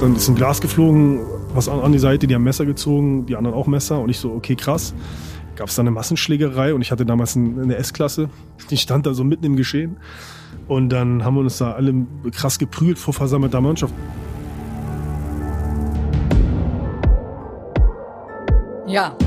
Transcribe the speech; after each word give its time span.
Dann 0.00 0.16
ist 0.16 0.28
ein 0.28 0.34
Glas 0.34 0.62
geflogen, 0.62 1.20
was 1.52 1.68
an, 1.68 1.78
an 1.80 1.92
die 1.92 1.98
Seite, 1.98 2.26
die 2.26 2.34
haben 2.34 2.42
Messer 2.42 2.64
gezogen, 2.64 3.26
die 3.26 3.36
anderen 3.36 3.54
auch 3.54 3.66
Messer. 3.66 4.00
Und 4.00 4.08
ich 4.08 4.18
so, 4.18 4.32
okay, 4.32 4.56
krass. 4.56 4.94
Gab 5.56 5.68
es 5.68 5.74
da 5.74 5.82
eine 5.82 5.90
Massenschlägerei 5.90 6.72
und 6.72 6.80
ich 6.80 6.90
hatte 6.90 7.04
damals 7.04 7.36
eine 7.36 7.76
S-Klasse. 7.76 8.30
Die 8.70 8.78
stand 8.78 9.04
da 9.04 9.12
so 9.12 9.24
mitten 9.24 9.44
im 9.44 9.56
Geschehen. 9.56 9.98
Und 10.68 10.88
dann 10.88 11.22
haben 11.22 11.34
wir 11.34 11.40
uns 11.40 11.58
da 11.58 11.72
alle 11.72 12.06
krass 12.32 12.58
geprügelt 12.58 12.98
vor 12.98 13.12
versammelter 13.12 13.60
Mannschaft. 13.60 13.92
Ja. 18.86 19.18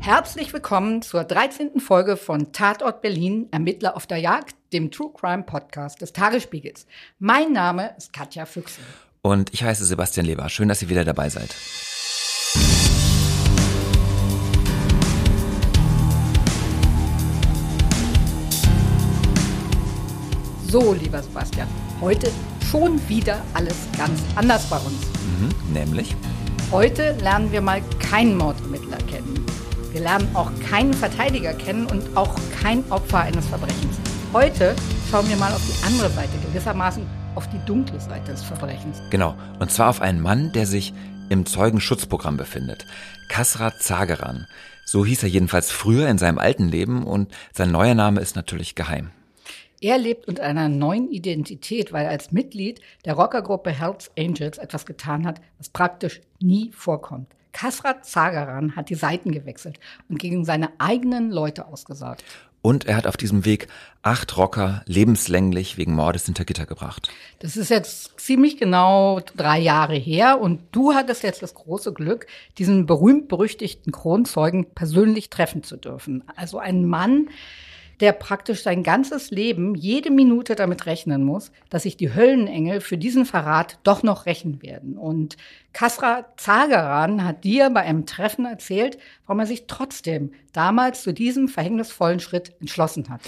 Herzlich 0.00 0.52
willkommen 0.52 1.02
zur 1.02 1.22
13. 1.22 1.78
Folge 1.78 2.16
von 2.16 2.50
Tatort 2.50 3.02
Berlin, 3.02 3.46
Ermittler 3.52 3.96
auf 3.96 4.08
der 4.08 4.18
Jagd, 4.18 4.56
dem 4.72 4.90
True 4.90 5.12
Crime 5.14 5.44
Podcast 5.44 6.00
des 6.02 6.12
Tagesspiegels. 6.12 6.88
Mein 7.20 7.52
Name 7.52 7.94
ist 7.96 8.12
Katja 8.12 8.46
Füchse. 8.46 8.80
Und 9.22 9.52
ich 9.52 9.62
heiße 9.62 9.84
Sebastian 9.84 10.24
Leber. 10.24 10.48
Schön, 10.48 10.68
dass 10.68 10.80
ihr 10.80 10.88
wieder 10.88 11.04
dabei 11.04 11.28
seid. 11.28 11.54
So, 20.68 20.94
lieber 20.94 21.22
Sebastian, 21.22 21.68
heute 22.00 22.30
schon 22.70 23.00
wieder 23.08 23.42
alles 23.54 23.76
ganz 23.98 24.20
anders 24.36 24.64
bei 24.70 24.76
uns. 24.78 24.94
Mhm, 24.94 25.72
nämlich? 25.72 26.14
Heute 26.70 27.12
lernen 27.20 27.50
wir 27.52 27.60
mal 27.60 27.82
keinen 27.98 28.36
Mordermittler 28.36 28.98
kennen. 28.98 29.44
Wir 29.90 30.02
lernen 30.02 30.28
auch 30.34 30.50
keinen 30.70 30.94
Verteidiger 30.94 31.52
kennen 31.52 31.86
und 31.86 32.16
auch 32.16 32.36
kein 32.62 32.88
Opfer 32.90 33.18
eines 33.18 33.46
Verbrechens. 33.46 33.98
Heute 34.32 34.76
schauen 35.10 35.28
wir 35.28 35.36
mal 35.36 35.52
auf 35.52 35.62
die 35.66 35.84
andere 35.84 36.08
Seite, 36.10 36.30
gewissermaßen 36.46 37.04
auf 37.34 37.48
die 37.48 37.60
dunkle 37.66 38.00
Seite 38.00 38.32
des 38.32 38.42
Verbrechens. 38.42 39.00
Genau, 39.10 39.34
und 39.58 39.70
zwar 39.70 39.90
auf 39.90 40.00
einen 40.00 40.20
Mann, 40.20 40.52
der 40.52 40.66
sich 40.66 40.92
im 41.28 41.46
Zeugenschutzprogramm 41.46 42.36
befindet. 42.36 42.86
Kasrat 43.28 43.80
Zageran. 43.80 44.46
So 44.84 45.06
hieß 45.06 45.22
er 45.22 45.28
jedenfalls 45.28 45.70
früher 45.70 46.08
in 46.08 46.18
seinem 46.18 46.38
alten 46.38 46.68
Leben 46.68 47.04
und 47.04 47.32
sein 47.52 47.70
neuer 47.70 47.94
Name 47.94 48.20
ist 48.20 48.34
natürlich 48.34 48.74
geheim. 48.74 49.10
Er 49.80 49.96
lebt 49.96 50.28
unter 50.28 50.42
einer 50.42 50.68
neuen 50.68 51.08
Identität, 51.10 51.92
weil 51.92 52.04
er 52.04 52.10
als 52.10 52.32
Mitglied 52.32 52.80
der 53.06 53.14
Rockergruppe 53.14 53.70
Hells 53.70 54.10
Angels 54.18 54.58
etwas 54.58 54.84
getan 54.84 55.26
hat, 55.26 55.40
was 55.56 55.70
praktisch 55.70 56.20
nie 56.40 56.70
vorkommt. 56.72 57.28
Kasrat 57.52 58.04
Zagaran 58.04 58.76
hat 58.76 58.90
die 58.90 58.94
Seiten 58.94 59.32
gewechselt 59.32 59.80
und 60.08 60.18
gegen 60.18 60.44
seine 60.44 60.70
eigenen 60.78 61.30
Leute 61.30 61.66
ausgesagt. 61.66 62.22
Und 62.62 62.86
er 62.86 62.96
hat 62.96 63.06
auf 63.06 63.16
diesem 63.16 63.44
Weg 63.44 63.68
acht 64.02 64.36
Rocker 64.36 64.82
lebenslänglich 64.86 65.78
wegen 65.78 65.94
Mordes 65.94 66.26
hinter 66.26 66.44
Gitter 66.44 66.66
gebracht. 66.66 67.10
Das 67.38 67.56
ist 67.56 67.70
jetzt 67.70 68.18
ziemlich 68.20 68.58
genau 68.58 69.20
drei 69.36 69.58
Jahre 69.58 69.94
her 69.94 70.40
und 70.40 70.60
du 70.72 70.94
hattest 70.94 71.22
jetzt 71.22 71.42
das 71.42 71.54
große 71.54 71.92
Glück, 71.92 72.26
diesen 72.58 72.86
berühmt-berüchtigten 72.86 73.92
Kronzeugen 73.92 74.66
persönlich 74.74 75.30
treffen 75.30 75.62
zu 75.62 75.76
dürfen. 75.76 76.24
Also 76.36 76.58
ein 76.58 76.84
Mann, 76.84 77.30
der 78.00 78.12
praktisch 78.12 78.62
sein 78.62 78.82
ganzes 78.82 79.30
Leben 79.30 79.74
jede 79.74 80.10
Minute 80.10 80.54
damit 80.54 80.86
rechnen 80.86 81.22
muss, 81.22 81.52
dass 81.68 81.82
sich 81.82 81.96
die 81.96 82.14
Höllenengel 82.14 82.80
für 82.80 82.96
diesen 82.96 83.26
Verrat 83.26 83.78
doch 83.82 84.02
noch 84.02 84.26
rächen 84.26 84.62
werden. 84.62 84.96
Und 84.96 85.36
Kasra 85.72 86.26
Zagaran 86.36 87.24
hat 87.24 87.44
dir 87.44 87.68
bei 87.70 87.82
einem 87.82 88.06
Treffen 88.06 88.46
erzählt, 88.46 88.98
warum 89.26 89.40
er 89.40 89.46
sich 89.46 89.66
trotzdem 89.66 90.32
damals 90.52 91.02
zu 91.02 91.12
diesem 91.12 91.48
verhängnisvollen 91.48 92.20
Schritt 92.20 92.54
entschlossen 92.60 93.10
hat. 93.10 93.20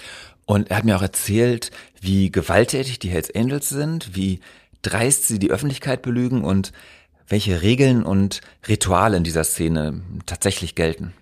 Und 0.46 0.70
er 0.70 0.78
hat 0.78 0.84
mir 0.84 0.96
auch 0.96 1.02
erzählt, 1.02 1.70
wie 2.00 2.32
gewalttätig 2.32 2.98
die 2.98 3.10
Hells 3.10 3.34
Angels 3.34 3.68
sind, 3.68 4.16
wie 4.16 4.40
dreist 4.80 5.28
sie 5.28 5.38
die 5.38 5.50
Öffentlichkeit 5.50 6.02
belügen 6.02 6.42
und 6.42 6.72
welche 7.28 7.62
Regeln 7.62 8.02
und 8.02 8.40
Rituale 8.66 9.16
in 9.16 9.24
dieser 9.24 9.44
Szene 9.44 10.02
tatsächlich 10.26 10.74
gelten. 10.74 11.12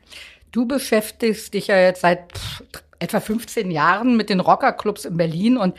Du 0.50 0.66
beschäftigst 0.66 1.54
dich 1.54 1.68
ja 1.68 1.78
jetzt 1.78 2.00
seit 2.00 2.32
etwa 3.00 3.20
15 3.20 3.70
Jahren 3.70 4.16
mit 4.16 4.30
den 4.30 4.40
Rockerclubs 4.40 5.04
in 5.04 5.16
Berlin 5.16 5.56
und 5.56 5.74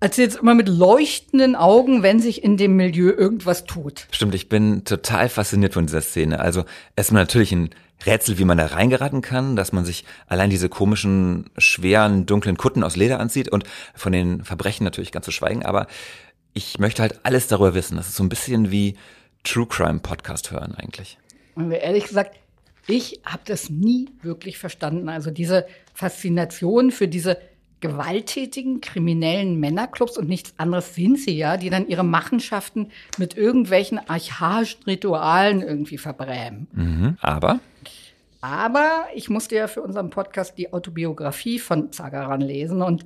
erzählst 0.00 0.38
immer 0.38 0.54
mit 0.54 0.68
leuchtenden 0.68 1.56
Augen, 1.56 2.02
wenn 2.02 2.20
sich 2.20 2.42
in 2.42 2.56
dem 2.56 2.76
Milieu 2.76 3.10
irgendwas 3.10 3.64
tut. 3.64 4.06
Stimmt, 4.10 4.34
ich 4.34 4.48
bin 4.48 4.84
total 4.84 5.28
fasziniert 5.28 5.74
von 5.74 5.86
dieser 5.86 6.00
Szene. 6.00 6.40
Also 6.40 6.64
erstmal 6.96 7.22
natürlich 7.22 7.52
ein 7.52 7.70
Rätsel, 8.06 8.38
wie 8.38 8.46
man 8.46 8.56
da 8.56 8.66
reingeraten 8.66 9.20
kann, 9.20 9.56
dass 9.56 9.72
man 9.72 9.84
sich 9.84 10.06
allein 10.26 10.48
diese 10.48 10.70
komischen, 10.70 11.50
schweren, 11.58 12.24
dunklen 12.24 12.56
Kutten 12.56 12.82
aus 12.82 12.96
Leder 12.96 13.20
anzieht 13.20 13.50
und 13.50 13.64
von 13.94 14.12
den 14.12 14.42
Verbrechen 14.42 14.84
natürlich 14.84 15.12
ganz 15.12 15.26
zu 15.26 15.32
schweigen. 15.32 15.66
Aber 15.66 15.86
ich 16.54 16.78
möchte 16.78 17.02
halt 17.02 17.20
alles 17.24 17.46
darüber 17.46 17.74
wissen. 17.74 17.96
Das 17.96 18.08
ist 18.08 18.16
so 18.16 18.24
ein 18.24 18.30
bisschen 18.30 18.70
wie 18.70 18.96
True 19.44 19.66
Crime 19.66 20.00
Podcast 20.00 20.50
hören 20.50 20.74
eigentlich. 20.74 21.18
Und 21.54 21.70
ehrlich 21.72 22.06
gesagt, 22.06 22.36
ich 22.86 23.20
habe 23.24 23.42
das 23.44 23.68
nie 23.68 24.08
wirklich 24.22 24.58
verstanden. 24.58 25.08
Also 25.08 25.30
diese 25.30 25.66
Faszination 26.00 26.90
für 26.90 27.08
diese 27.08 27.36
gewalttätigen, 27.80 28.80
kriminellen 28.80 29.60
Männerclubs 29.60 30.16
und 30.16 30.28
nichts 30.28 30.54
anderes 30.56 30.94
sind 30.94 31.18
sie 31.18 31.36
ja, 31.36 31.56
die 31.56 31.68
dann 31.68 31.88
ihre 31.88 32.04
Machenschaften 32.04 32.90
mit 33.18 33.36
irgendwelchen 33.36 33.98
archaischen 33.98 34.82
Ritualen 34.84 35.62
irgendwie 35.62 35.98
verbrämen. 35.98 36.68
Mhm, 36.72 37.16
aber? 37.20 37.60
Aber 38.40 39.04
ich 39.14 39.28
musste 39.28 39.56
ja 39.56 39.66
für 39.68 39.82
unseren 39.82 40.08
Podcast 40.08 40.56
die 40.56 40.72
Autobiografie 40.72 41.58
von 41.58 41.92
Zagaran 41.92 42.40
lesen 42.40 42.80
und 42.80 43.04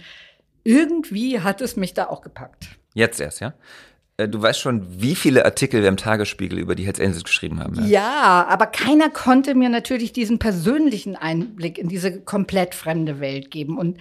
irgendwie 0.63 1.41
hat 1.41 1.61
es 1.61 1.77
mich 1.77 1.95
da 1.95 2.07
auch 2.07 2.23
gepackt. 2.23 2.79
Jetzt 2.95 3.21
erst, 3.21 3.41
ja? 3.41 3.55
Äh, 4.17 4.29
du 4.29 4.41
weißt 4.41 4.61
schon, 4.61 5.01
wie 5.01 5.15
viele 5.15 5.45
Artikel 5.45 5.83
wir 5.83 5.89
im 5.89 5.97
Tagesspiegel 5.97 6.59
über 6.59 6.75
die 6.75 6.85
Hells 6.85 7.01
Angels 7.01 7.25
geschrieben 7.25 7.61
haben. 7.61 7.75
Ja? 7.77 7.85
ja, 7.85 8.47
aber 8.49 8.67
keiner 8.67 9.11
konnte 9.11 9.55
mir 9.55 9.69
natürlich 9.69 10.13
diesen 10.13 10.39
persönlichen 10.39 11.17
Einblick 11.17 11.79
in 11.79 11.89
diese 11.89 12.21
komplett 12.21 12.75
fremde 12.75 13.21
Welt 13.21 13.51
geben. 13.51 13.79
Und 13.79 13.99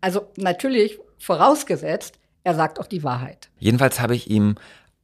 also 0.00 0.28
natürlich 0.36 0.98
vorausgesetzt, 1.18 2.18
er 2.44 2.54
sagt 2.54 2.80
auch 2.80 2.86
die 2.86 3.04
Wahrheit. 3.04 3.50
Jedenfalls 3.58 4.00
habe 4.00 4.14
ich 4.16 4.28
ihm 4.28 4.56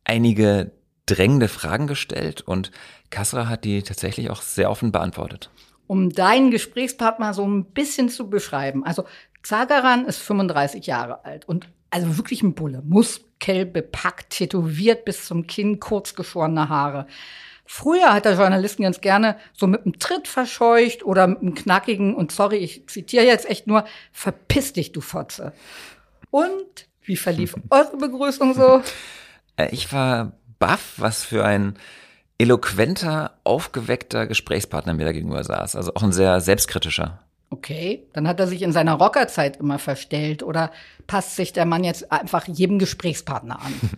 einige 0.04 0.72
drängende 1.06 1.48
Fragen 1.48 1.86
gestellt 1.86 2.42
und 2.42 2.70
Kasra 3.10 3.48
hat 3.48 3.64
die 3.64 3.82
tatsächlich 3.82 4.30
auch 4.30 4.42
sehr 4.42 4.70
offen 4.70 4.92
beantwortet. 4.92 5.50
Um 5.86 6.10
deinen 6.10 6.50
Gesprächspartner 6.50 7.32
so 7.32 7.46
ein 7.46 7.64
bisschen 7.64 8.10
zu 8.10 8.28
beschreiben. 8.28 8.84
Also 8.84 9.04
Zagaran 9.42 10.04
ist 10.04 10.18
35 10.18 10.86
Jahre 10.86 11.24
alt 11.24 11.46
und 11.48 11.68
also 11.90 12.16
wirklich 12.16 12.42
ein 12.42 12.54
Bulle. 12.54 12.82
Muskel 12.84 13.64
bepackt, 13.66 14.30
tätowiert 14.30 15.04
bis 15.04 15.26
zum 15.26 15.46
Kinn, 15.46 15.80
kurzgeschorene 15.80 16.68
Haare. 16.68 17.06
Früher 17.70 18.14
hat 18.14 18.24
der 18.24 18.34
Journalisten 18.34 18.82
ganz 18.82 19.02
gerne 19.02 19.36
so 19.52 19.66
mit 19.66 19.84
einem 19.84 19.98
Tritt 19.98 20.26
verscheucht 20.26 21.04
oder 21.04 21.26
mit 21.26 21.42
einem 21.42 21.54
knackigen, 21.54 22.14
und 22.14 22.32
sorry, 22.32 22.56
ich 22.56 22.88
zitiere 22.88 23.26
jetzt 23.26 23.48
echt 23.48 23.66
nur, 23.66 23.84
verpiss 24.10 24.72
dich, 24.72 24.92
du 24.92 25.02
Fotze. 25.02 25.52
Und 26.30 26.88
wie 27.02 27.16
verlief 27.16 27.54
eure 27.70 27.96
Begrüßung 27.98 28.54
so? 28.54 28.82
Äh, 29.56 29.68
ich 29.70 29.92
war 29.92 30.32
baff, 30.58 30.94
was 30.96 31.24
für 31.24 31.44
ein 31.44 31.74
eloquenter, 32.38 33.38
aufgeweckter 33.44 34.26
Gesprächspartner 34.26 34.94
mir 34.94 35.04
da 35.04 35.12
gegenüber 35.12 35.44
saß. 35.44 35.76
Also 35.76 35.92
auch 35.94 36.02
ein 36.02 36.12
sehr 36.12 36.40
selbstkritischer. 36.40 37.20
Okay, 37.50 38.06
dann 38.12 38.28
hat 38.28 38.40
er 38.40 38.46
sich 38.46 38.62
in 38.62 38.72
seiner 38.72 38.94
Rockerzeit 38.94 39.56
immer 39.56 39.78
verstellt 39.78 40.42
oder 40.42 40.70
passt 41.06 41.36
sich 41.36 41.52
der 41.52 41.64
Mann 41.64 41.82
jetzt 41.82 42.12
einfach 42.12 42.46
jedem 42.46 42.78
Gesprächspartner 42.78 43.60
an? 43.60 43.72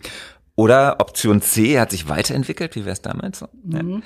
Oder 0.56 1.00
Option 1.00 1.40
C 1.40 1.80
hat 1.80 1.90
sich 1.90 2.10
weiterentwickelt, 2.10 2.76
wie 2.76 2.84
wäre 2.84 2.92
es 2.92 3.00
damals 3.00 3.38
so? 3.38 3.48
Mhm. 3.62 3.90
Ja. 3.90 4.00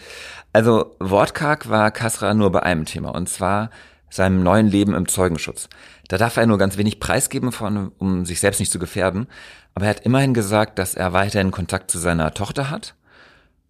Also 0.53 0.95
wortkarg 1.01 1.69
war 1.69 1.91
Kasra 1.91 2.33
nur 2.33 2.53
bei 2.53 2.63
einem 2.63 2.85
Thema 2.85 3.13
und 3.13 3.29
zwar 3.29 3.71
seinem 4.09 4.45
neuen 4.45 4.69
Leben 4.69 4.95
im 4.95 5.09
Zeugenschutz. 5.09 5.69
Da 6.07 6.17
darf 6.17 6.37
er 6.37 6.47
nur 6.47 6.59
ganz 6.59 6.77
wenig 6.77 7.01
preisgeben, 7.01 7.51
von, 7.51 7.91
um 7.99 8.25
sich 8.25 8.39
selbst 8.39 8.61
nicht 8.61 8.71
zu 8.71 8.79
gefährden. 8.79 9.27
Aber 9.75 9.87
er 9.87 9.91
hat 9.91 10.07
immerhin 10.07 10.35
gesagt, 10.35 10.79
dass 10.79 10.95
er 10.95 11.13
weiterhin 11.13 11.51
Kontakt 11.51 11.91
zu 11.91 11.99
seiner 11.99 12.33
Tochter 12.33 12.71
hat. 12.71 12.95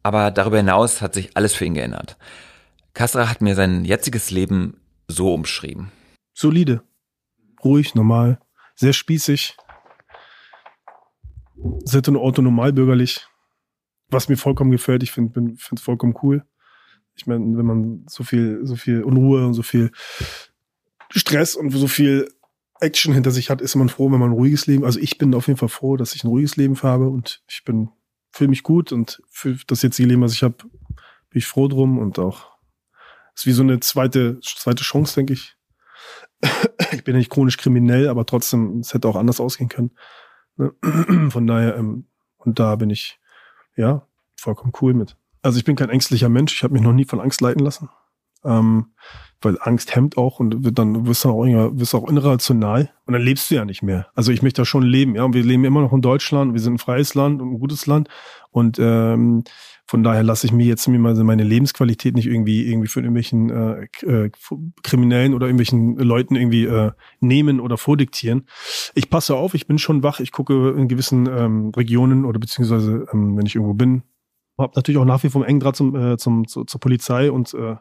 Aber 0.03 0.31
darüber 0.31 0.59
hinaus 0.59 1.01
hat 1.01 1.15
sich 1.15 1.35
alles 1.37 1.55
für 1.55 1.65
ihn 1.65 1.75
geändert. 1.75 2.19
Kasra 2.93 3.31
hat 3.31 3.41
mir 3.41 3.55
sein 3.55 3.87
jetziges 3.87 4.31
Leben 4.31 4.77
so 5.09 5.33
umschrieben? 5.33 5.91
Solide, 6.33 6.83
ruhig, 7.63 7.95
normal, 7.95 8.41
sehr 8.75 8.93
spießig, 8.93 9.57
sehr 11.85 12.03
autonomalbürgerlich, 12.09 13.27
was 14.09 14.29
mir 14.29 14.37
vollkommen 14.37 14.71
gefällt. 14.71 15.03
Ich 15.03 15.13
finde 15.13 15.55
es 15.55 15.81
vollkommen 15.81 16.15
cool. 16.23 16.45
Ich 17.17 17.27
meine, 17.27 17.57
wenn 17.57 17.67
man 17.67 18.07
so 18.09 18.25
viel, 18.25 18.61
so 18.65 18.77
viel 18.77 19.03
Unruhe 19.03 19.47
und 19.47 19.55
so 19.55 19.63
viel 19.63 19.93
Stress 21.11 21.55
und 21.55 21.71
so 21.71 21.87
viel 21.87 22.29
Action 22.81 23.15
hinter 23.15 23.31
sich 23.31 23.51
hat, 23.51 23.61
ist 23.61 23.77
man 23.77 23.89
froh, 23.89 24.11
wenn 24.11 24.19
man 24.19 24.31
ein 24.31 24.37
ruhiges 24.37 24.67
Leben. 24.67 24.85
Also 24.85 24.99
ich 24.99 25.17
bin 25.17 25.35
auf 25.35 25.47
jeden 25.47 25.59
Fall 25.59 25.69
froh, 25.69 25.97
dass 25.97 26.15
ich 26.15 26.25
ein 26.25 26.29
ruhiges 26.29 26.57
Leben 26.57 26.81
habe 26.83 27.09
und 27.09 27.43
ich 27.49 27.65
bin 27.65 27.91
fühle 28.35 28.51
mich 28.51 28.65
gut 28.65 28.91
und 28.91 29.23
für 29.31 29.57
das 29.69 29.83
jetzige 29.83 30.09
Leben, 30.09 30.23
was 30.23 30.33
ich 30.33 30.43
habe, 30.43 30.57
bin 30.57 31.39
ich 31.39 31.47
froh 31.47 31.69
drum 31.69 31.99
und 31.99 32.19
auch 32.19 32.54
ist 33.35 33.47
wie 33.47 33.53
so 33.53 33.63
eine 33.63 33.81
zweite, 33.81 34.41
zweite 34.41 34.85
Chance, 34.85 35.17
denke 35.17 35.33
ich. 35.33 35.57
ich 36.93 37.05
bin 37.05 37.17
nicht 37.17 37.31
chronisch 37.31 37.57
kriminell, 37.57 38.09
aber 38.09 38.27
trotzdem, 38.27 38.81
es 38.81 38.95
hätte 38.95 39.09
auch 39.09 39.17
anders 39.17 39.41
ausgehen 39.41 39.69
können. 39.69 39.93
Ne? 40.57 40.73
Von 41.31 41.47
daher, 41.47 41.77
ähm, 41.77 42.07
und 42.37 42.59
da 42.59 42.77
bin 42.77 42.91
ich, 42.91 43.19
ja, 43.77 44.07
vollkommen 44.37 44.73
cool 44.81 44.95
mit. 44.95 45.17
Also 45.43 45.59
ich 45.59 45.65
bin 45.65 45.77
kein 45.77 45.91
ängstlicher 45.91 46.29
Mensch. 46.29 46.55
Ich 46.55 46.63
habe 46.63 46.75
mich 46.75 46.83
noch 46.83 46.93
nie 46.93 47.05
von 47.05 47.21
Angst 47.21 47.41
leiten 47.41 47.63
lassen. 47.63 47.91
Ähm, 48.45 48.95
weil 49.41 49.59
Angst 49.61 49.95
hemmt 49.95 50.17
auch 50.17 50.41
und 50.41 50.65
wird 50.65 50.79
dann 50.79 51.07
wirst 51.07 51.25
du 51.25 51.29
auch, 51.29 51.45
auch 51.45 52.11
irrational 52.11 52.91
und 53.07 53.13
dann 53.13 53.23
lebst 53.23 53.51
du 53.51 53.55
ja 53.55 53.65
nicht 53.65 53.83
mehr. 53.83 54.09
Also 54.15 54.33
ich 54.33 54.43
möchte 54.43 54.63
da 54.63 54.67
schon 54.67 54.83
leben, 54.83 55.15
ja. 55.15 55.25
Und 55.25 55.35
wir 55.35 55.43
leben 55.43 55.65
immer 55.65 55.83
noch 55.83 55.93
in 55.93 56.03
Deutschland, 56.03 56.55
wir 56.55 56.61
sind 56.61 56.75
ein 56.75 56.79
freies 56.79 57.15
Land 57.15 57.43
und 57.43 57.53
ein 57.53 57.59
gutes 57.59 57.87
Land 57.87 58.09
und 58.51 58.79
ähm, 58.79 59.45
von 59.87 60.03
daher 60.03 60.23
lasse 60.23 60.47
ich 60.47 60.53
mir 60.53 60.67
jetzt 60.67 60.89
meine 60.89 61.45
Lebensqualität 61.45 62.15
nicht 62.15 62.27
irgendwie 62.27 62.67
irgendwie 62.67 62.89
von 62.89 63.05
irgendwelchen 63.05 63.51
äh, 63.51 63.87
äh, 64.07 64.31
Kriminellen 64.83 65.35
oder 65.35 65.47
irgendwelchen 65.47 65.97
Leuten 65.97 66.37
irgendwie 66.37 66.65
äh, 66.65 66.93
nehmen 67.21 67.61
oder 67.61 67.77
vordiktieren. 67.77 68.47
Ich 68.95 69.11
passe 69.11 69.37
auf, 69.37 69.55
ich 69.55 69.67
bin 69.67 69.79
schon 69.79 70.03
wach, 70.03 70.21
ich 70.21 70.33
gucke 70.33 70.71
in 70.71 70.89
gewissen 70.89 71.27
ähm, 71.27 71.71
Regionen 71.77 72.25
oder 72.25 72.39
beziehungsweise 72.39 73.07
ähm, 73.13 73.37
wenn 73.37 73.47
ich 73.47 73.57
irgendwo 73.57 73.75
bin, 73.75 74.03
habe 74.59 74.73
natürlich 74.77 74.99
auch 74.99 75.05
nach 75.05 75.23
wie 75.23 75.29
vor 75.29 75.43
einen 75.43 75.51
engen 75.51 75.61
Draht 75.61 75.77
zum, 75.77 75.95
äh, 75.95 76.17
zum, 76.17 76.47
zu, 76.47 76.65
zur 76.65 76.81
Polizei 76.81 77.31
und 77.31 77.53
äh, 77.55 77.77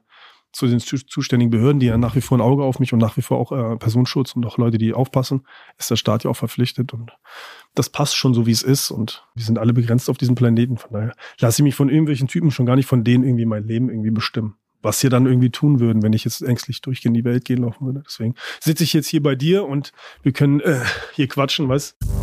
zu 0.53 0.67
den 0.67 0.79
zuständigen 0.79 1.49
Behörden, 1.49 1.79
die 1.79 1.87
ja 1.87 1.97
nach 1.97 2.15
wie 2.15 2.21
vor 2.21 2.37
ein 2.37 2.41
Auge 2.41 2.63
auf 2.63 2.79
mich 2.79 2.93
und 2.93 2.99
nach 2.99 3.17
wie 3.17 3.21
vor 3.21 3.39
auch 3.39 3.51
äh, 3.51 3.75
Personenschutz 3.75 4.35
und 4.35 4.45
auch 4.45 4.57
Leute, 4.57 4.77
die 4.77 4.93
aufpassen, 4.93 5.45
ist 5.79 5.89
der 5.89 5.95
Staat 5.95 6.23
ja 6.23 6.29
auch 6.29 6.35
verpflichtet 6.35 6.93
und 6.93 7.11
das 7.73 7.89
passt 7.89 8.15
schon 8.15 8.35
so, 8.35 8.45
wie 8.45 8.51
es 8.51 8.61
ist 8.61 8.91
und 8.91 9.27
wir 9.33 9.43
sind 9.43 9.57
alle 9.57 9.73
begrenzt 9.73 10.09
auf 10.09 10.17
diesem 10.17 10.35
Planeten. 10.35 10.77
Von 10.77 10.93
daher 10.93 11.15
lasse 11.39 11.61
ich 11.61 11.63
mich 11.63 11.75
von 11.75 11.89
irgendwelchen 11.89 12.27
Typen 12.27 12.51
schon 12.51 12.67
gar 12.67 12.75
nicht 12.75 12.85
von 12.85 13.03
denen 13.03 13.23
irgendwie 13.23 13.45
mein 13.45 13.65
Leben 13.65 13.89
irgendwie 13.89 14.11
bestimmen. 14.11 14.55
Was 14.83 14.99
sie 14.99 15.09
dann 15.09 15.25
irgendwie 15.25 15.49
tun 15.49 15.79
würden, 15.79 16.03
wenn 16.03 16.13
ich 16.13 16.25
jetzt 16.25 16.41
ängstlich 16.41 16.81
durch 16.81 17.03
in 17.05 17.13
die 17.13 17.23
Welt 17.23 17.45
gehen 17.45 17.63
laufen 17.63 17.85
würde. 17.85 18.03
Deswegen 18.05 18.35
sitze 18.59 18.83
ich 18.83 18.93
jetzt 18.93 19.07
hier 19.07 19.23
bei 19.23 19.33
dir 19.33 19.65
und 19.65 19.91
wir 20.21 20.33
können 20.33 20.59
äh, 20.59 20.81
hier 21.13 21.27
quatschen, 21.27 21.67
weißt 21.69 22.22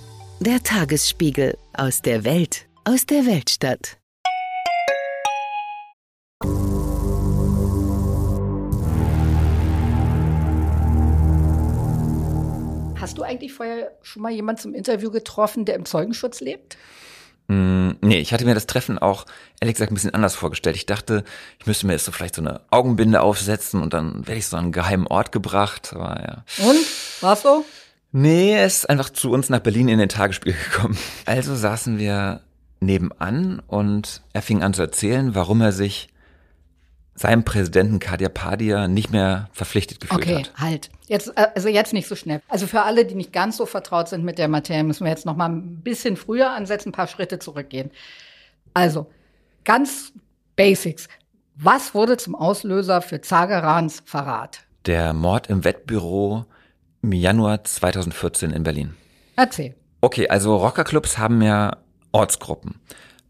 Der 0.43 0.63
Tagesspiegel 0.63 1.55
aus 1.71 2.01
der 2.01 2.23
Welt, 2.23 2.65
aus 2.83 3.05
der 3.05 3.27
Weltstadt. 3.27 3.99
Hast 12.99 13.19
du 13.19 13.21
eigentlich 13.21 13.53
vorher 13.53 13.91
schon 14.01 14.23
mal 14.23 14.31
jemanden 14.31 14.63
zum 14.63 14.73
Interview 14.73 15.11
getroffen, 15.11 15.65
der 15.65 15.75
im 15.75 15.85
Zeugenschutz 15.85 16.41
lebt? 16.41 16.75
Mm, 17.47 17.91
nee, 18.01 18.17
ich 18.17 18.33
hatte 18.33 18.45
mir 18.45 18.55
das 18.55 18.65
Treffen 18.65 18.97
auch 18.97 19.27
ehrlich 19.59 19.75
gesagt 19.75 19.91
ein 19.91 19.93
bisschen 19.93 20.15
anders 20.15 20.33
vorgestellt. 20.33 20.75
Ich 20.75 20.87
dachte, 20.87 21.23
ich 21.59 21.67
müsste 21.67 21.85
mir 21.85 21.93
jetzt 21.93 22.05
so 22.05 22.11
vielleicht 22.11 22.33
so 22.33 22.41
eine 22.41 22.61
Augenbinde 22.71 23.21
aufsetzen 23.21 23.79
und 23.79 23.93
dann 23.93 24.25
werde 24.25 24.39
ich 24.39 24.47
so 24.47 24.57
an 24.57 24.63
einen 24.63 24.71
geheimen 24.71 25.05
Ort 25.05 25.31
gebracht. 25.31 25.93
Aber 25.93 26.19
ja. 26.19 26.65
Und? 26.67 26.79
War's 27.21 27.43
so? 27.43 27.63
Nee, 28.11 28.53
er 28.53 28.65
ist 28.65 28.89
einfach 28.89 29.09
zu 29.09 29.31
uns 29.31 29.49
nach 29.49 29.59
Berlin 29.59 29.87
in 29.87 29.99
den 29.99 30.09
Tagesspiel 30.09 30.53
gekommen. 30.71 30.97
Also 31.25 31.55
saßen 31.55 31.97
wir 31.97 32.41
nebenan 32.81 33.61
und 33.67 34.21
er 34.33 34.41
fing 34.41 34.63
an 34.63 34.73
zu 34.73 34.81
erzählen, 34.81 35.33
warum 35.35 35.61
er 35.61 35.71
sich 35.71 36.09
seinem 37.13 37.43
Präsidenten 37.43 37.99
Kadia 37.99 38.29
Padia 38.29 38.87
nicht 38.87 39.11
mehr 39.11 39.49
verpflichtet 39.51 39.99
gefühlt 39.99 40.23
okay, 40.23 40.35
hat. 40.37 40.51
Okay, 40.51 40.51
halt. 40.57 40.89
Jetzt, 41.07 41.27
äh, 41.37 41.47
also 41.53 41.69
jetzt 41.69 41.93
nicht 41.93 42.07
so 42.07 42.15
schnell. 42.15 42.41
Also 42.47 42.67
für 42.67 42.81
alle, 42.81 43.05
die 43.05 43.15
nicht 43.15 43.31
ganz 43.31 43.57
so 43.57 43.65
vertraut 43.65 44.09
sind 44.09 44.23
mit 44.23 44.37
der 44.37 44.47
Materie, 44.47 44.83
müssen 44.83 45.05
wir 45.05 45.11
jetzt 45.11 45.25
noch 45.25 45.35
mal 45.35 45.49
ein 45.49 45.81
bisschen 45.81 46.17
früher 46.17 46.51
ansetzen, 46.51 46.89
ein 46.89 46.93
paar 46.93 47.07
Schritte 47.07 47.37
zurückgehen. 47.39 47.91
Also, 48.73 49.07
ganz 49.65 50.13
Basics. 50.55 51.07
Was 51.55 51.93
wurde 51.93 52.17
zum 52.17 52.33
Auslöser 52.33 53.01
für 53.01 53.21
Zagerans 53.21 54.01
Verrat? 54.05 54.63
Der 54.85 55.13
Mord 55.13 55.47
im 55.47 55.63
Wettbüro 55.63 56.45
im 57.01 57.11
Januar 57.13 57.63
2014 57.63 58.51
in 58.51 58.63
Berlin. 58.63 58.93
Erzähl. 59.35 59.75
Okay, 60.01 60.27
also 60.27 60.55
Rockerclubs 60.55 61.17
haben 61.17 61.41
ja 61.41 61.77
Ortsgruppen. 62.11 62.75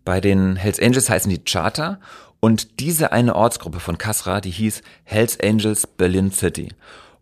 Bei 0.04 0.22
den 0.22 0.56
Hells 0.56 0.80
Angels 0.80 1.10
heißen 1.10 1.30
die 1.30 1.44
Charter 1.44 2.00
und 2.40 2.80
diese 2.80 3.12
eine 3.12 3.36
Ortsgruppe 3.36 3.80
von 3.80 3.98
Kasra, 3.98 4.42
die 4.42 4.50
hieß 4.50 4.82
Hells 5.04 5.40
Angels 5.40 5.86
Berlin 5.86 6.32
City. 6.32 6.70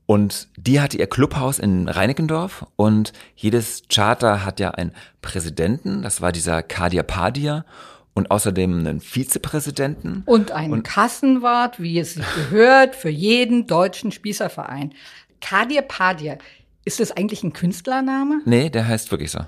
Und 0.06 0.48
die 0.58 0.82
hatte 0.82 0.98
ihr 0.98 1.08
Clubhaus 1.08 1.60
in 1.60 1.88
Reinickendorf 1.88 2.66
und 2.76 3.14
jedes 3.36 3.84
Charter 3.90 4.44
hat 4.44 4.60
ja 4.60 4.72
einen 4.72 4.94
Präsidenten, 5.22 6.02
das 6.02 6.22
war 6.22 6.32
dieser 6.32 6.64
Kadir 6.64 7.04
Padia 7.04 7.66
und 8.14 8.32
außerdem 8.32 8.80
einen 8.80 9.02
Vizepräsidenten. 9.02 10.24
Und 10.26 10.52
einen 10.52 10.74
und 10.74 10.84
Kassenwart, 10.84 11.80
wie 11.80 12.00
es 12.00 12.16
sich 12.16 12.26
gehört, 12.36 12.96
für 12.96 13.10
jeden 13.10 13.68
deutschen 13.68 14.12
Spießerverein. 14.12 14.94
Kadir 15.42 15.82
Padir, 15.82 16.38
ist 16.86 17.00
das 17.00 17.12
eigentlich 17.12 17.44
ein 17.44 17.54
Künstlername? 17.54 18.42
Nee, 18.46 18.70
der 18.70 18.88
heißt 18.88 19.12
wirklich 19.12 19.32
so. 19.32 19.40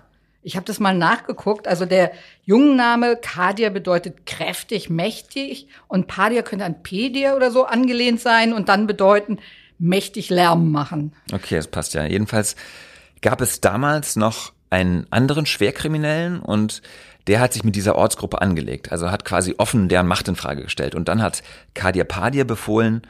Ich 0.43 0.55
habe 0.55 0.65
das 0.65 0.79
mal 0.79 0.95
nachgeguckt. 0.95 1.67
Also 1.67 1.85
der 1.85 2.11
Jungenname 2.45 3.15
Kadir 3.15 3.69
bedeutet 3.69 4.25
kräftig, 4.25 4.89
mächtig 4.89 5.67
und 5.87 6.07
Padir 6.07 6.43
könnte 6.43 6.65
an 6.65 6.81
Pedir 6.81 7.35
oder 7.35 7.51
so 7.51 7.65
angelehnt 7.65 8.19
sein 8.19 8.53
und 8.53 8.69
dann 8.69 8.87
bedeuten 8.87 9.37
mächtig 9.77 10.29
Lärm 10.29 10.71
machen. 10.71 11.13
Okay, 11.31 11.55
das 11.55 11.67
passt 11.67 11.93
ja. 11.93 12.05
Jedenfalls 12.05 12.55
gab 13.21 13.41
es 13.41 13.61
damals 13.61 14.15
noch 14.15 14.53
einen 14.69 15.05
anderen 15.11 15.45
Schwerkriminellen 15.45 16.39
und 16.39 16.81
der 17.27 17.39
hat 17.39 17.53
sich 17.53 17.63
mit 17.63 17.75
dieser 17.75 17.95
Ortsgruppe 17.95 18.41
angelegt. 18.41 18.91
Also 18.91 19.11
hat 19.11 19.25
quasi 19.25 19.55
offen 19.57 19.89
deren 19.89 20.07
Macht 20.07 20.27
in 20.27 20.35
Frage 20.35 20.63
gestellt. 20.63 20.95
Und 20.95 21.07
dann 21.07 21.21
hat 21.21 21.43
Kadir 21.75 22.03
Padir 22.03 22.45
befohlen, 22.45 23.03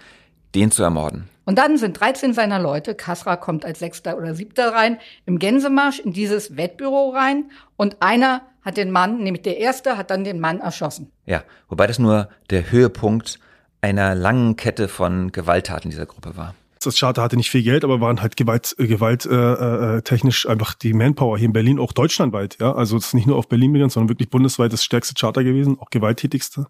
den 0.53 0.71
zu 0.71 0.83
ermorden. 0.83 1.29
Und 1.45 1.57
dann 1.57 1.77
sind 1.77 1.99
13 1.99 2.33
seiner 2.33 2.59
Leute, 2.59 2.95
Kasra 2.95 3.35
kommt 3.35 3.65
als 3.65 3.79
Sechster 3.79 4.17
oder 4.17 4.35
Siebter 4.35 4.73
rein, 4.73 4.99
im 5.25 5.39
Gänsemarsch 5.39 5.99
in 5.99 6.13
dieses 6.13 6.55
Wettbüro 6.55 7.09
rein 7.09 7.51
und 7.77 8.01
einer 8.01 8.41
hat 8.61 8.77
den 8.77 8.91
Mann, 8.91 9.23
nämlich 9.23 9.41
der 9.41 9.57
Erste, 9.57 9.97
hat 9.97 10.11
dann 10.11 10.23
den 10.23 10.39
Mann 10.39 10.59
erschossen. 10.59 11.11
Ja, 11.25 11.43
wobei 11.67 11.87
das 11.87 11.97
nur 11.97 12.29
der 12.51 12.71
Höhepunkt 12.71 13.39
einer 13.81 14.13
langen 14.13 14.55
Kette 14.55 14.87
von 14.87 15.31
Gewalttaten 15.31 15.89
dieser 15.89 16.05
Gruppe 16.05 16.37
war. 16.37 16.53
Das 16.83 16.97
Charter 16.97 17.21
hatte 17.21 17.37
nicht 17.37 17.51
viel 17.51 17.61
Geld, 17.61 17.83
aber 17.83 18.01
waren 18.01 18.21
halt 18.21 18.37
Gewalt, 18.37 18.75
äh, 18.79 18.87
Gewalt 18.87 19.25
äh, 19.25 19.97
äh, 19.97 20.01
technisch 20.01 20.47
einfach 20.47 20.73
die 20.73 20.93
Manpower 20.93 21.37
hier 21.37 21.45
in 21.45 21.53
Berlin, 21.53 21.79
auch 21.79 21.91
deutschlandweit. 21.91 22.57
Ja, 22.59 22.73
also 22.73 22.97
es 22.97 23.07
ist 23.07 23.13
nicht 23.13 23.27
nur 23.27 23.37
auf 23.37 23.47
Berlin 23.47 23.73
begrenzt, 23.73 23.93
sondern 23.93 24.09
wirklich 24.09 24.29
bundesweit 24.29 24.73
das 24.73 24.83
stärkste 24.83 25.13
Charter 25.13 25.43
gewesen, 25.43 25.77
auch 25.79 25.91
gewalttätigste 25.91 26.67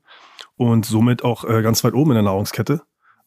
und 0.57 0.85
somit 0.85 1.23
auch 1.23 1.45
äh, 1.45 1.61
ganz 1.61 1.83
weit 1.83 1.93
oben 1.93 2.11
in 2.11 2.15
der 2.15 2.23
Nahrungskette 2.23 2.81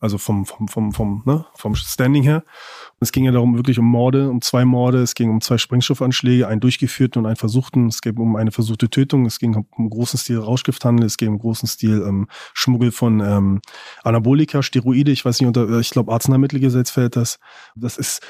also 0.05 0.19
vom, 0.19 0.45
vom, 0.45 0.69
vom, 0.69 0.93
vom, 0.93 1.23
ne, 1.25 1.47
vom 1.55 1.75
Standing 1.75 2.23
her. 2.23 2.45
Und 2.93 2.99
es 3.01 3.11
ging 3.11 3.25
ja 3.25 3.33
darum, 3.33 3.57
wirklich 3.57 3.79
um 3.79 3.87
Morde, 3.87 4.29
um 4.29 4.43
zwei 4.43 4.67
Morde, 4.67 4.99
es 4.99 5.15
ging 5.15 5.31
um 5.31 5.41
zwei 5.41 5.57
Sprengstoffanschläge, 5.57 6.47
einen 6.47 6.61
durchgeführten 6.61 7.21
und 7.21 7.27
einen 7.27 7.37
versuchten, 7.37 7.87
es 7.89 8.03
ging 8.03 8.19
um 8.19 8.37
eine 8.37 8.53
versuchte 8.53 8.91
Tötung, 8.91 9.25
es 9.25 9.39
ging 9.39 9.57
um 9.57 9.89
großen 9.89 10.19
Stil 10.19 10.39
Rauschgifthandel, 10.39 11.07
es 11.07 11.17
ging 11.17 11.31
um 11.31 11.39
großen 11.39 11.67
Stil 11.67 12.05
ähm, 12.07 12.29
Schmuggel 12.53 12.93
von 12.93 13.21
ähm, 13.21 13.63
Anabolika, 14.03 14.63
Steroide, 14.63 15.11
ich 15.11 15.25
weiß 15.25 15.41
nicht, 15.41 15.49
unter, 15.49 15.81
ich 15.81 15.89
glaube 15.89 16.13
Arzneimittelgesetz 16.13 16.91
fällt 16.91 17.17
das. 17.17 17.39
Das 17.75 17.97
ist 17.97 18.21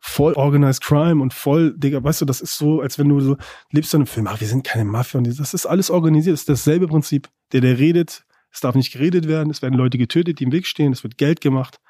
voll 0.00 0.32
organized 0.34 0.82
crime 0.82 1.22
und 1.22 1.32
voll, 1.32 1.74
Digga, 1.78 2.02
weißt 2.02 2.22
du, 2.22 2.24
das 2.24 2.40
ist 2.40 2.58
so, 2.58 2.80
als 2.80 2.98
wenn 2.98 3.08
du 3.08 3.20
so 3.20 3.36
lebst 3.70 3.94
in 3.94 4.00
einem 4.00 4.06
Film, 4.08 4.26
ach, 4.26 4.40
wir 4.40 4.48
sind 4.48 4.64
keine 4.64 4.84
Mafia 4.84 5.18
und 5.18 5.38
das 5.38 5.54
ist 5.54 5.64
alles 5.64 5.90
organisiert, 5.90 6.34
das 6.34 6.40
ist 6.40 6.48
dasselbe 6.48 6.88
Prinzip. 6.88 7.28
Der, 7.52 7.60
der 7.60 7.78
redet, 7.78 8.23
es 8.54 8.60
darf 8.60 8.76
nicht 8.76 8.92
geredet 8.92 9.26
werden. 9.26 9.50
Es 9.50 9.62
werden 9.62 9.74
Leute 9.74 9.98
getötet, 9.98 10.38
die 10.38 10.44
im 10.44 10.52
Weg 10.52 10.66
stehen. 10.66 10.92
Es 10.92 11.02
wird 11.02 11.18
Geld 11.18 11.40
gemacht. 11.40 11.80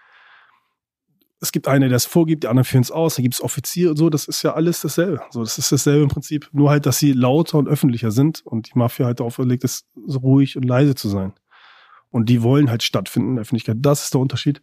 Es 1.40 1.52
gibt 1.52 1.68
einen, 1.68 1.90
der 1.90 1.96
es 1.96 2.06
vorgibt, 2.06 2.44
die 2.44 2.48
anderen 2.48 2.64
führen 2.64 2.80
es 2.80 2.90
aus. 2.90 3.16
Da 3.16 3.22
gibt 3.22 3.34
es 3.34 3.42
Offiziere 3.42 3.90
und 3.90 3.98
so. 3.98 4.08
Das 4.08 4.26
ist 4.26 4.42
ja 4.42 4.54
alles 4.54 4.80
dasselbe. 4.80 5.20
So, 5.30 5.42
das 5.42 5.58
ist 5.58 5.70
dasselbe 5.70 6.02
im 6.02 6.08
Prinzip. 6.08 6.48
Nur 6.52 6.70
halt, 6.70 6.86
dass 6.86 6.98
sie 6.98 7.12
lauter 7.12 7.58
und 7.58 7.68
öffentlicher 7.68 8.10
sind 8.10 8.40
und 8.46 8.68
die 8.68 8.78
Mafia 8.78 9.04
halt 9.04 9.20
darauf 9.20 9.34
verlegt 9.34 9.62
ist, 9.62 9.86
so 10.06 10.20
ruhig 10.20 10.56
und 10.56 10.62
leise 10.62 10.94
zu 10.94 11.10
sein. 11.10 11.34
Und 12.08 12.30
die 12.30 12.42
wollen 12.42 12.70
halt 12.70 12.82
stattfinden 12.82 13.30
in 13.30 13.34
der 13.36 13.42
Öffentlichkeit. 13.42 13.76
Das 13.80 14.04
ist 14.04 14.14
der 14.14 14.22
Unterschied. 14.22 14.62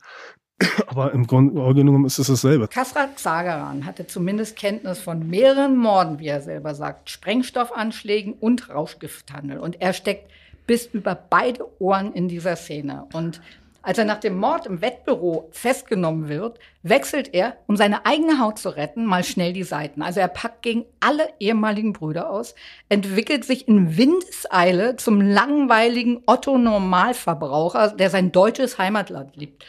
Aber 0.88 1.12
im 1.12 1.28
Grunde 1.28 1.54
genommen 1.76 2.06
ist 2.06 2.18
es 2.18 2.28
dasselbe. 2.28 2.68
Kasrat 2.68 3.20
Zagaran 3.20 3.86
hatte 3.86 4.08
zumindest 4.08 4.56
Kenntnis 4.56 5.00
von 5.00 5.28
mehreren 5.28 5.78
Morden, 5.78 6.18
wie 6.18 6.28
er 6.28 6.42
selber 6.42 6.74
sagt, 6.74 7.12
Sprengstoffanschlägen 7.12 8.34
und 8.34 8.70
Rauschgifthandel. 8.70 9.60
Und 9.60 9.80
er 9.82 9.94
steckt 9.94 10.32
bis 10.68 10.86
über 10.86 11.16
beide 11.16 11.66
Ohren 11.82 12.14
in 12.14 12.28
dieser 12.28 12.56
Szene. 12.56 13.08
Und 13.14 13.42
Als 13.84 13.98
er 13.98 14.06
nach 14.06 14.20
dem 14.20 14.38
Mord 14.38 14.68
im 14.68 14.82
Wettbüro 14.82 15.50
festgenommen 15.52 16.30
wird, 16.30 16.60
wechselt 16.84 17.34
er, 17.34 17.58
um 17.66 17.76
seine 17.76 18.06
eigene 18.06 18.40
Haut 18.40 18.60
zu 18.60 18.70
retten, 18.70 19.06
mal 19.06 19.24
schnell 19.24 19.54
die 19.54 19.64
Seiten. 19.64 20.04
Also 20.04 20.20
er 20.20 20.28
packt 20.28 20.62
gegen 20.62 20.86
alle 21.00 21.30
ehemaligen 21.40 21.92
Brüder 21.92 22.30
aus, 22.30 22.54
entwickelt 22.90 23.44
sich 23.44 23.68
in 23.68 23.98
Windeseile 23.98 24.98
zum 24.98 25.20
langweiligen 25.20 26.22
Otto 26.28 26.60
Normalverbraucher, 26.60 27.96
der 27.96 28.12
sein 28.12 28.32
deutsches 28.32 28.78
Heimatland 28.78 29.36
liebt. 29.36 29.66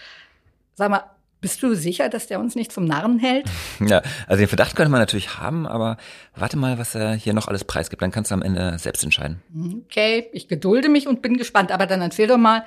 Sag 0.75 0.91
mal, 0.91 1.05
bist 1.43 1.63
du 1.63 1.75
sicher, 1.75 2.09
dass 2.09 2.29
der 2.29 2.41
uns 2.41 2.55
nicht 2.55 2.73
zum 2.73 2.87
Narren 2.87 3.19
hält? 3.19 3.45
Ja, 3.85 4.01
also 4.29 4.39
den 4.39 4.49
Verdacht 4.49 4.77
könnte 4.77 4.91
man 4.91 5.01
natürlich 5.01 5.39
haben, 5.39 5.67
aber 5.67 5.97
warte 6.37 6.57
mal, 6.57 6.79
was 6.79 6.95
er 6.95 7.15
hier 7.15 7.35
noch 7.35 7.49
alles 7.49 7.65
preisgibt. 7.65 8.01
Dann 8.01 8.13
kannst 8.13 8.31
du 8.31 8.35
am 8.35 8.43
Ende 8.43 8.79
selbst 8.79 9.03
entscheiden. 9.03 9.43
Okay, 9.85 10.29
ich 10.33 10.47
gedulde 10.47 10.89
mich 10.89 11.09
und 11.09 11.21
bin 11.21 11.37
gespannt. 11.37 11.73
Aber 11.73 11.87
dann 11.87 12.01
erzähl 12.01 12.29
doch 12.29 12.39
mal, 12.39 12.65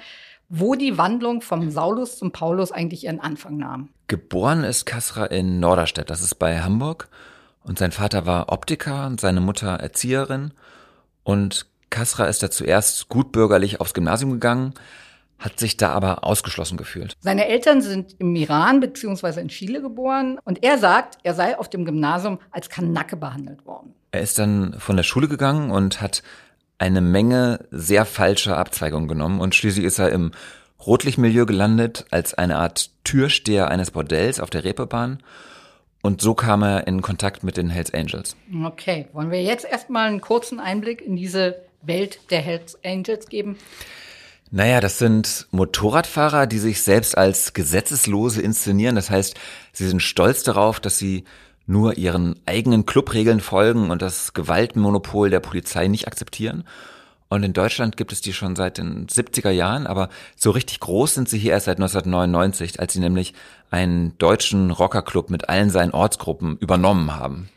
wo 0.49 0.75
die 0.75 0.97
Wandlung 0.97 1.41
vom 1.41 1.71
Saulus 1.71 2.17
zum 2.17 2.31
Paulus 2.31 2.71
eigentlich 2.71 3.05
ihren 3.05 3.21
Anfang 3.21 3.57
nahm. 3.57 3.89
Geboren 4.07 4.63
ist 4.63 4.85
Kasra 4.85 5.25
in 5.25 5.59
Norderstedt, 5.59 6.09
das 6.09 6.21
ist 6.21 6.35
bei 6.35 6.59
Hamburg. 6.59 7.07
Und 7.63 7.79
sein 7.79 7.91
Vater 7.91 8.25
war 8.25 8.51
Optiker 8.51 9.07
und 9.07 9.19
seine 9.21 9.41
Mutter 9.41 9.69
Erzieherin. 9.69 10.53
Und 11.23 11.65
Kasra 11.89 12.25
ist 12.25 12.43
da 12.43 12.51
zuerst 12.51 13.07
gutbürgerlich 13.09 13.79
aufs 13.79 13.93
Gymnasium 13.93 14.31
gegangen, 14.31 14.73
hat 15.39 15.59
sich 15.59 15.77
da 15.77 15.91
aber 15.91 16.23
ausgeschlossen 16.23 16.77
gefühlt. 16.77 17.13
Seine 17.19 17.47
Eltern 17.47 17.81
sind 17.81 18.15
im 18.19 18.35
Iran 18.35 18.79
beziehungsweise 18.79 19.41
in 19.41 19.49
Chile 19.49 19.81
geboren 19.81 20.39
und 20.43 20.63
er 20.63 20.77
sagt, 20.77 21.17
er 21.23 21.33
sei 21.33 21.57
auf 21.57 21.69
dem 21.69 21.85
Gymnasium 21.85 22.39
als 22.51 22.69
Kanacke 22.69 23.17
behandelt 23.17 23.65
worden. 23.65 23.93
Er 24.11 24.21
ist 24.21 24.39
dann 24.39 24.75
von 24.79 24.95
der 24.95 25.03
Schule 25.03 25.27
gegangen 25.27 25.71
und 25.71 26.01
hat 26.01 26.23
eine 26.77 27.01
Menge 27.01 27.65
sehr 27.71 28.05
falscher 28.05 28.57
Abzweigungen 28.57 29.07
genommen 29.07 29.39
und 29.39 29.55
schließlich 29.55 29.85
ist 29.85 29.99
er 29.99 30.09
im 30.09 30.31
Rotlichtmilieu 30.85 31.45
gelandet 31.45 32.05
als 32.11 32.33
eine 32.33 32.57
Art 32.57 32.91
Türsteher 33.03 33.69
eines 33.69 33.91
Bordells 33.91 34.39
auf 34.39 34.49
der 34.49 34.63
Reeperbahn 34.63 35.19
und 36.05 36.21
so 36.21 36.35
kam 36.35 36.61
er 36.61 36.85
in 36.85 37.01
Kontakt 37.01 37.43
mit 37.43 37.57
den 37.57 37.71
Hells 37.71 37.91
Angels. 37.91 38.35
Okay, 38.63 39.07
wollen 39.11 39.31
wir 39.31 39.41
jetzt 39.41 39.65
erstmal 39.65 40.07
einen 40.07 40.21
kurzen 40.21 40.59
Einblick 40.59 41.01
in 41.01 41.15
diese 41.15 41.55
Welt 41.81 42.19
der 42.29 42.41
Hells 42.41 42.77
Angels 42.85 43.27
geben? 43.27 43.57
Naja, 44.51 44.79
das 44.79 44.99
sind 44.99 45.47
Motorradfahrer, 45.51 46.47
die 46.47 46.59
sich 46.59 46.81
selbst 46.81 47.17
als 47.17 47.53
Gesetzeslose 47.53 48.41
inszenieren. 48.41 48.95
Das 48.95 49.09
heißt, 49.09 49.35
sie 49.73 49.87
sind 49.87 50.01
stolz 50.01 50.43
darauf, 50.43 50.79
dass 50.79 50.97
sie 50.97 51.23
nur 51.67 51.97
ihren 51.97 52.39
eigenen 52.45 52.85
Clubregeln 52.85 53.39
folgen 53.39 53.89
und 53.89 54.01
das 54.01 54.33
Gewaltmonopol 54.33 55.29
der 55.29 55.39
Polizei 55.39 55.87
nicht 55.87 56.07
akzeptieren. 56.07 56.63
Und 57.27 57.41
in 57.43 57.53
Deutschland 57.53 57.97
gibt 57.97 58.11
es 58.11 58.21
die 58.21 58.33
schon 58.33 58.55
seit 58.55 58.77
den 58.77 59.07
70er 59.07 59.49
Jahren, 59.49 59.87
aber 59.87 60.09
so 60.35 60.51
richtig 60.51 60.79
groß 60.79 61.15
sind 61.15 61.27
sie 61.27 61.39
hier 61.39 61.53
erst 61.53 61.65
seit 61.65 61.77
1999, 61.77 62.79
als 62.79 62.93
sie 62.93 62.99
nämlich 62.99 63.33
einen 63.71 64.15
deutschen 64.19 64.69
Rockerclub 64.69 65.31
mit 65.31 65.49
allen 65.49 65.71
seinen 65.71 65.91
Ortsgruppen 65.91 66.57
übernommen 66.57 67.15
haben. 67.15 67.49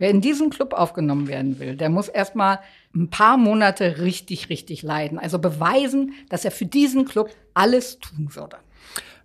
Wer 0.00 0.08
in 0.08 0.22
diesen 0.22 0.48
Club 0.48 0.72
aufgenommen 0.72 1.28
werden 1.28 1.58
will, 1.60 1.76
der 1.76 1.90
muss 1.90 2.08
erstmal 2.08 2.60
ein 2.94 3.10
paar 3.10 3.36
Monate 3.36 3.98
richtig, 3.98 4.48
richtig 4.48 4.82
leiden. 4.82 5.18
Also 5.18 5.38
beweisen, 5.38 6.14
dass 6.30 6.46
er 6.46 6.50
für 6.50 6.64
diesen 6.64 7.04
Club 7.04 7.30
alles 7.52 7.98
tun 7.98 8.34
würde. 8.34 8.56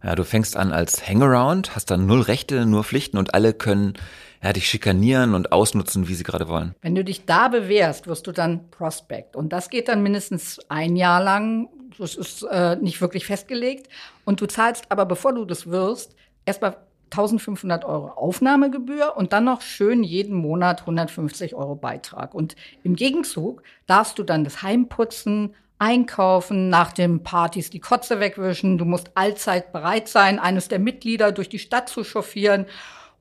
Ja, 0.03 0.15
du 0.15 0.25
fängst 0.25 0.58
an 0.58 0.74
als 0.74 1.08
Hangaround, 1.08 1.75
hast 1.75 1.91
dann 1.91 2.05
null 2.05 2.22
Rechte, 2.22 2.65
nur 2.65 2.84
Pflichten 2.84 3.17
und 3.17 3.34
alle 3.34 3.53
können 3.53 3.94
ja, 4.44 4.51
dich 4.51 4.67
schikanieren 4.67 5.34
und 5.34 5.53
ausnutzen, 5.53 6.10
wie 6.10 6.13
sie 6.13 6.24
gerade 6.24 6.50
wollen. 6.50 6.75
Wenn 6.82 6.94
du 6.94 7.05
dich 7.05 7.25
da 7.25 7.48
bewährst, 7.48 8.05
wirst 8.05 8.27
du 8.27 8.34
dann 8.34 8.70
Prospect. 8.70 9.38
Und 9.38 9.53
das 9.53 9.70
geht 9.70 9.88
dann 9.88 10.03
mindestens 10.03 10.60
ein 10.67 10.98
Jahr 10.98 11.24
lang. 11.24 11.70
Das 11.98 12.15
ist 12.15 12.44
äh, 12.51 12.75
nicht 12.75 13.00
wirklich 13.00 13.25
festgelegt. 13.25 13.88
Und 14.25 14.41
du 14.41 14.46
zahlst 14.46 14.86
aber, 14.89 15.05
bevor 15.05 15.34
du 15.34 15.46
das 15.46 15.67
wirst, 15.67 16.15
erstmal 16.46 16.75
1500 17.18 17.86
Euro 17.86 18.10
Aufnahmegebühr 18.10 19.16
und 19.16 19.34
dann 19.34 19.46
noch 19.46 19.62
schön 19.62 20.04
jeden 20.04 20.36
Monat 20.36 20.82
150 20.82 21.56
Euro 21.56 21.76
Beitrag. 21.76 22.34
Und 22.34 22.56
im 22.84 22.96
Gegenzug 22.96 23.64
darfst 23.88 24.20
du 24.20 24.24
dann 24.24 24.44
das 24.44 24.62
Heim 24.62 24.88
putzen, 24.88 25.56
einkaufen, 25.80 26.70
nach 26.70 26.92
den 26.92 27.24
Partys 27.24 27.70
die 27.70 27.80
Kotze 27.80 28.20
wegwischen. 28.20 28.78
Du 28.78 28.86
musst 28.86 29.12
allzeit 29.16 29.72
bereit 29.72 30.08
sein, 30.08 30.40
eines 30.40 30.68
der 30.68 30.80
Mitglieder 30.80 31.32
durch 31.32 31.50
die 31.50 31.60
Stadt 31.60 31.90
zu 31.90 32.04
chauffieren 32.04 32.66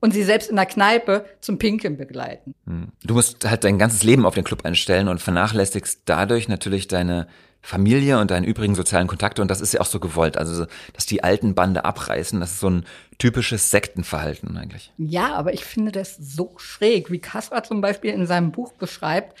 und 0.05 0.11
sie 0.11 0.23
selbst 0.23 0.51
in 0.51 0.55
der 0.55 0.67
Kneipe 0.67 1.25
zum 1.41 1.57
Pinkeln 1.57 1.97
begleiten. 1.97 2.53
Hm. 2.67 2.89
Du 3.03 3.15
musst 3.15 3.49
halt 3.49 3.63
dein 3.63 3.79
ganzes 3.79 4.03
Leben 4.03 4.25
auf 4.25 4.35
den 4.35 4.43
Club 4.43 4.63
einstellen 4.63 5.07
und 5.07 5.19
vernachlässigst 5.19 6.03
dadurch 6.05 6.47
natürlich 6.47 6.87
deine 6.87 7.27
Familie 7.63 8.19
und 8.19 8.29
deine 8.29 8.45
übrigen 8.45 8.75
sozialen 8.75 9.07
Kontakte 9.07 9.41
und 9.41 9.49
das 9.49 9.59
ist 9.59 9.73
ja 9.73 9.81
auch 9.81 9.87
so 9.87 9.99
gewollt. 9.99 10.37
Also, 10.37 10.67
dass 10.93 11.07
die 11.07 11.23
alten 11.23 11.55
Bande 11.55 11.83
abreißen, 11.85 12.39
das 12.39 12.51
ist 12.51 12.59
so 12.59 12.69
ein 12.69 12.85
typisches 13.17 13.71
Sektenverhalten 13.71 14.55
eigentlich. 14.55 14.93
Ja, 14.99 15.33
aber 15.33 15.53
ich 15.53 15.65
finde 15.65 15.91
das 15.91 16.15
so 16.15 16.53
schräg, 16.57 17.09
wie 17.09 17.17
Kaspar 17.17 17.63
zum 17.63 17.81
Beispiel 17.81 18.11
in 18.11 18.27
seinem 18.27 18.51
Buch 18.51 18.73
beschreibt, 18.73 19.35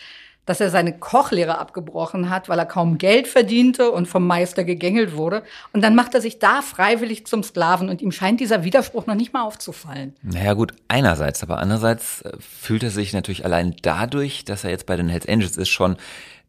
dass 0.45 0.59
er 0.59 0.69
seine 0.69 0.97
Kochlehre 0.97 1.57
abgebrochen 1.57 2.29
hat, 2.29 2.49
weil 2.49 2.59
er 2.59 2.65
kaum 2.65 2.97
Geld 2.97 3.27
verdiente 3.27 3.91
und 3.91 4.07
vom 4.07 4.25
Meister 4.27 4.63
gegängelt 4.63 5.15
wurde. 5.15 5.43
Und 5.73 5.83
dann 5.83 5.95
macht 5.95 6.13
er 6.13 6.21
sich 6.21 6.39
da 6.39 6.61
freiwillig 6.61 7.25
zum 7.25 7.43
Sklaven 7.43 7.89
und 7.89 8.01
ihm 8.01 8.11
scheint 8.11 8.39
dieser 8.39 8.63
Widerspruch 8.63 9.05
noch 9.07 9.15
nicht 9.15 9.33
mal 9.33 9.43
aufzufallen. 9.43 10.15
Naja 10.21 10.53
gut, 10.53 10.73
einerseits, 10.87 11.43
aber 11.43 11.59
andererseits 11.59 12.21
äh, 12.21 12.31
fühlt 12.39 12.83
er 12.83 12.91
sich 12.91 13.13
natürlich 13.13 13.45
allein 13.45 13.75
dadurch, 13.81 14.45
dass 14.45 14.63
er 14.63 14.69
jetzt 14.69 14.85
bei 14.85 14.95
den 14.95 15.09
Hells 15.09 15.27
Angels 15.27 15.57
ist, 15.57 15.69
schon 15.69 15.97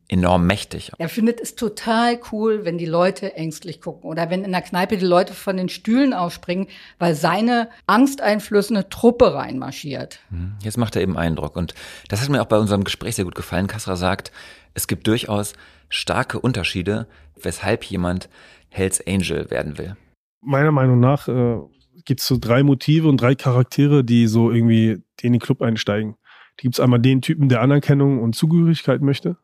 enorm 0.08 0.46
mächtig. 0.46 0.92
Er 0.98 1.08
findet 1.08 1.40
es 1.40 1.54
total 1.54 2.18
cool, 2.30 2.64
wenn 2.64 2.78
die 2.78 2.86
Leute 2.86 3.34
ängstlich 3.34 3.80
gucken 3.80 4.08
oder 4.08 4.30
wenn 4.30 4.44
in 4.44 4.52
der 4.52 4.62
Kneipe 4.62 4.96
die 4.96 5.06
Leute 5.06 5.34
von 5.34 5.56
den 5.56 5.68
Stühlen 5.68 6.12
aufspringen, 6.12 6.68
weil 6.98 7.14
seine 7.14 7.68
angsteinflößende 7.86 8.88
Truppe 8.88 9.34
reinmarschiert. 9.34 10.20
Hm, 10.30 10.54
jetzt 10.62 10.78
macht 10.78 10.96
er 10.96 11.02
eben 11.02 11.16
Eindruck 11.16 11.56
und 11.56 11.74
das 12.08 12.22
hat 12.22 12.28
mir 12.28 12.40
auch 12.40 12.46
bei 12.46 12.58
unserem 12.58 12.84
Gespräch 12.84 13.16
sehr 13.16 13.24
gut 13.24 13.34
gefallen. 13.34 13.66
Kassra 13.66 13.96
sagt, 13.96 14.32
es 14.74 14.86
gibt 14.86 15.06
durchaus 15.06 15.54
starke 15.88 16.38
Unterschiede, 16.38 17.06
weshalb 17.34 17.84
jemand 17.84 18.28
Hells 18.68 19.04
Angel 19.06 19.50
werden 19.50 19.78
will. 19.78 19.96
Meiner 20.42 20.72
Meinung 20.72 21.00
nach 21.00 21.28
äh, 21.28 21.58
gibt 22.04 22.20
es 22.20 22.26
so 22.26 22.36
drei 22.38 22.62
Motive 22.62 23.08
und 23.08 23.20
drei 23.20 23.34
Charaktere, 23.34 24.04
die 24.04 24.26
so 24.26 24.50
irgendwie 24.50 25.02
in 25.20 25.32
den 25.32 25.40
Club 25.40 25.62
einsteigen. 25.62 26.16
Die 26.58 26.62
gibt 26.62 26.76
es 26.76 26.80
einmal 26.80 27.00
den 27.00 27.20
Typen, 27.20 27.48
der 27.48 27.60
Anerkennung 27.60 28.22
und 28.22 28.34
Zugehörigkeit 28.34 29.02
möchte. 29.02 29.36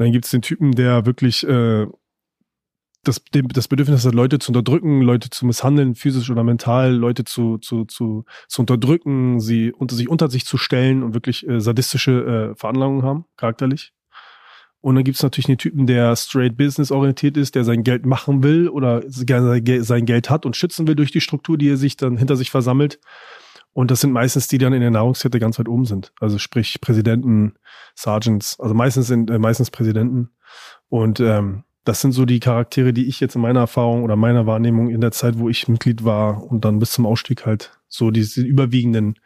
Dann 0.00 0.12
gibt 0.12 0.24
es 0.24 0.30
den 0.30 0.40
Typen, 0.40 0.72
der 0.72 1.04
wirklich 1.04 1.46
äh, 1.46 1.86
das, 3.04 3.22
das 3.32 3.68
Bedürfnis 3.68 4.06
hat, 4.06 4.14
Leute 4.14 4.38
zu 4.38 4.48
unterdrücken, 4.48 5.02
Leute 5.02 5.28
zu 5.28 5.44
misshandeln, 5.44 5.94
physisch 5.94 6.30
oder 6.30 6.42
mental, 6.42 6.94
Leute 6.94 7.24
zu, 7.24 7.58
zu, 7.58 7.84
zu, 7.84 8.24
zu 8.48 8.62
unterdrücken, 8.62 9.40
sie 9.40 9.72
unter 9.72 9.94
sich 9.94 10.08
unter 10.08 10.30
sich 10.30 10.46
zu 10.46 10.56
stellen 10.56 11.02
und 11.02 11.12
wirklich 11.12 11.46
äh, 11.46 11.60
sadistische 11.60 12.52
äh, 12.52 12.56
Veranlagungen 12.58 13.02
haben, 13.02 13.26
charakterlich. 13.36 13.92
Und 14.80 14.94
dann 14.94 15.04
gibt 15.04 15.16
es 15.16 15.22
natürlich 15.22 15.48
den 15.48 15.58
Typen, 15.58 15.86
der 15.86 16.16
straight 16.16 16.56
business 16.56 16.90
orientiert 16.90 17.36
ist, 17.36 17.54
der 17.54 17.64
sein 17.64 17.84
Geld 17.84 18.06
machen 18.06 18.42
will 18.42 18.70
oder 18.70 19.02
sein 19.06 20.06
Geld 20.06 20.30
hat 20.30 20.46
und 20.46 20.56
schützen 20.56 20.86
will 20.86 20.94
durch 20.94 21.10
die 21.10 21.20
Struktur, 21.20 21.58
die 21.58 21.68
er 21.68 21.76
sich 21.76 21.98
dann 21.98 22.16
hinter 22.16 22.36
sich 22.36 22.50
versammelt. 22.50 23.00
Und 23.72 23.90
das 23.90 24.00
sind 24.00 24.12
meistens 24.12 24.48
die, 24.48 24.58
die 24.58 24.64
dann 24.64 24.72
in 24.72 24.80
der 24.80 24.90
Nahrungskette 24.90 25.38
ganz 25.38 25.58
weit 25.58 25.68
oben 25.68 25.84
sind. 25.84 26.12
Also 26.20 26.38
sprich 26.38 26.80
Präsidenten, 26.80 27.54
Sergeants, 27.94 28.58
also 28.58 28.74
meistens 28.74 29.06
sind 29.06 29.30
äh, 29.30 29.38
meistens 29.38 29.70
Präsidenten. 29.70 30.30
Und 30.88 31.20
ähm, 31.20 31.64
das 31.84 32.00
sind 32.00 32.12
so 32.12 32.24
die 32.24 32.40
Charaktere, 32.40 32.92
die 32.92 33.06
ich 33.06 33.20
jetzt 33.20 33.36
in 33.36 33.42
meiner 33.42 33.60
Erfahrung 33.60 34.02
oder 34.02 34.16
meiner 34.16 34.46
Wahrnehmung 34.46 34.90
in 34.90 35.00
der 35.00 35.12
Zeit, 35.12 35.38
wo 35.38 35.48
ich 35.48 35.68
Mitglied 35.68 36.04
war 36.04 36.42
und 36.44 36.64
dann 36.64 36.78
bis 36.78 36.92
zum 36.92 37.06
Ausstieg 37.06 37.46
halt 37.46 37.78
so 37.88 38.10
diese 38.10 38.42
überwiegenden 38.42 39.18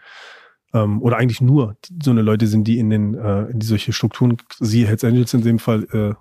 ähm, 0.72 1.02
oder 1.02 1.16
eigentlich 1.16 1.40
nur 1.40 1.76
so 2.02 2.10
eine 2.10 2.22
Leute 2.22 2.46
sind, 2.46 2.64
die 2.64 2.78
in 2.78 2.90
den 2.90 3.14
äh, 3.14 3.44
in 3.46 3.58
die 3.60 3.66
solche 3.66 3.92
Strukturen, 3.92 4.36
sie 4.60 4.86
Hells 4.86 5.04
Angels 5.04 5.34
in 5.34 5.42
dem 5.42 5.58
Fall 5.58 5.86
äh, 5.92 6.14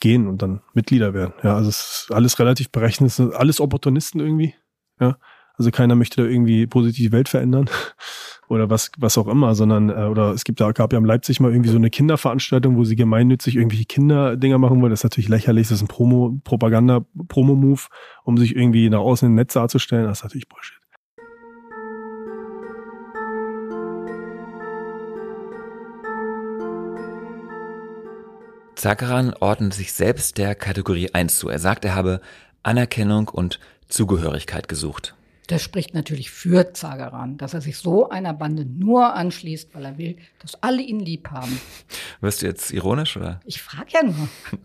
gehen 0.00 0.26
und 0.26 0.42
dann 0.42 0.62
Mitglieder 0.74 1.14
werden. 1.14 1.34
Ja, 1.42 1.56
also 1.56 1.68
es 1.68 2.04
ist 2.04 2.12
alles 2.12 2.38
relativ 2.38 2.70
berechnet, 2.70 3.18
alles 3.34 3.60
Opportunisten 3.60 4.20
irgendwie. 4.20 4.54
Ja, 5.00 5.18
also 5.58 5.70
keiner 5.70 5.94
möchte 5.94 6.22
da 6.22 6.28
irgendwie 6.28 6.66
positiv 6.66 7.06
die 7.06 7.12
Welt 7.12 7.28
verändern 7.28 7.70
oder 8.48 8.68
was, 8.70 8.90
was 8.98 9.16
auch 9.18 9.26
immer, 9.26 9.54
sondern, 9.54 9.90
äh, 9.90 10.04
oder 10.04 10.32
es 10.32 10.44
gibt 10.44 10.60
da, 10.60 10.72
gab 10.72 10.92
ja 10.92 10.98
in 10.98 11.04
Leipzig 11.04 11.40
mal 11.40 11.50
irgendwie 11.50 11.70
so 11.70 11.76
eine 11.76 11.90
Kinderveranstaltung, 11.90 12.76
wo 12.76 12.84
sie 12.84 12.96
gemeinnützig 12.96 13.56
irgendwelche 13.56 13.86
Kinderdinger 13.86 14.58
machen 14.58 14.80
wollen. 14.80 14.90
Das 14.90 15.00
ist 15.00 15.04
natürlich 15.04 15.28
lächerlich, 15.28 15.68
das 15.68 15.78
ist 15.78 15.84
ein 15.84 15.88
Promo, 15.88 16.38
Propaganda, 16.44 17.04
Promo-Move, 17.28 17.82
um 18.24 18.36
sich 18.36 18.54
irgendwie 18.54 18.90
nach 18.90 19.00
außen 19.00 19.28
in 19.28 19.34
Netz 19.34 19.54
darzustellen. 19.54 20.06
Das 20.06 20.18
ist 20.18 20.24
natürlich 20.24 20.48
Bullshit. 20.48 20.76
Zakaran 28.76 29.32
ordnet 29.40 29.72
sich 29.72 29.94
selbst 29.94 30.36
der 30.36 30.54
Kategorie 30.54 31.10
1 31.14 31.38
zu. 31.38 31.48
Er 31.48 31.58
sagt, 31.58 31.86
er 31.86 31.94
habe 31.94 32.20
Anerkennung 32.62 33.28
und 33.28 33.58
Zugehörigkeit 33.88 34.68
gesucht. 34.68 35.14
Das 35.46 35.62
spricht 35.62 35.94
natürlich 35.94 36.30
für 36.30 36.72
Zagaran, 36.72 37.36
dass 37.36 37.54
er 37.54 37.60
sich 37.60 37.78
so 37.78 38.08
einer 38.08 38.34
Bande 38.34 38.64
nur 38.64 39.14
anschließt, 39.14 39.74
weil 39.74 39.84
er 39.84 39.98
will, 39.98 40.16
dass 40.40 40.62
alle 40.62 40.82
ihn 40.82 41.00
lieb 41.00 41.30
haben. 41.30 41.60
Wirst 42.20 42.42
du 42.42 42.46
jetzt 42.46 42.72
ironisch, 42.72 43.16
oder? 43.16 43.40
Ich 43.44 43.62
frage 43.62 43.90
ja 43.92 44.02
nur. 44.02 44.28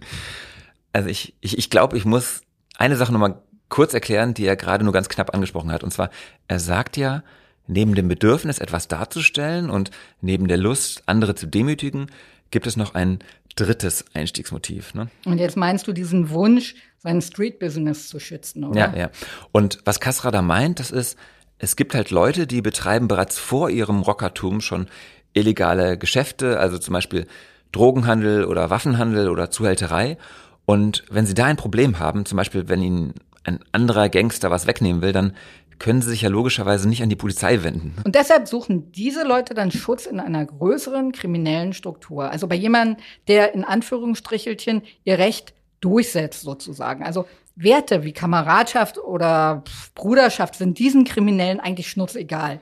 Also 0.93 1.07
ich, 1.07 1.33
ich, 1.39 1.57
ich 1.57 1.69
glaube, 1.69 1.95
ich 1.95 2.03
muss 2.03 2.41
eine 2.75 2.97
Sache 2.97 3.13
nochmal 3.13 3.41
kurz 3.69 3.93
erklären, 3.93 4.33
die 4.33 4.45
er 4.45 4.57
gerade 4.57 4.83
nur 4.83 4.91
ganz 4.91 5.07
knapp 5.07 5.33
angesprochen 5.33 5.71
hat. 5.71 5.85
Und 5.85 5.91
zwar, 5.91 6.09
er 6.49 6.59
sagt 6.59 6.97
ja, 6.97 7.23
neben 7.65 7.95
dem 7.95 8.09
Bedürfnis, 8.09 8.59
etwas 8.59 8.89
darzustellen 8.89 9.69
und 9.69 9.91
neben 10.19 10.49
der 10.49 10.57
Lust, 10.57 11.03
andere 11.05 11.33
zu 11.33 11.47
demütigen, 11.47 12.07
gibt 12.51 12.67
es 12.67 12.75
noch 12.75 12.93
ein 12.93 13.19
drittes 13.55 14.05
Einstiegsmotiv. 14.13 14.93
Ne? 14.93 15.09
Und 15.25 15.39
jetzt 15.39 15.57
meinst 15.57 15.87
du 15.87 15.93
diesen 15.93 16.29
Wunsch, 16.29 16.75
sein 16.97 17.21
Street-Business 17.21 18.07
zu 18.07 18.19
schützen, 18.19 18.63
oder? 18.63 18.79
Ja, 18.79 18.95
ja. 18.95 19.09
Und 19.51 19.79
was 19.85 19.99
Kasra 19.99 20.29
da 20.29 20.41
meint, 20.41 20.79
das 20.79 20.91
ist, 20.91 21.17
es 21.57 21.75
gibt 21.75 21.95
halt 21.95 22.11
Leute, 22.11 22.45
die 22.47 22.61
betreiben 22.61 23.07
bereits 23.07 23.39
vor 23.39 23.69
ihrem 23.69 24.01
Rockertum 24.01 24.61
schon 24.61 24.87
illegale 25.33 25.97
Geschäfte, 25.97 26.59
also 26.59 26.77
zum 26.77 26.93
Beispiel 26.93 27.25
Drogenhandel 27.71 28.45
oder 28.45 28.69
Waffenhandel 28.69 29.29
oder 29.29 29.49
Zuhälterei. 29.49 30.17
Und 30.65 31.03
wenn 31.09 31.25
sie 31.25 31.33
da 31.33 31.45
ein 31.45 31.57
Problem 31.57 31.99
haben, 31.99 32.25
zum 32.25 32.37
Beispiel 32.37 32.69
wenn 32.69 32.81
ihnen 32.81 33.13
ein 33.43 33.59
anderer 33.71 34.09
Gangster 34.09 34.51
was 34.51 34.67
wegnehmen 34.67 35.01
will, 35.01 35.13
dann 35.13 35.33
können 35.81 36.03
sie 36.03 36.11
sich 36.11 36.21
ja 36.21 36.29
logischerweise 36.29 36.87
nicht 36.87 37.01
an 37.01 37.09
die 37.09 37.15
Polizei 37.15 37.63
wenden. 37.63 37.95
Und 38.05 38.13
deshalb 38.13 38.47
suchen 38.47 38.91
diese 38.91 39.23
Leute 39.23 39.55
dann 39.55 39.71
Schutz 39.71 40.05
in 40.05 40.19
einer 40.19 40.45
größeren 40.45 41.11
kriminellen 41.11 41.73
Struktur. 41.73 42.29
Also 42.29 42.47
bei 42.47 42.55
jemandem, 42.55 42.97
der 43.27 43.55
in 43.55 43.63
Anführungsstrichelchen 43.63 44.83
ihr 45.05 45.17
Recht 45.17 45.55
durchsetzt 45.79 46.41
sozusagen. 46.41 47.03
Also 47.03 47.25
Werte 47.55 48.03
wie 48.03 48.13
Kameradschaft 48.13 48.99
oder 48.99 49.63
Bruderschaft 49.95 50.55
sind 50.55 50.77
diesen 50.77 51.03
Kriminellen 51.03 51.59
eigentlich 51.59 51.89
schnurzegal. 51.89 52.59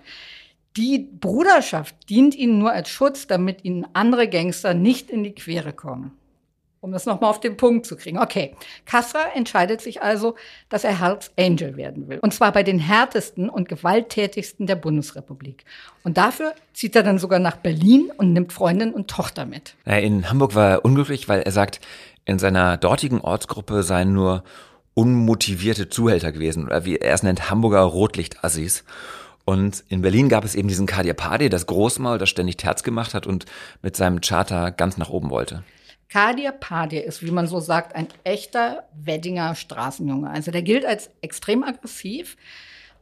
Die 0.78 1.00
Bruderschaft 1.00 2.10
dient 2.10 2.36
ihnen 2.36 2.58
nur 2.58 2.72
als 2.72 2.88
Schutz, 2.88 3.28
damit 3.28 3.66
ihnen 3.66 3.86
andere 3.92 4.30
Gangster 4.30 4.74
nicht 4.74 5.10
in 5.10 5.26
die 5.26 5.36
Quere 5.36 5.74
kommen. 5.74 6.19
Um 6.82 6.92
das 6.94 7.06
nochmal 7.06 7.30
auf 7.30 7.42
den 7.42 7.58
Punkt 7.58 7.86
zu 7.86 7.98
kriegen. 7.98 8.20
Okay, 8.20 8.56
Castro 8.86 9.20
entscheidet 9.36 9.82
sich 9.82 10.02
also, 10.02 10.36
dass 10.70 10.84
er 10.86 11.00
Hells 11.00 11.32
Angel 11.38 11.76
werden 11.76 12.08
will. 12.08 12.20
Und 12.20 12.34
zwar 12.34 12.54
bei 12.54 12.64
den 12.64 12.80
härtesten 12.80 13.50
und 13.50 13.68
gewalttätigsten 13.68 14.66
der 14.66 14.76
Bundesrepublik. 14.76 15.66
Und 16.04 16.18
dafür 16.18 16.54
zieht 16.74 16.96
er 16.96 17.04
dann 17.04 17.20
sogar 17.20 17.40
nach 17.40 17.58
Berlin 17.58 18.12
und 18.16 18.32
nimmt 18.32 18.54
Freundin 18.54 18.94
und 18.94 19.10
Tochter 19.10 19.46
mit. 19.46 19.76
In 19.86 20.30
Hamburg 20.30 20.56
war 20.56 20.70
er 20.70 20.86
unglücklich, 20.86 21.28
weil 21.28 21.42
er 21.42 21.52
sagt, 21.52 21.82
in 22.24 22.40
seiner 22.40 22.78
dortigen 22.78 23.22
Ortsgruppe 23.22 23.84
seien 23.84 24.14
nur 24.14 24.44
unmotivierte 24.94 25.90
Zuhälter 25.90 26.32
gewesen. 26.32 26.66
Oder 26.66 26.86
wie 26.86 26.98
er 26.98 27.14
es 27.14 27.24
nennt, 27.24 27.50
Hamburger 27.50 27.82
Rotlichtassis. 27.82 28.84
Und 29.46 29.84
in 29.90 30.02
Berlin 30.02 30.30
gab 30.30 30.46
es 30.46 30.56
eben 30.56 30.68
diesen 30.68 30.86
Kadir 30.86 31.14
Padi, 31.16 31.50
das 31.50 31.66
Großmaul, 31.66 32.20
das 32.20 32.30
ständig 32.30 32.58
Terz 32.58 32.84
gemacht 32.84 33.14
hat 33.14 33.26
und 33.26 33.46
mit 33.82 33.96
seinem 33.96 34.22
Charter 34.22 34.72
ganz 34.72 34.98
nach 34.98 35.10
oben 35.10 35.30
wollte. 35.30 35.64
Kadir 36.10 36.52
Padir 36.52 37.06
ist, 37.06 37.24
wie 37.24 37.32
man 37.32 37.48
so 37.48 37.60
sagt, 37.60 37.96
ein 37.96 38.08
echter 38.24 38.84
Weddinger 38.94 39.54
Straßenjunge. 39.54 40.30
Also 40.30 40.50
der 40.50 40.64
gilt 40.64 40.86
als 40.86 41.12
extrem 41.22 41.64
aggressiv. 41.64 42.36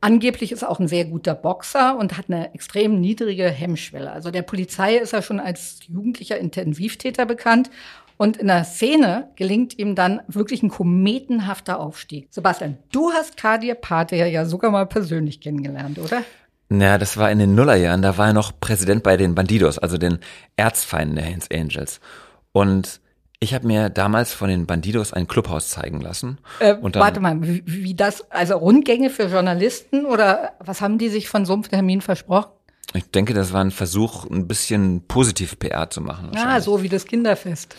Angeblich 0.01 0.51
ist 0.51 0.61
er 0.61 0.69
auch 0.69 0.79
ein 0.79 0.89
sehr 0.89 1.05
guter 1.05 1.33
Boxer 1.33 1.97
und 1.97 2.17
hat 2.17 2.25
eine 2.27 2.53
extrem 2.53 2.99
niedrige 2.99 3.49
Hemmschwelle. 3.49 4.11
Also 4.11 4.29
der 4.29 4.43
Polizei 4.43 4.97
ist 4.97 5.13
er 5.13 5.21
schon 5.21 5.39
als 5.39 5.79
jugendlicher 5.87 6.37
Intensivtäter 6.37 7.25
bekannt. 7.25 7.71
Und 8.17 8.37
in 8.37 8.47
der 8.47 8.63
Szene 8.63 9.29
gelingt 9.35 9.77
ihm 9.77 9.95
dann 9.95 10.21
wirklich 10.27 10.61
ein 10.61 10.69
kometenhafter 10.69 11.79
Aufstieg. 11.79 12.27
Sebastian, 12.31 12.77
du 12.91 13.11
hast 13.11 13.37
Kadir 13.37 13.75
Padir 13.75 14.27
ja 14.27 14.45
sogar 14.45 14.71
mal 14.71 14.85
persönlich 14.85 15.39
kennengelernt, 15.39 15.97
oder? 15.97 16.23
Ja, 16.69 16.97
das 16.97 17.15
war 17.15 17.31
in 17.31 17.39
den 17.39 17.55
Nullerjahren. 17.55 18.01
Da 18.01 18.17
war 18.17 18.27
er 18.27 18.33
noch 18.33 18.59
Präsident 18.59 19.01
bei 19.03 19.15
den 19.15 19.35
Bandidos, 19.35 19.79
also 19.79 19.97
den 19.97 20.19
Erzfeinden 20.57 21.15
der 21.15 21.25
Hells 21.25 21.49
Angels. 21.51 22.01
Und 22.51 22.99
ich 23.39 23.53
habe 23.53 23.67
mir 23.67 23.89
damals 23.89 24.33
von 24.33 24.49
den 24.49 24.65
Bandidos 24.65 25.13
ein 25.13 25.27
Clubhaus 25.27 25.69
zeigen 25.69 26.01
lassen. 26.01 26.39
Äh, 26.59 26.75
warte 26.81 27.19
mal, 27.19 27.41
wie, 27.43 27.63
wie, 27.65 27.93
das, 27.93 28.29
also 28.31 28.57
Rundgänge 28.57 29.09
für 29.09 29.27
Journalisten 29.27 30.05
oder 30.05 30.53
was 30.59 30.81
haben 30.81 30.97
die 30.97 31.09
sich 31.09 31.29
von 31.29 31.45
Sumpftermin 31.45 32.01
versprochen? 32.01 32.51
Ich 32.93 33.11
denke, 33.11 33.33
das 33.33 33.53
war 33.53 33.63
ein 33.63 33.71
Versuch, 33.71 34.25
ein 34.25 34.47
bisschen 34.47 35.03
positive 35.07 35.55
PR 35.55 35.89
zu 35.89 36.01
machen. 36.01 36.31
Ja, 36.33 36.59
so 36.61 36.81
wie 36.81 36.89
das 36.89 37.05
Kinderfest. 37.05 37.75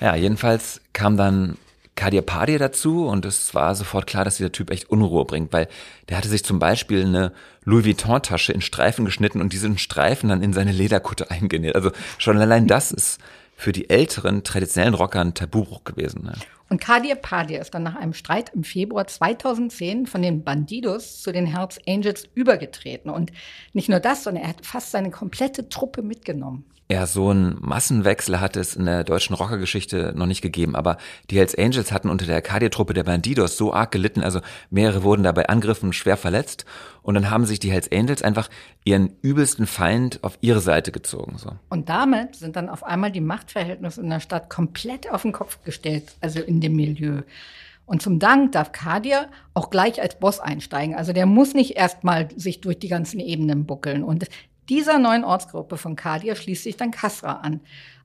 Ja, 0.00 0.14
jedenfalls 0.14 0.80
kam 0.92 1.16
dann 1.16 1.58
Kadir 1.96 2.22
Padir 2.22 2.58
dazu 2.58 3.06
und 3.06 3.24
es 3.24 3.54
war 3.54 3.74
sofort 3.74 4.06
klar, 4.06 4.24
dass 4.24 4.36
dieser 4.36 4.52
Typ 4.52 4.70
echt 4.70 4.90
Unruhe 4.90 5.24
bringt, 5.24 5.52
weil 5.52 5.66
der 6.08 6.18
hatte 6.18 6.28
sich 6.28 6.44
zum 6.44 6.58
Beispiel 6.58 7.04
eine 7.04 7.32
Louis 7.64 7.86
Vuitton-Tasche 7.86 8.52
in 8.52 8.60
Streifen 8.60 9.04
geschnitten 9.04 9.40
und 9.40 9.52
diesen 9.52 9.78
Streifen 9.78 10.28
dann 10.28 10.42
in 10.42 10.52
seine 10.52 10.72
Lederkutte 10.72 11.30
eingenäht. 11.30 11.74
Also 11.74 11.90
schon 12.18 12.38
allein 12.38 12.66
das 12.66 12.92
ist 12.92 13.18
für 13.56 13.72
die 13.72 13.90
älteren 13.90 14.44
traditionellen 14.44 14.94
Rocker 14.94 15.20
ein 15.20 15.34
Tabubruch 15.34 15.84
gewesen. 15.84 16.24
Ne? 16.24 16.34
Und 16.68 16.80
Kadir 16.80 17.14
Padir 17.14 17.60
ist 17.60 17.74
dann 17.74 17.84
nach 17.84 17.96
einem 17.96 18.12
Streit 18.12 18.52
im 18.54 18.64
Februar 18.64 19.06
2010 19.06 20.06
von 20.06 20.22
den 20.22 20.42
Bandidos 20.42 21.22
zu 21.22 21.32
den 21.32 21.46
Hells 21.46 21.78
Angels 21.86 22.28
übergetreten. 22.34 23.10
Und 23.10 23.30
nicht 23.72 23.88
nur 23.88 24.00
das, 24.00 24.24
sondern 24.24 24.44
er 24.44 24.50
hat 24.50 24.66
fast 24.66 24.90
seine 24.90 25.10
komplette 25.10 25.68
Truppe 25.68 26.02
mitgenommen. 26.02 26.64
Ja, 26.88 27.06
so 27.06 27.32
ein 27.32 27.56
Massenwechsel 27.60 28.40
hat 28.40 28.56
es 28.56 28.76
in 28.76 28.86
der 28.86 29.02
deutschen 29.02 29.34
Rockergeschichte 29.34 30.12
noch 30.14 30.26
nicht 30.26 30.40
gegeben, 30.40 30.76
aber 30.76 30.98
die 31.30 31.38
Hells 31.38 31.58
Angels 31.58 31.90
hatten 31.90 32.08
unter 32.08 32.26
der 32.26 32.36
Arcadia-Truppe 32.36 32.94
der 32.94 33.02
Bandidos 33.02 33.56
so 33.56 33.74
arg 33.74 33.90
gelitten, 33.90 34.22
also 34.22 34.40
mehrere 34.70 35.02
wurden 35.02 35.24
dabei 35.24 35.48
Angriffen 35.48 35.92
schwer 35.92 36.16
verletzt 36.16 36.64
und 37.02 37.14
dann 37.14 37.28
haben 37.28 37.44
sich 37.44 37.58
die 37.58 37.72
Hells 37.72 37.90
Angels 37.90 38.22
einfach 38.22 38.48
ihren 38.84 39.16
übelsten 39.20 39.66
Feind 39.66 40.22
auf 40.22 40.38
ihre 40.42 40.60
Seite 40.60 40.92
gezogen. 40.92 41.38
So. 41.38 41.50
Und 41.70 41.88
damit 41.88 42.36
sind 42.36 42.54
dann 42.54 42.68
auf 42.68 42.84
einmal 42.84 43.10
die 43.10 43.20
Machtverhältnisse 43.20 44.00
in 44.00 44.10
der 44.10 44.20
Stadt 44.20 44.48
komplett 44.48 45.10
auf 45.10 45.22
den 45.22 45.32
Kopf 45.32 45.58
gestellt, 45.64 46.14
also 46.20 46.40
in 46.40 46.55
dem 46.60 46.74
Milieu. 46.74 47.22
Und 47.86 48.02
zum 48.02 48.18
Dank 48.18 48.52
darf 48.52 48.72
Kadir 48.72 49.28
auch 49.54 49.70
gleich 49.70 50.02
als 50.02 50.18
Boss 50.18 50.40
einsteigen. 50.40 50.94
Also 50.94 51.12
der 51.12 51.26
muss 51.26 51.54
nicht 51.54 51.76
erstmal 51.76 52.28
sich 52.36 52.60
durch 52.60 52.78
die 52.78 52.88
ganzen 52.88 53.20
Ebenen 53.20 53.64
buckeln. 53.64 54.02
Und 54.02 54.26
dieser 54.68 54.98
neuen 54.98 55.24
Ortsgruppe 55.24 55.76
von 55.76 55.94
Kadir 55.94 56.34
schließt 56.34 56.64
sich 56.64 56.76
dann 56.76 56.90
Kasra 56.90 57.34
an. 57.34 57.60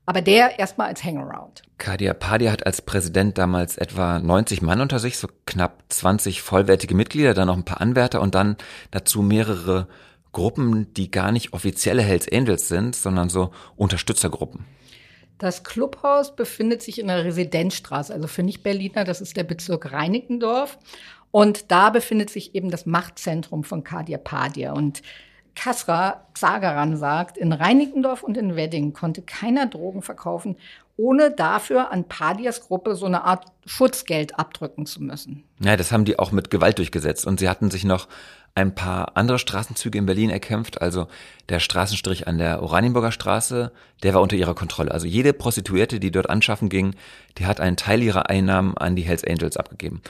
Aber 0.06 0.22
der 0.22 0.60
erstmal 0.60 0.88
als 0.88 1.04
Hangaround. 1.04 1.64
Kadir 1.78 2.14
Padir 2.14 2.52
hat 2.52 2.66
als 2.66 2.82
Präsident 2.82 3.38
damals 3.38 3.78
etwa 3.78 4.20
90 4.20 4.62
Mann 4.62 4.82
unter 4.82 5.00
sich, 5.00 5.18
so 5.18 5.28
knapp 5.46 5.84
20 5.90 6.42
vollwertige 6.42 6.96
Mitglieder, 6.96 7.34
dann 7.34 7.48
noch 7.48 7.58
ein 7.58 7.66
paar 7.66 7.82
Anwärter 7.82 8.22
und 8.22 8.36
dann 8.36 8.58
dazu 8.92 9.22
mehrere 9.22 9.88
Gruppen, 10.32 10.94
die 10.94 11.12
gar 11.12 11.32
nicht 11.32 11.54
offizielle 11.54 12.02
Hells 12.02 12.32
Angels 12.32 12.68
sind, 12.68 12.96
sondern 12.96 13.30
so 13.30 13.52
Unterstützergruppen. 13.76 14.66
Das 15.42 15.64
Clubhaus 15.64 16.36
befindet 16.36 16.84
sich 16.84 17.00
in 17.00 17.08
der 17.08 17.26
Residenzstraße, 17.26 18.14
also 18.14 18.28
für 18.28 18.44
Nicht-Berliner, 18.44 19.06
das 19.06 19.22
ist 19.22 19.36
der 19.36 19.44
Bezirk 19.44 19.92
Reinickendorf. 19.92 20.78
Und 21.32 21.72
da 21.72 21.90
befindet 21.90 22.30
sich 22.30 22.54
eben 22.54 22.70
das 22.70 22.86
Machtzentrum 22.86 23.64
von 23.64 23.84
Kadir 23.84 24.20
Padir. 24.20 24.74
Und 24.74 25.02
Kasra 25.56 26.28
Zagaran 26.36 26.96
sagt, 26.96 27.40
in 27.40 27.54
Reinickendorf 27.54 28.22
und 28.22 28.38
in 28.38 28.56
Wedding 28.56 28.94
konnte 28.94 29.24
keiner 29.24 29.66
Drogen 29.66 30.04
verkaufen, 30.04 30.58
ohne 30.96 31.32
dafür 31.32 31.92
an 31.92 32.04
Padias 32.08 32.62
Gruppe 32.62 32.94
so 32.94 33.08
eine 33.08 33.24
Art 33.24 33.46
Schutzgeld 33.66 34.38
abdrücken 34.38 34.86
zu 34.86 35.02
müssen. 35.02 35.44
Ja, 35.60 35.76
das 35.76 35.92
haben 35.92 36.06
die 36.06 36.20
auch 36.20 36.32
mit 36.32 36.52
Gewalt 36.52 36.78
durchgesetzt. 36.78 37.26
Und 37.26 37.40
sie 37.40 37.50
hatten 37.50 37.72
sich 37.72 37.84
noch 37.84 38.08
ein 38.56 38.76
paar 38.76 39.16
andere 39.16 39.40
Straßenzüge 39.40 39.98
in 39.98 40.06
Berlin 40.06 40.30
erkämpft. 40.30 40.82
Also 40.82 41.08
der 41.50 41.60
Straßenstrich 41.60 42.28
an 42.28 42.38
der 42.38 42.62
Oranienburger 42.62 43.12
Straße, 43.12 43.72
der 44.04 44.14
war 44.14 44.22
unter 44.22 44.36
ihrer 44.36 44.56
Kontrolle. 44.56 44.92
Also 44.92 45.08
jede 45.08 45.34
Prostituierte, 45.34 46.00
die 46.00 46.12
dort 46.12 46.30
anschaffen 46.30 46.70
ging, 46.70 46.96
die 47.38 47.46
hat 47.46 47.62
einen 47.62 47.78
Teil 47.78 48.02
ihrer 48.02 48.30
Einnahmen 48.30 48.78
an 48.78 48.96
die 48.96 49.04
Hells 49.04 49.24
Angels 49.24 49.58
abgegeben. 49.58 50.02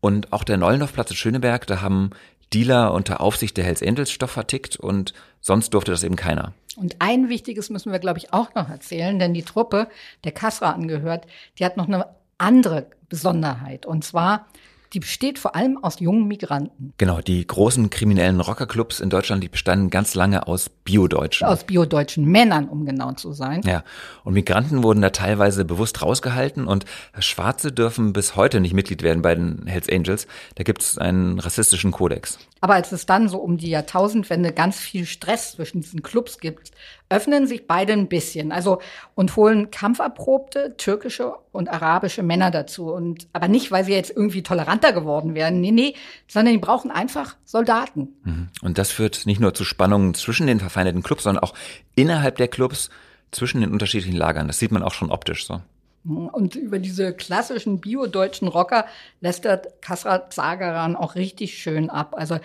Und 0.00 0.32
auch 0.32 0.44
der 0.44 0.56
Neulendorfplatz 0.56 1.10
in 1.10 1.16
Schöneberg, 1.16 1.66
da 1.66 1.80
haben 1.80 2.10
Dealer 2.52 2.92
unter 2.92 3.20
Aufsicht 3.20 3.56
der 3.56 3.64
Hells 3.64 3.82
Angels 3.82 4.10
Stoff 4.10 4.32
vertickt 4.32 4.76
und 4.76 5.14
sonst 5.40 5.74
durfte 5.74 5.90
das 5.90 6.04
eben 6.04 6.16
keiner. 6.16 6.52
Und 6.76 6.96
ein 7.00 7.28
wichtiges 7.28 7.70
müssen 7.70 7.92
wir, 7.92 7.98
glaube 7.98 8.18
ich, 8.18 8.32
auch 8.32 8.54
noch 8.54 8.68
erzählen, 8.68 9.18
denn 9.18 9.34
die 9.34 9.42
Truppe, 9.42 9.88
der 10.24 10.32
Kasra 10.32 10.72
angehört, 10.72 11.26
die 11.58 11.64
hat 11.64 11.76
noch 11.76 11.86
eine 11.86 12.06
andere 12.38 12.86
Besonderheit. 13.08 13.86
Und 13.86 14.04
zwar 14.04 14.46
die 14.92 15.00
besteht 15.00 15.38
vor 15.38 15.56
allem 15.56 15.82
aus 15.82 16.00
jungen 16.00 16.28
Migranten. 16.28 16.92
Genau, 16.98 17.20
die 17.20 17.46
großen 17.46 17.88
kriminellen 17.88 18.40
Rockerclubs 18.40 19.00
in 19.00 19.08
Deutschland, 19.08 19.42
die 19.42 19.48
bestanden 19.48 19.88
ganz 19.88 20.14
lange 20.14 20.46
aus 20.46 20.68
Biodeutschen. 20.68 21.46
Aus 21.46 21.64
biodeutschen 21.64 22.26
Männern, 22.26 22.68
um 22.68 22.84
genau 22.84 23.12
zu 23.12 23.32
sein. 23.32 23.62
Ja, 23.64 23.84
und 24.24 24.34
Migranten 24.34 24.82
wurden 24.82 25.00
da 25.00 25.10
teilweise 25.10 25.64
bewusst 25.64 26.02
rausgehalten 26.02 26.66
und 26.66 26.84
Schwarze 27.18 27.72
dürfen 27.72 28.12
bis 28.12 28.36
heute 28.36 28.60
nicht 28.60 28.74
Mitglied 28.74 29.02
werden 29.02 29.22
bei 29.22 29.34
den 29.34 29.66
Hells 29.66 29.88
Angels. 29.88 30.26
Da 30.56 30.64
gibt 30.64 30.82
es 30.82 30.98
einen 30.98 31.38
rassistischen 31.38 31.90
Kodex. 31.90 32.38
Aber 32.60 32.74
als 32.74 32.92
es 32.92 33.06
dann 33.06 33.28
so 33.28 33.38
um 33.38 33.56
die 33.56 33.70
Jahrtausendwende 33.70 34.52
ganz 34.52 34.78
viel 34.78 35.06
Stress 35.06 35.52
zwischen 35.52 35.80
diesen 35.80 36.02
Clubs 36.02 36.38
gibt, 36.38 36.70
öffnen 37.12 37.46
sich 37.46 37.66
beide 37.66 37.92
ein 37.92 38.08
bisschen. 38.08 38.52
Also 38.52 38.80
und 39.14 39.36
holen 39.36 39.70
kampferprobte 39.70 40.76
türkische 40.76 41.34
und 41.52 41.68
arabische 41.68 42.22
Männer 42.22 42.50
dazu. 42.50 42.92
Und 42.92 43.28
aber 43.32 43.48
nicht, 43.48 43.70
weil 43.70 43.84
sie 43.84 43.92
jetzt 43.92 44.10
irgendwie 44.10 44.42
toleranter 44.42 44.92
geworden 44.92 45.34
wären. 45.34 45.60
Nee, 45.60 45.70
nee, 45.70 45.94
sondern 46.26 46.54
die 46.54 46.60
brauchen 46.60 46.90
einfach 46.90 47.36
Soldaten. 47.44 48.08
Mhm. 48.24 48.48
Und 48.62 48.78
das 48.78 48.90
führt 48.90 49.26
nicht 49.26 49.40
nur 49.40 49.54
zu 49.54 49.64
Spannungen 49.64 50.14
zwischen 50.14 50.46
den 50.46 50.60
verfeindeten 50.60 51.02
Clubs, 51.02 51.24
sondern 51.24 51.44
auch 51.44 51.54
innerhalb 51.94 52.36
der 52.36 52.48
Clubs 52.48 52.90
zwischen 53.30 53.60
den 53.60 53.70
unterschiedlichen 53.70 54.16
Lagern. 54.16 54.46
Das 54.46 54.58
sieht 54.58 54.72
man 54.72 54.82
auch 54.82 54.94
schon 54.94 55.10
optisch 55.10 55.46
so. 55.46 55.60
Und 56.04 56.56
über 56.56 56.80
diese 56.80 57.12
klassischen 57.12 57.80
bio-deutschen 57.80 58.48
Rocker 58.48 58.86
lästert 59.20 59.80
Kasrat 59.82 60.34
Sagaran 60.34 60.96
auch 60.96 61.14
richtig 61.14 61.58
schön 61.58 61.90
ab. 61.90 62.14
Also 62.16 62.40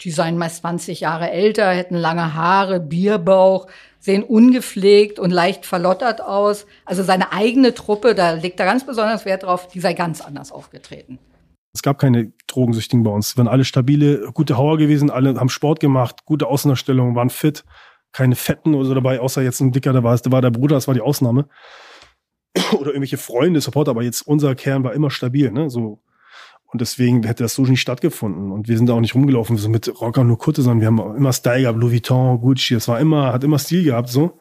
die 0.00 0.10
seien 0.10 0.38
meist 0.38 0.58
20 0.58 1.00
Jahre 1.00 1.30
älter, 1.30 1.70
hätten 1.70 1.94
lange 1.94 2.34
Haare, 2.34 2.80
Bierbauch, 2.80 3.66
sehen 4.02 4.24
ungepflegt 4.24 5.20
und 5.20 5.30
leicht 5.30 5.64
verlottert 5.64 6.20
aus. 6.20 6.66
Also 6.84 7.04
seine 7.04 7.32
eigene 7.32 7.72
Truppe, 7.72 8.14
da 8.14 8.32
legt 8.32 8.58
er 8.58 8.66
ganz 8.66 8.84
besonders 8.84 9.24
Wert 9.24 9.44
drauf, 9.44 9.68
die 9.68 9.80
sei 9.80 9.94
ganz 9.94 10.20
anders 10.20 10.50
aufgetreten. 10.50 11.18
Es 11.72 11.82
gab 11.82 11.98
keine 11.98 12.32
Drogensüchtigen 12.48 13.04
bei 13.04 13.10
uns. 13.10 13.28
Es 13.28 13.36
waren 13.38 13.48
alle 13.48 13.64
stabile, 13.64 14.30
gute 14.34 14.58
Hauer 14.58 14.76
gewesen, 14.76 15.08
alle 15.08 15.38
haben 15.38 15.48
Sport 15.48 15.80
gemacht, 15.80 16.26
gute 16.26 16.48
Außenausstellungen, 16.48 17.14
waren 17.14 17.30
fit, 17.30 17.64
keine 18.10 18.34
Fetten 18.34 18.74
oder 18.74 18.86
so 18.86 18.94
dabei, 18.94 19.20
außer 19.20 19.40
jetzt 19.40 19.60
ein 19.60 19.72
Dicker, 19.72 19.92
da 19.92 20.02
war, 20.02 20.16
da 20.18 20.32
war 20.32 20.42
der 20.42 20.50
Bruder, 20.50 20.74
das 20.74 20.88
war 20.88 20.94
die 20.94 21.00
Ausnahme. 21.00 21.48
oder 22.72 22.88
irgendwelche 22.88 23.16
Freunde, 23.18 23.60
Supporter, 23.60 23.92
aber 23.92 24.02
jetzt 24.02 24.22
unser 24.22 24.54
Kern 24.56 24.84
war 24.84 24.92
immer 24.92 25.10
stabil, 25.10 25.50
ne? 25.50 25.70
So. 25.70 26.02
Und 26.72 26.80
deswegen 26.80 27.22
hätte 27.22 27.42
das 27.42 27.54
so 27.54 27.62
nicht 27.62 27.82
stattgefunden. 27.82 28.50
Und 28.50 28.66
wir 28.66 28.78
sind 28.78 28.88
da 28.88 28.94
auch 28.94 29.00
nicht 29.00 29.14
rumgelaufen, 29.14 29.58
so 29.58 29.68
mit 29.68 30.00
Rocker 30.00 30.24
nur 30.24 30.38
Kutte, 30.38 30.62
sondern 30.62 30.80
wir 30.80 30.86
haben 30.86 31.16
immer 31.16 31.32
Style 31.32 31.62
gehabt, 31.62 31.78
Louis 31.78 31.92
Vuitton, 31.92 32.40
Gucci, 32.40 32.74
das 32.74 32.88
war 32.88 32.98
immer, 32.98 33.32
hat 33.32 33.44
immer 33.44 33.58
Stil 33.58 33.84
gehabt, 33.84 34.08
so. 34.08 34.38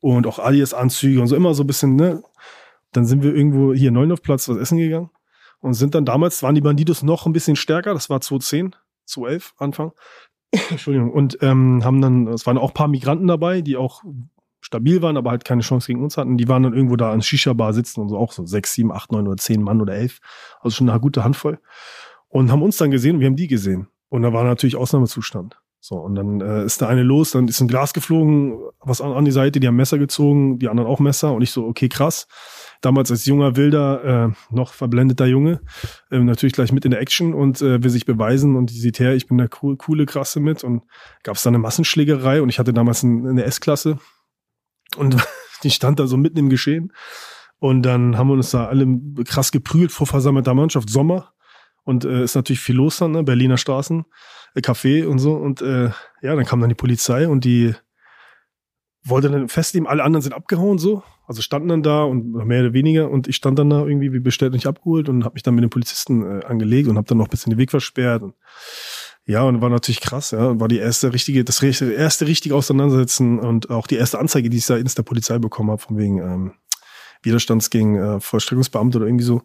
Und 0.00 0.26
auch 0.28 0.38
Alias 0.38 0.74
Anzüge 0.74 1.20
und 1.20 1.26
so 1.26 1.34
immer 1.34 1.54
so 1.54 1.64
ein 1.64 1.66
bisschen, 1.66 1.96
ne? 1.96 2.22
Dann 2.92 3.04
sind 3.04 3.24
wir 3.24 3.34
irgendwo 3.34 3.74
hier 3.74 3.90
Neunlaufplatz 3.90 4.48
was 4.48 4.58
essen 4.58 4.78
gegangen 4.78 5.10
und 5.60 5.74
sind 5.74 5.94
dann 5.94 6.04
damals, 6.04 6.42
waren 6.42 6.54
die 6.54 6.60
Bandidos 6.60 7.02
noch 7.02 7.26
ein 7.26 7.32
bisschen 7.32 7.56
stärker, 7.56 7.94
das 7.94 8.10
war 8.10 8.20
2010, 8.20 8.76
2011 9.06 9.54
Anfang. 9.58 9.92
Entschuldigung. 10.70 11.10
Und 11.10 11.38
ähm, 11.40 11.84
haben 11.84 12.00
dann, 12.00 12.28
es 12.28 12.46
waren 12.46 12.58
auch 12.58 12.74
paar 12.74 12.88
Migranten 12.88 13.26
dabei, 13.26 13.60
die 13.60 13.76
auch 13.76 14.02
stabil 14.72 15.02
waren, 15.02 15.18
aber 15.18 15.30
halt 15.30 15.44
keine 15.44 15.60
Chance 15.60 15.86
gegen 15.86 16.02
uns 16.02 16.16
hatten. 16.16 16.38
Die 16.38 16.48
waren 16.48 16.62
dann 16.62 16.72
irgendwo 16.72 16.96
da 16.96 17.12
an 17.12 17.20
Shisha-Bar 17.20 17.74
sitzen 17.74 18.00
und 18.00 18.08
so 18.08 18.16
auch 18.16 18.32
so 18.32 18.46
sechs, 18.46 18.72
sieben, 18.72 18.90
acht, 18.90 19.12
neun 19.12 19.28
oder 19.28 19.36
zehn 19.36 19.62
Mann 19.62 19.82
oder 19.82 19.94
elf. 19.94 20.20
Also 20.60 20.76
schon 20.76 20.88
eine 20.88 20.98
gute 20.98 21.24
Handvoll. 21.24 21.58
Und 22.28 22.50
haben 22.50 22.62
uns 22.62 22.78
dann 22.78 22.90
gesehen 22.90 23.16
und 23.16 23.20
wir 23.20 23.26
haben 23.26 23.36
die 23.36 23.48
gesehen. 23.48 23.88
Und 24.08 24.22
da 24.22 24.32
war 24.32 24.44
natürlich 24.44 24.76
Ausnahmezustand. 24.76 25.58
So, 25.84 25.96
und 25.96 26.14
dann 26.14 26.40
äh, 26.40 26.64
ist 26.64 26.80
da 26.80 26.86
eine 26.86 27.02
los, 27.02 27.32
dann 27.32 27.48
ist 27.48 27.60
ein 27.60 27.66
Glas 27.66 27.92
geflogen, 27.92 28.56
was 28.80 29.00
an, 29.00 29.12
an 29.12 29.24
die 29.24 29.32
Seite, 29.32 29.58
die 29.58 29.66
haben 29.66 29.74
Messer 29.76 29.98
gezogen, 29.98 30.58
die 30.60 30.68
anderen 30.68 30.88
auch 30.88 31.00
Messer 31.00 31.34
und 31.34 31.42
ich 31.42 31.50
so, 31.50 31.66
okay, 31.66 31.88
krass. 31.88 32.28
Damals 32.82 33.10
als 33.10 33.26
junger, 33.26 33.56
wilder, 33.56 34.28
äh, 34.28 34.54
noch 34.54 34.74
verblendeter 34.74 35.26
Junge, 35.26 35.60
äh, 36.12 36.20
natürlich 36.20 36.52
gleich 36.52 36.72
mit 36.72 36.84
in 36.84 36.92
der 36.92 37.00
Action 37.00 37.34
und 37.34 37.60
äh, 37.60 37.82
will 37.82 37.90
sich 37.90 38.06
beweisen 38.06 38.54
und 38.54 38.70
die 38.70 38.78
sieht 38.78 39.00
her, 39.00 39.14
ich 39.16 39.26
bin 39.26 39.38
der 39.38 39.50
cool, 39.60 39.76
coole 39.76 40.06
Krasse 40.06 40.38
mit 40.38 40.62
und 40.62 40.84
gab 41.24 41.34
es 41.34 41.42
da 41.42 41.50
eine 41.50 41.58
Massenschlägerei 41.58 42.40
und 42.40 42.48
ich 42.48 42.60
hatte 42.60 42.72
damals 42.72 43.02
ein, 43.02 43.26
eine 43.26 43.42
S-Klasse 43.42 43.98
und 44.96 45.16
die 45.62 45.70
stand 45.70 45.98
da 45.98 46.06
so 46.06 46.16
mitten 46.16 46.38
im 46.38 46.48
Geschehen. 46.48 46.92
Und 47.58 47.82
dann 47.82 48.18
haben 48.18 48.28
wir 48.28 48.34
uns 48.34 48.50
da 48.50 48.66
alle 48.66 48.86
krass 49.24 49.52
geprügelt 49.52 49.92
vor 49.92 50.06
versammelter 50.06 50.52
Mannschaft, 50.54 50.90
Sommer. 50.90 51.32
Und 51.84 52.04
äh, 52.04 52.24
ist 52.24 52.34
natürlich 52.34 52.60
viel 52.60 52.76
los 52.76 52.98
dann, 52.98 53.12
ne? 53.12 53.22
Berliner 53.22 53.56
Straßen, 53.56 54.04
äh, 54.54 54.60
Café 54.60 55.06
und 55.06 55.18
so. 55.18 55.34
Und 55.34 55.62
äh, 55.62 55.90
ja, 56.22 56.34
dann 56.34 56.44
kam 56.44 56.60
dann 56.60 56.68
die 56.68 56.74
Polizei 56.74 57.28
und 57.28 57.44
die 57.44 57.74
wollte 59.04 59.30
dann 59.30 59.48
festnehmen, 59.48 59.88
alle 59.88 60.04
anderen 60.04 60.22
sind 60.22 60.32
abgehauen 60.32 60.78
so. 60.78 61.02
Also 61.26 61.40
standen 61.42 61.68
dann 61.68 61.82
da 61.82 62.02
und 62.02 62.32
mehr 62.32 62.62
oder 62.62 62.72
weniger 62.72 63.10
und 63.10 63.28
ich 63.28 63.36
stand 63.36 63.58
dann 63.58 63.70
da 63.70 63.80
irgendwie 63.80 64.12
wie 64.12 64.20
bestellt 64.20 64.52
nicht 64.52 64.66
abgeholt 64.66 65.08
und 65.08 65.24
habe 65.24 65.34
mich 65.34 65.42
dann 65.42 65.54
mit 65.54 65.62
den 65.62 65.70
Polizisten 65.70 66.40
äh, 66.40 66.44
angelegt 66.44 66.88
und 66.88 66.96
habe 66.96 67.06
dann 67.06 67.18
noch 67.18 67.26
ein 67.26 67.30
bisschen 67.30 67.50
den 67.50 67.58
Weg 67.58 67.70
versperrt. 67.70 68.22
Und 68.22 68.34
ja, 69.24 69.42
und 69.42 69.60
war 69.60 69.70
natürlich 69.70 70.00
krass, 70.00 70.32
ja. 70.32 70.58
War 70.58 70.68
die 70.68 70.78
erste 70.78 71.12
richtige, 71.12 71.44
das 71.44 71.62
erste 71.62 72.26
richtige 72.26 72.54
Auseinandersetzen 72.56 73.38
und 73.38 73.70
auch 73.70 73.86
die 73.86 73.96
erste 73.96 74.18
Anzeige, 74.18 74.50
die 74.50 74.58
ich 74.58 74.66
da 74.66 74.76
in 74.76 74.84
der 74.84 75.02
Polizei 75.02 75.38
bekommen 75.38 75.70
habe, 75.70 75.80
von 75.80 75.96
wegen 75.96 76.18
ähm, 76.18 76.52
Widerstands 77.22 77.70
gegen 77.70 77.96
äh, 77.96 78.20
Vollstreckungsbeamte 78.20 78.98
oder 78.98 79.06
irgendwie 79.06 79.24
so. 79.24 79.42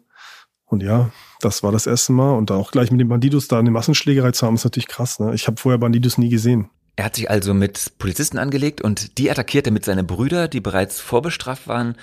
Und 0.64 0.82
ja, 0.82 1.10
das 1.40 1.62
war 1.62 1.72
das 1.72 1.86
erste 1.86 2.12
Mal. 2.12 2.32
Und 2.32 2.50
da 2.50 2.56
auch 2.56 2.72
gleich 2.72 2.90
mit 2.90 3.00
den 3.00 3.08
Bandidos 3.08 3.48
da 3.48 3.58
eine 3.58 3.70
Massenschlägerei 3.70 4.32
zu 4.32 4.46
haben, 4.46 4.54
ist 4.54 4.64
natürlich 4.64 4.88
krass. 4.88 5.20
Ne? 5.20 5.34
Ich 5.34 5.46
habe 5.46 5.60
vorher 5.60 5.78
Bandidos 5.78 6.18
nie 6.18 6.28
gesehen. 6.28 6.68
Er 6.96 7.04
hat 7.04 7.16
sich 7.16 7.30
also 7.30 7.54
mit 7.54 7.92
Polizisten 7.98 8.38
angelegt 8.38 8.80
und 8.80 9.18
die 9.18 9.30
attackierte 9.30 9.70
mit 9.70 9.84
seine 9.84 10.02
Brüder, 10.02 10.48
die 10.48 10.60
bereits 10.60 10.98
vorbestraft 10.98 11.68
waren, 11.68 11.94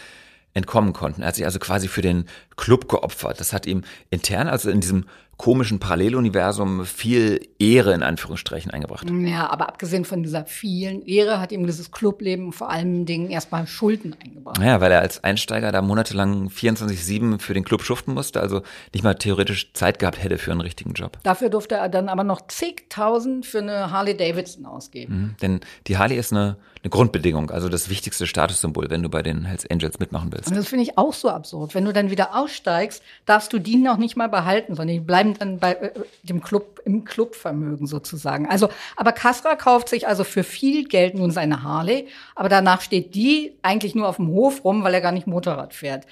entkommen 0.53 0.93
konnten. 0.93 1.21
Er 1.21 1.27
hat 1.27 1.35
sich 1.35 1.45
also 1.45 1.59
quasi 1.59 1.89
für 1.89 2.01
den 2.01 2.25
Club 2.55 2.87
geopfert. 2.87 3.41
Das 3.41 3.51
hat 3.51 3.65
ihm 3.65 3.83
intern, 4.09 4.47
also 4.47 4.69
in 4.69 4.79
diesem 4.79 5.05
komischen 5.37 5.79
Paralleluniversum 5.79 6.85
viel 6.85 7.41
Ehre 7.59 7.93
in 7.93 8.03
Anführungsstrichen 8.03 8.71
eingebracht. 8.71 9.09
Ja, 9.09 9.49
aber 9.49 9.67
abgesehen 9.67 10.05
von 10.05 10.23
dieser 10.23 10.45
vielen 10.45 11.05
Ehre 11.05 11.41
hat 11.41 11.51
ihm 11.51 11.65
dieses 11.65 11.91
Clubleben 11.91 12.53
vor 12.53 12.69
allen 12.69 13.05
Dingen 13.05 13.29
erstmal 13.29 13.67
Schulden 13.67 14.15
eingebracht. 14.23 14.59
Ja, 14.59 14.79
weil 14.79 14.93
er 14.93 15.01
als 15.01 15.23
Einsteiger 15.23 15.73
da 15.73 15.81
monatelang 15.81 16.47
24-7 16.47 17.39
für 17.39 17.53
den 17.53 17.65
Club 17.65 17.83
schuften 17.83 18.13
musste, 18.13 18.39
also 18.39 18.61
nicht 18.93 19.03
mal 19.03 19.15
theoretisch 19.15 19.73
Zeit 19.73 19.99
gehabt 19.99 20.23
hätte 20.23 20.37
für 20.37 20.51
einen 20.51 20.61
richtigen 20.61 20.93
Job. 20.93 21.17
Dafür 21.23 21.49
durfte 21.49 21.75
er 21.75 21.89
dann 21.89 22.07
aber 22.07 22.23
noch 22.23 22.47
zigtausend 22.47 23.45
für 23.45 23.59
eine 23.59 23.91
Harley 23.91 24.15
Davidson 24.15 24.65
ausgeben. 24.65 25.15
Mhm, 25.15 25.35
denn 25.41 25.59
die 25.87 25.97
Harley 25.97 26.17
ist 26.17 26.31
eine, 26.31 26.55
eine 26.81 26.89
Grundbedingung, 26.89 27.51
also 27.51 27.67
das 27.67 27.89
wichtigste 27.89 28.25
Statussymbol, 28.25 28.89
wenn 28.89 29.03
du 29.03 29.09
bei 29.09 29.21
den 29.21 29.43
Hells 29.43 29.69
Angels 29.69 29.99
mitmachen 29.99 30.31
willst. 30.31 30.49
Und 30.49 30.55
das 30.55 30.67
finde 30.67 30.83
ich 30.83 30.97
auch 30.97 31.13
so 31.13 31.29
absurd. 31.29 31.75
Wenn 31.75 31.83
du 31.83 31.91
dann 31.91 32.09
wieder 32.09 32.35
aussteigst, 32.35 33.03
darfst 33.25 33.51
du 33.51 33.59
die 33.59 33.75
noch 33.75 33.97
nicht 33.97 34.15
mal 34.15 34.29
behalten, 34.29 34.75
sondern 34.75 34.95
die 34.95 35.01
bleiben 35.01 35.24
dann 35.33 35.59
bei 35.59 35.73
äh, 35.73 35.91
dem 36.23 36.41
Club, 36.41 36.81
im 36.85 37.03
Clubvermögen 37.03 37.87
sozusagen. 37.87 38.47
Also, 38.47 38.69
aber 38.95 39.11
Kasra 39.11 39.55
kauft 39.55 39.89
sich 39.89 40.07
also 40.07 40.23
für 40.23 40.43
viel 40.43 40.87
Geld 40.87 41.15
nun 41.15 41.31
seine 41.31 41.63
Harley, 41.63 42.07
aber 42.35 42.49
danach 42.49 42.81
steht 42.81 43.15
die 43.15 43.57
eigentlich 43.61 43.95
nur 43.95 44.07
auf 44.07 44.17
dem 44.17 44.27
Hof 44.27 44.63
rum, 44.63 44.83
weil 44.83 44.93
er 44.93 45.01
gar 45.01 45.11
nicht 45.11 45.27
Motorrad 45.27 45.73
fährt. 45.73 46.05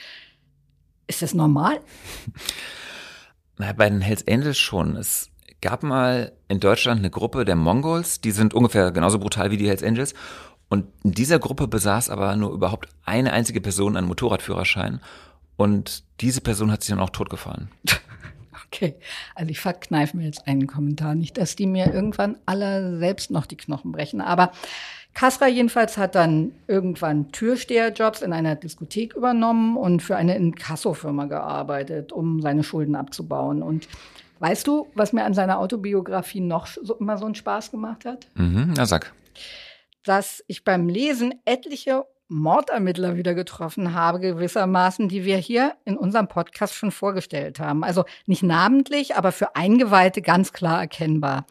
Ist 1.08 1.21
das 1.21 1.34
normal? 1.34 1.80
Na, 3.58 3.71
bei 3.73 3.89
den 3.89 4.02
Hells 4.02 4.28
Angels 4.28 4.58
schon. 4.58 4.95
Es 4.95 5.30
gab 5.62 5.84
mal 5.84 6.34
in 6.47 6.60
Deutschland 6.60 6.99
eine 6.99 7.10
Gruppe 7.10 7.45
der 7.45 7.56
Mongols, 7.56 8.19
die 8.19 8.32
sind 8.32 8.54
ungefähr 8.54 8.91
genauso 8.91 9.19
brutal 9.19 9.52
wie 9.52 9.58
die 9.58 9.67
Hells 9.67 9.84
Angels. 9.84 10.13
Und 10.69 10.88
in 11.04 11.12
dieser 11.12 11.38
Gruppe 11.38 11.67
besaß 11.67 12.10
aber 12.10 12.36
nur 12.36 12.52
überhaupt 12.52 12.89
eine 13.06 13.32
einzige 13.32 13.62
Person 13.62 13.95
einen 13.95 14.08
Motorradführerschein. 14.08 15.02
Und 15.56 16.04
diese 16.19 16.41
Person 16.41 16.71
hat 16.71 16.82
sich 16.82 16.89
dann 16.89 16.99
auch 16.99 17.12
totgefahren. 17.12 17.69
Okay, 18.73 18.95
also 19.36 19.51
ich 19.51 19.59
verkneife 19.59 20.17
mir 20.17 20.25
jetzt 20.25 20.47
einen 20.47 20.65
Kommentar. 20.65 21.13
Nicht, 21.13 21.38
dass 21.38 21.55
die 21.55 21.67
mir 21.67 21.93
irgendwann 21.93 22.38
alle 22.47 22.97
selbst 22.97 23.29
noch 23.29 23.45
die 23.45 23.55
Knochen 23.55 23.91
brechen. 23.91 24.19
Aber 24.19 24.51
Kasra 25.13 25.47
jedenfalls 25.47 25.95
hat 25.97 26.15
dann 26.15 26.53
irgendwann 26.67 27.31
Türsteherjobs 27.31 28.23
in 28.23 28.33
einer 28.33 28.55
Diskothek 28.55 29.13
übernommen 29.15 29.77
und 29.77 30.01
für 30.01 30.15
eine 30.15 30.36
Inkasso-Firma 30.36 31.25
gearbeitet, 31.25 32.12
um 32.12 32.41
seine 32.41 32.63
Schulden 32.63 32.95
abzubauen. 32.95 33.62
Und 33.62 33.88
weißt 34.39 34.65
du, 34.65 34.88
was 34.95 35.13
mir 35.13 35.23
an 35.23 35.36
seiner 35.36 35.59
Autobiografie 35.59 36.41
noch 36.41 36.65
so, 36.65 36.95
immer 36.95 37.19
so 37.19 37.25
einen 37.25 37.36
Spaß 37.36 37.69
gemacht 37.69 38.05
hat? 38.05 38.25
Mhm, 38.33 38.73
na 38.75 38.88
sag. 38.88 39.13
Dass 40.03 40.43
ich 40.47 40.63
beim 40.63 40.89
Lesen 40.89 41.36
etliche 41.45 42.05
Mordermittler 42.34 43.15
wieder 43.15 43.34
getroffen 43.34 43.93
habe, 43.93 44.19
gewissermaßen, 44.19 45.08
die 45.08 45.24
wir 45.24 45.38
hier 45.38 45.76
in 45.86 45.98
unserem 45.98 46.28
Podcast 46.28 46.74
schon 46.74 46.91
vorgestellt 46.91 47.60
haben. 47.60 47.84
Also 47.84 48.06
nicht 48.26 48.43
namentlich, 48.43 49.15
aber 49.15 49.32
für 49.32 49.56
Eingeweihte 49.56 50.22
ganz 50.22 50.52
klar 50.52 50.82
erkennbar. 50.82 51.46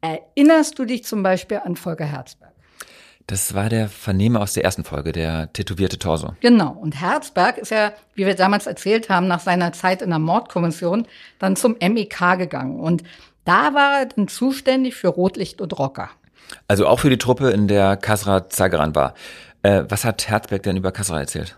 Erinnerst 0.00 0.78
du 0.78 0.84
dich 0.84 1.04
zum 1.04 1.22
Beispiel 1.22 1.60
an 1.64 1.76
Volker 1.76 2.04
Herzberg? 2.04 2.52
Das 3.26 3.54
war 3.54 3.68
der 3.68 3.88
Vernehmer 3.88 4.40
aus 4.40 4.52
der 4.52 4.62
ersten 4.62 4.84
Folge, 4.84 5.10
der 5.10 5.52
tätowierte 5.52 5.98
Torso. 5.98 6.34
Genau. 6.40 6.70
Und 6.70 7.00
Herzberg 7.00 7.58
ist 7.58 7.70
ja, 7.70 7.92
wie 8.14 8.24
wir 8.24 8.36
damals 8.36 8.68
erzählt 8.68 9.10
haben, 9.10 9.26
nach 9.26 9.40
seiner 9.40 9.72
Zeit 9.72 10.00
in 10.00 10.10
der 10.10 10.20
Mordkommission 10.20 11.06
dann 11.40 11.56
zum 11.56 11.76
MEK 11.80 12.38
gegangen. 12.38 12.78
Und 12.78 13.02
da 13.44 13.74
war 13.74 14.00
er 14.00 14.06
dann 14.06 14.28
zuständig 14.28 14.94
für 14.94 15.08
Rotlicht 15.08 15.60
und 15.60 15.76
Rocker. 15.76 16.10
Also 16.68 16.86
auch 16.86 17.00
für 17.00 17.10
die 17.10 17.18
Truppe, 17.18 17.50
in 17.50 17.66
der 17.66 17.96
Kasra 17.96 18.48
Zageran 18.48 18.94
war. 18.94 19.14
Äh, 19.66 19.84
was 19.88 20.04
hat 20.04 20.28
Herzberg 20.28 20.62
denn 20.62 20.76
über 20.76 20.92
Kasra 20.92 21.18
erzählt? 21.18 21.56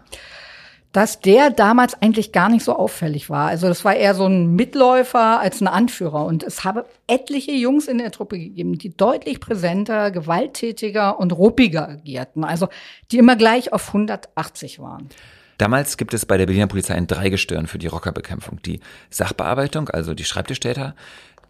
Dass 0.92 1.20
der 1.20 1.50
damals 1.50 2.00
eigentlich 2.00 2.32
gar 2.32 2.48
nicht 2.48 2.64
so 2.64 2.74
auffällig 2.74 3.28
war. 3.28 3.48
Also 3.48 3.68
das 3.68 3.84
war 3.84 3.94
eher 3.94 4.14
so 4.14 4.24
ein 4.24 4.56
Mitläufer 4.56 5.38
als 5.40 5.60
ein 5.60 5.68
Anführer. 5.68 6.24
Und 6.24 6.42
es 6.42 6.64
habe 6.64 6.86
etliche 7.06 7.52
Jungs 7.52 7.86
in 7.86 7.98
der 7.98 8.10
Truppe 8.10 8.38
gegeben, 8.38 8.78
die 8.78 8.96
deutlich 8.96 9.40
präsenter, 9.40 10.10
gewalttätiger 10.10 11.20
und 11.20 11.32
ruppiger 11.32 11.86
agierten. 11.86 12.44
Also 12.44 12.68
die 13.12 13.18
immer 13.18 13.36
gleich 13.36 13.74
auf 13.74 13.88
180 13.88 14.78
waren. 14.78 15.10
Damals 15.58 15.98
gibt 15.98 16.14
es 16.14 16.24
bei 16.24 16.38
der 16.38 16.46
Berliner 16.46 16.68
Polizei 16.68 16.94
ein 16.94 17.08
Dreigestirn 17.08 17.66
für 17.66 17.78
die 17.78 17.88
Rockerbekämpfung. 17.88 18.62
Die 18.62 18.80
Sachbearbeitung, 19.10 19.90
also 19.90 20.14
die 20.14 20.24
Schreibtischtäter, 20.24 20.94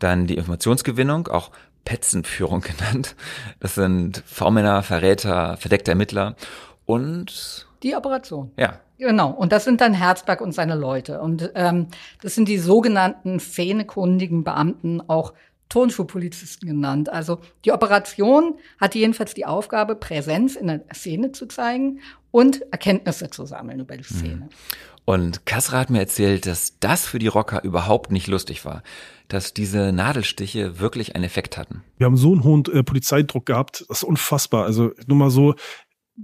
dann 0.00 0.26
die 0.26 0.36
Informationsgewinnung, 0.36 1.28
auch 1.28 1.50
Petzenführung 1.88 2.60
genannt. 2.78 3.16
Das 3.60 3.74
sind 3.74 4.22
V-Männer, 4.26 4.82
Verräter, 4.82 5.56
verdeckte 5.56 5.92
Ermittler 5.92 6.36
und 6.84 7.66
die 7.82 7.96
Operation. 7.96 8.52
Ja. 8.58 8.80
Genau. 8.98 9.30
Und 9.30 9.52
das 9.52 9.64
sind 9.64 9.80
dann 9.80 9.94
Herzberg 9.94 10.40
und 10.40 10.52
seine 10.52 10.74
Leute. 10.74 11.20
Und 11.20 11.52
ähm, 11.54 11.86
das 12.20 12.34
sind 12.34 12.48
die 12.48 12.58
sogenannten 12.58 13.38
fähnekundigen 13.38 14.42
Beamten, 14.42 15.00
auch 15.08 15.32
Turnschuhpolizisten 15.68 16.68
genannt. 16.68 17.08
Also 17.08 17.38
die 17.64 17.72
Operation 17.72 18.58
hatte 18.80 18.98
jedenfalls 18.98 19.34
die 19.34 19.46
Aufgabe, 19.46 19.94
Präsenz 19.94 20.56
in 20.56 20.66
der 20.66 20.82
Szene 20.92 21.32
zu 21.32 21.46
zeigen 21.46 22.00
und 22.32 22.62
Erkenntnisse 22.72 23.30
zu 23.30 23.46
sammeln 23.46 23.80
über 23.80 23.96
die 23.96 24.12
mhm. 24.12 24.18
Szene. 24.18 24.48
Und 25.04 25.46
Kassra 25.46 25.78
hat 25.78 25.90
mir 25.90 26.00
erzählt, 26.00 26.44
dass 26.44 26.80
das 26.80 27.06
für 27.06 27.18
die 27.18 27.28
Rocker 27.28 27.62
überhaupt 27.64 28.10
nicht 28.10 28.26
lustig 28.26 28.64
war, 28.64 28.82
dass 29.28 29.54
diese 29.54 29.92
Nadelstiche 29.92 30.80
wirklich 30.80 31.14
einen 31.14 31.24
Effekt 31.24 31.56
hatten. 31.56 31.82
Wir 31.96 32.06
haben 32.06 32.16
so 32.16 32.32
einen 32.32 32.44
hohen 32.44 32.64
äh, 32.72 32.82
Polizeidruck 32.82 33.46
gehabt, 33.46 33.84
das 33.88 33.98
ist 33.98 34.04
unfassbar. 34.04 34.64
Also 34.64 34.92
nur 35.06 35.16
mal 35.16 35.30
so, 35.30 35.54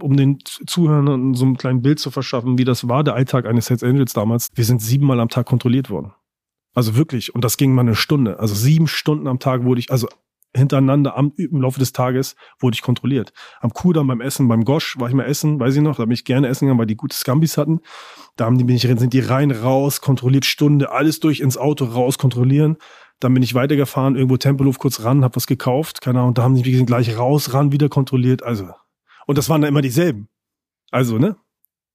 um 0.01 0.17
den 0.17 0.39
Zuhörern 0.67 1.35
so 1.35 1.45
ein 1.45 1.57
kleines 1.57 1.83
Bild 1.83 1.99
zu 2.01 2.11
verschaffen, 2.11 2.59
wie 2.59 2.65
das 2.65 2.89
war, 2.89 3.05
der 3.05 3.15
Alltag 3.15 3.47
eines 3.47 3.71
Hells 3.71 3.83
Angels 3.83 4.13
damals. 4.13 4.49
Wir 4.55 4.65
sind 4.65 4.83
siebenmal 4.83 5.21
am 5.21 5.29
Tag 5.29 5.47
kontrolliert 5.47 5.91
worden. 5.91 6.13
Also 6.75 6.97
wirklich. 6.97 7.35
Und 7.35 7.45
das 7.45 7.57
ging 7.57 7.73
mal 7.73 7.83
eine 7.83 7.95
Stunde. 7.95 8.41
Also 8.41 8.55
sieben 8.55 8.89
Stunden 8.89 9.29
am 9.29 9.39
Tag 9.39 9.65
wurde 9.65 9.79
ich, 9.79 9.93
also 9.93 10.09
hintereinander 10.57 11.17
am, 11.17 11.33
im 11.37 11.61
Laufe 11.61 11.79
des 11.79 11.93
Tages 11.93 12.37
wurde 12.61 12.75
ich 12.75 12.83
kontrolliert. 12.83 13.33
Am 13.61 13.71
Kudamm 13.71 14.07
beim 14.07 14.21
Essen, 14.21 14.49
beim 14.49 14.65
Gosch 14.65 14.99
war 14.99 15.09
ich 15.09 15.15
mal 15.15 15.25
essen, 15.25 15.59
weiß 15.61 15.77
ich 15.77 15.83
noch, 15.83 15.97
da 15.97 16.05
bin 16.05 16.13
ich 16.13 16.25
gerne 16.25 16.49
essen 16.49 16.67
gegangen, 16.67 16.79
weil 16.79 16.87
die 16.87 16.97
gute 16.97 17.17
Scambis 17.17 17.59
hatten. 17.59 17.81
Da 18.37 18.45
haben 18.47 18.59
die, 18.59 18.65
bin 18.65 18.77
ich, 18.77 18.83
sind 18.83 19.13
die 19.13 19.21
rein, 19.21 19.51
raus, 19.51 20.01
kontrolliert 20.01 20.45
Stunde, 20.45 20.93
alles 20.93 21.21
durch 21.21 21.41
ins 21.41 21.57
Auto 21.57 21.85
raus, 21.85 22.19
kontrollieren. 22.19 22.77
Dann 23.21 23.35
bin 23.35 23.43
ich 23.43 23.55
weitergefahren, 23.55 24.17
irgendwo 24.17 24.37
Tempelhof 24.37 24.79
kurz 24.79 25.03
ran, 25.03 25.25
hab 25.25 25.37
was 25.37 25.47
gekauft, 25.47 26.01
keine 26.01 26.21
Ahnung, 26.21 26.35
da 26.35 26.43
haben 26.43 26.55
die 26.55 26.69
mich 26.69 26.87
gleich 26.87 27.17
raus, 27.17 27.55
ran, 27.55 27.73
wieder 27.73 27.89
kontrolliert, 27.89 28.43
also. 28.43 28.69
Und 29.27 29.39
das 29.39 29.49
waren 29.49 29.63
dann 29.63 29.69
immer 29.69 29.83
dieselben. 29.83 30.29
Also, 30.91 31.19
ne? 31.19 31.37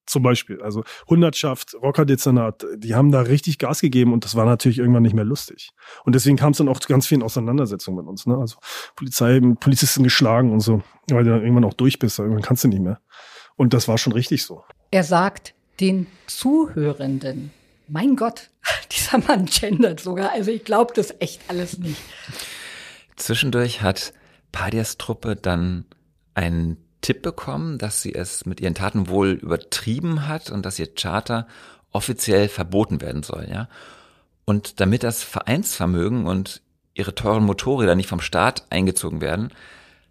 Zum 0.10 0.24
Beispiel. 0.24 0.62
Also 0.62 0.84
Hundertschaft, 1.08 1.76
Rockerdezernat, 1.76 2.66
die 2.76 2.96
haben 2.96 3.12
da 3.12 3.22
richtig 3.22 3.60
Gas 3.60 3.82
gegeben 3.82 4.14
und 4.14 4.26
das 4.26 4.36
war 4.36 4.46
natürlich 4.46 4.80
irgendwann 4.80 5.04
nicht 5.04 5.16
mehr 5.16 5.26
lustig. 5.26 5.72
Und 6.04 6.16
deswegen 6.16 6.38
kam 6.38 6.52
es 6.52 6.58
dann 6.58 6.68
auch 6.68 6.80
zu 6.80 6.88
ganz 6.88 7.08
vielen 7.08 7.24
Auseinandersetzungen 7.24 7.98
mit 7.98 8.08
uns. 8.08 8.26
Ne? 8.26 8.38
Also 8.38 8.58
Polizei, 8.96 9.40
Polizisten 9.60 10.04
geschlagen 10.04 10.52
und 10.52 10.60
so, 10.62 10.82
weil 11.10 11.24
du 11.24 11.32
dann 11.32 11.42
irgendwann 11.42 11.66
auch 11.66 11.74
durch 11.74 12.00
bist, 12.00 12.20
irgendwann 12.20 12.42
kannst 12.42 12.64
du 12.64 12.68
nicht 12.68 12.82
mehr. 12.82 13.00
Und 13.56 13.74
das 13.74 13.88
war 13.88 13.98
schon 13.98 14.14
richtig 14.14 14.44
so. 14.44 14.64
Er 14.92 15.04
sagt 15.04 15.54
den 15.80 16.08
Zuhörenden, 16.28 17.52
mein 17.88 18.16
Gott, 18.16 18.50
dieser 18.92 19.20
Mann 19.20 19.46
gendert 19.46 20.00
sogar. 20.00 20.32
Also 20.32 20.52
ich 20.52 20.64
glaube 20.64 20.94
das 20.96 21.14
echt 21.20 21.42
alles 21.48 21.78
nicht. 21.78 22.02
Zwischendurch 23.16 23.82
hat 23.82 24.14
Padias 24.52 24.98
Truppe 24.98 25.36
dann 25.36 25.86
einen 26.34 26.78
Tipp 27.02 27.22
bekommen, 27.22 27.78
dass 27.78 28.02
sie 28.02 28.14
es 28.14 28.46
mit 28.46 28.60
ihren 28.60 28.76
Taten 28.76 29.08
wohl 29.08 29.32
übertrieben 29.32 30.28
hat 30.28 30.52
und 30.52 30.66
dass 30.66 30.80
ihr 30.80 30.94
Charter 30.94 31.48
offiziell 31.92 32.50
verboten 32.50 33.02
werden 33.02 33.24
soll, 33.24 33.48
ja. 33.50 33.68
Und 34.46 34.80
damit 34.80 35.04
das 35.04 35.24
Vereinsvermögen 35.24 36.26
und 36.26 36.62
ihre 36.96 37.14
teuren 37.14 37.44
Motorräder 37.46 37.96
nicht 37.96 38.10
vom 38.10 38.20
Staat 38.20 38.66
eingezogen 38.70 39.22
werden, 39.22 39.52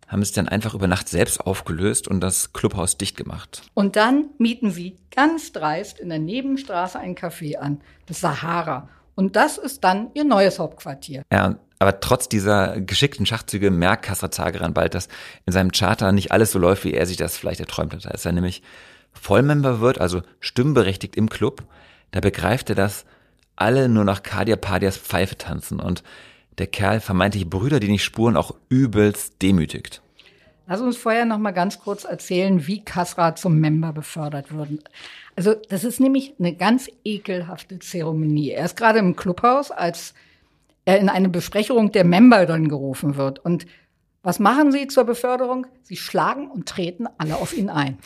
haben 0.06 0.22
sie 0.22 0.28
es 0.28 0.32
dann 0.32 0.48
einfach 0.48 0.74
über 0.74 0.86
Nacht 0.86 1.08
selbst 1.08 1.40
aufgelöst 1.40 2.08
und 2.08 2.20
das 2.20 2.52
Clubhaus 2.52 2.96
dicht 2.96 3.16
gemacht. 3.16 3.62
Und 3.74 3.96
dann 3.96 4.30
mieten 4.38 4.70
sie 4.70 4.96
ganz 5.14 5.52
dreist 5.52 5.98
in 5.98 6.08
der 6.08 6.18
Nebenstraße 6.18 6.98
ein 6.98 7.14
Café 7.14 7.56
an, 7.56 7.80
das 8.06 8.20
Sahara. 8.20 8.88
Und 9.18 9.34
das 9.34 9.58
ist 9.58 9.82
dann 9.82 10.12
ihr 10.14 10.22
neues 10.22 10.60
Hauptquartier. 10.60 11.24
Ja, 11.32 11.56
aber 11.80 11.98
trotz 11.98 12.28
dieser 12.28 12.80
geschickten 12.80 13.26
Schachzüge 13.26 13.72
merkt 13.72 14.04
Kassra 14.04 14.30
Zageran 14.30 14.74
bald, 14.74 14.94
dass 14.94 15.08
in 15.44 15.52
seinem 15.52 15.72
Charter 15.72 16.12
nicht 16.12 16.30
alles 16.30 16.52
so 16.52 16.60
läuft, 16.60 16.84
wie 16.84 16.94
er 16.94 17.04
sich 17.04 17.16
das 17.16 17.36
vielleicht 17.36 17.58
erträumt 17.58 17.92
hat. 17.92 18.06
Als 18.06 18.24
er 18.24 18.30
nämlich 18.30 18.62
Vollmember 19.12 19.80
wird, 19.80 20.00
also 20.00 20.22
stimmberechtigt 20.38 21.16
im 21.16 21.28
Club, 21.28 21.64
da 22.12 22.20
begreift 22.20 22.70
er, 22.70 22.76
dass 22.76 23.06
alle 23.56 23.88
nur 23.88 24.04
nach 24.04 24.22
Kadia 24.22 24.54
Padias 24.54 24.96
Pfeife 24.96 25.36
tanzen 25.36 25.80
und 25.80 26.04
der 26.58 26.68
Kerl 26.68 27.00
vermeintlich 27.00 27.50
Brüder, 27.50 27.80
die 27.80 27.90
nicht 27.90 28.04
spuren, 28.04 28.36
auch 28.36 28.54
übelst 28.68 29.42
demütigt. 29.42 30.00
Lass 30.68 30.82
uns 30.82 30.98
vorher 30.98 31.24
noch 31.24 31.38
mal 31.38 31.52
ganz 31.52 31.80
kurz 31.80 32.04
erzählen, 32.04 32.66
wie 32.66 32.84
Kasra 32.84 33.34
zum 33.34 33.58
Member 33.58 33.94
befördert 33.94 34.54
wird. 34.54 34.84
Also 35.38 35.54
das 35.68 35.84
ist 35.84 36.00
nämlich 36.00 36.34
eine 36.40 36.52
ganz 36.52 36.90
ekelhafte 37.04 37.78
Zeremonie. 37.78 38.50
Er 38.50 38.64
ist 38.64 38.76
gerade 38.76 38.98
im 38.98 39.14
Clubhaus 39.14 39.70
als 39.70 40.12
er 40.84 40.98
in 40.98 41.08
eine 41.08 41.28
Besprechung 41.28 41.92
der 41.92 42.02
Member 42.02 42.44
dann 42.44 42.66
gerufen 42.66 43.14
wird. 43.14 43.38
Und 43.38 43.66
was 44.24 44.40
machen 44.40 44.72
sie 44.72 44.88
zur 44.88 45.04
Beförderung? 45.04 45.68
Sie 45.84 45.96
schlagen 45.96 46.50
und 46.50 46.66
treten 46.66 47.06
alle 47.18 47.36
auf 47.36 47.56
ihn 47.56 47.70
ein. 47.70 47.98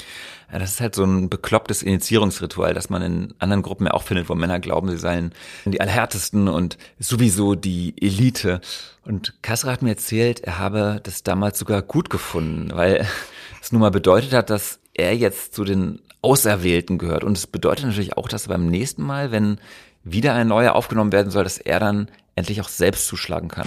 Ja, 0.53 0.59
das 0.59 0.73
ist 0.73 0.81
halt 0.83 0.95
so 0.95 1.05
ein 1.05 1.31
beklopptes 1.31 1.83
Initiierungsritual, 1.83 2.75
das 2.75 2.91
man 2.91 3.01
in 3.01 3.35
anderen 3.39 3.63
Gruppen 3.63 3.87
ja 3.87 3.95
auch 3.95 4.03
findet, 4.03 4.29
wo 4.29 4.35
Männer 4.35 4.61
glauben, 4.61 4.91
sie 4.91 4.99
seien 4.99 5.33
die 5.65 5.81
Allerhärtesten 5.81 6.49
und 6.49 6.77
sowieso 6.99 7.55
die 7.55 7.95
Elite. 7.99 8.61
Und 9.07 9.43
Kasra 9.43 9.73
hat 9.73 9.81
mir 9.81 9.91
erzählt, 9.91 10.41
er 10.41 10.59
habe 10.59 11.01
das 11.03 11.23
damals 11.23 11.59
sogar 11.59 11.81
gut 11.81 12.11
gefunden, 12.11 12.73
weil 12.75 13.07
es 13.63 13.73
nun 13.73 13.81
mal 13.81 13.91
bedeutet 13.91 14.35
hat, 14.35 14.51
dass 14.51 14.82
er 14.95 15.15
jetzt 15.17 15.55
zu 15.55 15.65
den 15.65 16.01
Auserwählten 16.23 16.99
gehört. 16.99 17.25
Und 17.25 17.37
es 17.37 17.47
bedeutet 17.47 17.87
natürlich 17.87 18.17
auch, 18.17 18.29
dass 18.29 18.49
beim 18.49 18.67
nächsten 18.67 19.03
Mal, 19.03 19.33
wenn 19.33 19.59
wieder 20.05 20.35
ein 20.35 20.49
neuer 20.49 20.75
aufgenommen 20.75 21.13
werden 21.13 21.31
soll, 21.31 21.45
dass 21.45 21.59
er 21.59 21.81
dann 21.81 22.09
endlich 22.35 22.61
auch 22.61 22.69
selbst 22.69 23.07
zuschlagen 23.07 23.49
kann. 23.49 23.67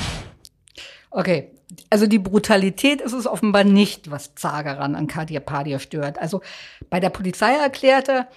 Okay, 1.12 1.52
also 1.90 2.08
die 2.08 2.20
Brutalität 2.20 3.02
ist 3.02 3.14
es 3.14 3.28
offenbar 3.28 3.64
nicht, 3.64 4.12
was 4.12 4.36
Zagaran 4.36 4.96
an 4.96 5.08
Kadir 5.08 5.40
Padia 5.40 5.80
stört. 5.80 6.20
Also 6.20 6.42
bei 6.90 7.00
der 7.00 7.10
Polizei 7.10 7.54
erklärte, 7.54 8.28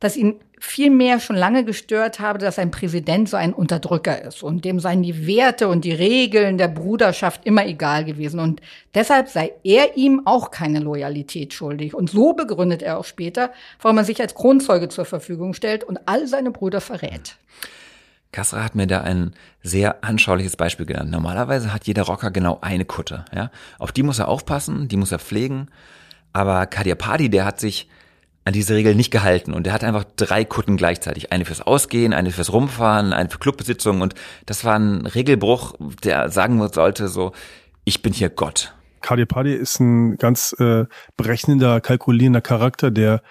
dass 0.00 0.16
ihn 0.16 0.36
viel 0.60 0.90
mehr 0.90 1.20
schon 1.20 1.36
lange 1.36 1.64
gestört 1.64 2.20
habe, 2.20 2.38
dass 2.38 2.58
ein 2.58 2.70
Präsident 2.70 3.28
so 3.28 3.36
ein 3.36 3.52
Unterdrücker 3.52 4.22
ist 4.22 4.42
und 4.42 4.64
dem 4.64 4.80
seien 4.80 5.02
die 5.02 5.26
Werte 5.26 5.68
und 5.68 5.84
die 5.84 5.92
Regeln 5.92 6.58
der 6.58 6.68
Bruderschaft 6.68 7.44
immer 7.44 7.66
egal 7.66 8.04
gewesen 8.04 8.40
und 8.40 8.60
deshalb 8.94 9.28
sei 9.28 9.52
er 9.62 9.96
ihm 9.96 10.22
auch 10.24 10.50
keine 10.50 10.80
Loyalität 10.80 11.54
schuldig 11.54 11.94
und 11.94 12.10
so 12.10 12.32
begründet 12.32 12.82
er 12.82 12.98
auch 12.98 13.04
später, 13.04 13.52
warum 13.80 13.98
er 13.98 14.04
sich 14.04 14.20
als 14.20 14.34
Kronzeuge 14.34 14.88
zur 14.88 15.04
Verfügung 15.04 15.54
stellt 15.54 15.84
und 15.84 16.00
all 16.06 16.26
seine 16.26 16.50
Brüder 16.50 16.80
verrät. 16.80 17.36
Kassra 18.32 18.62
hat 18.62 18.74
mir 18.74 18.86
da 18.86 19.00
ein 19.00 19.32
sehr 19.62 20.04
anschauliches 20.04 20.56
Beispiel 20.56 20.84
genannt. 20.84 21.10
Normalerweise 21.10 21.72
hat 21.72 21.86
jeder 21.86 22.02
Rocker 22.02 22.30
genau 22.30 22.58
eine 22.60 22.84
Kutte, 22.84 23.24
ja. 23.34 23.50
Auf 23.78 23.90
die 23.90 24.02
muss 24.02 24.18
er 24.18 24.28
aufpassen, 24.28 24.88
die 24.88 24.98
muss 24.98 25.12
er 25.12 25.18
pflegen. 25.18 25.68
Aber 26.34 26.66
Kadiapadi, 26.66 27.30
der 27.30 27.46
hat 27.46 27.58
sich 27.58 27.88
an 28.48 28.54
diese 28.54 28.74
Regel 28.74 28.94
nicht 28.94 29.10
gehalten 29.10 29.52
und 29.52 29.64
der 29.64 29.72
hat 29.72 29.84
einfach 29.84 30.04
drei 30.16 30.44
Kutten 30.44 30.76
gleichzeitig. 30.76 31.32
Eine 31.32 31.44
fürs 31.44 31.60
Ausgehen, 31.60 32.12
eine 32.12 32.30
fürs 32.30 32.52
Rumfahren, 32.52 33.12
eine 33.12 33.28
für 33.28 33.38
Clubbesitzungen 33.38 34.02
und 34.02 34.14
das 34.46 34.64
war 34.64 34.74
ein 34.74 35.06
Regelbruch, 35.06 35.74
der 36.02 36.30
sagen 36.30 36.66
sollte 36.72 37.08
so, 37.08 37.32
ich 37.84 38.02
bin 38.02 38.12
hier 38.12 38.30
Gott. 38.30 38.74
Kadiapadi 39.02 39.54
ist 39.54 39.80
ein 39.80 40.16
ganz 40.16 40.54
äh, 40.58 40.86
berechnender, 41.16 41.80
kalkulierender 41.80 42.40
Charakter, 42.40 42.90
der 42.90 43.22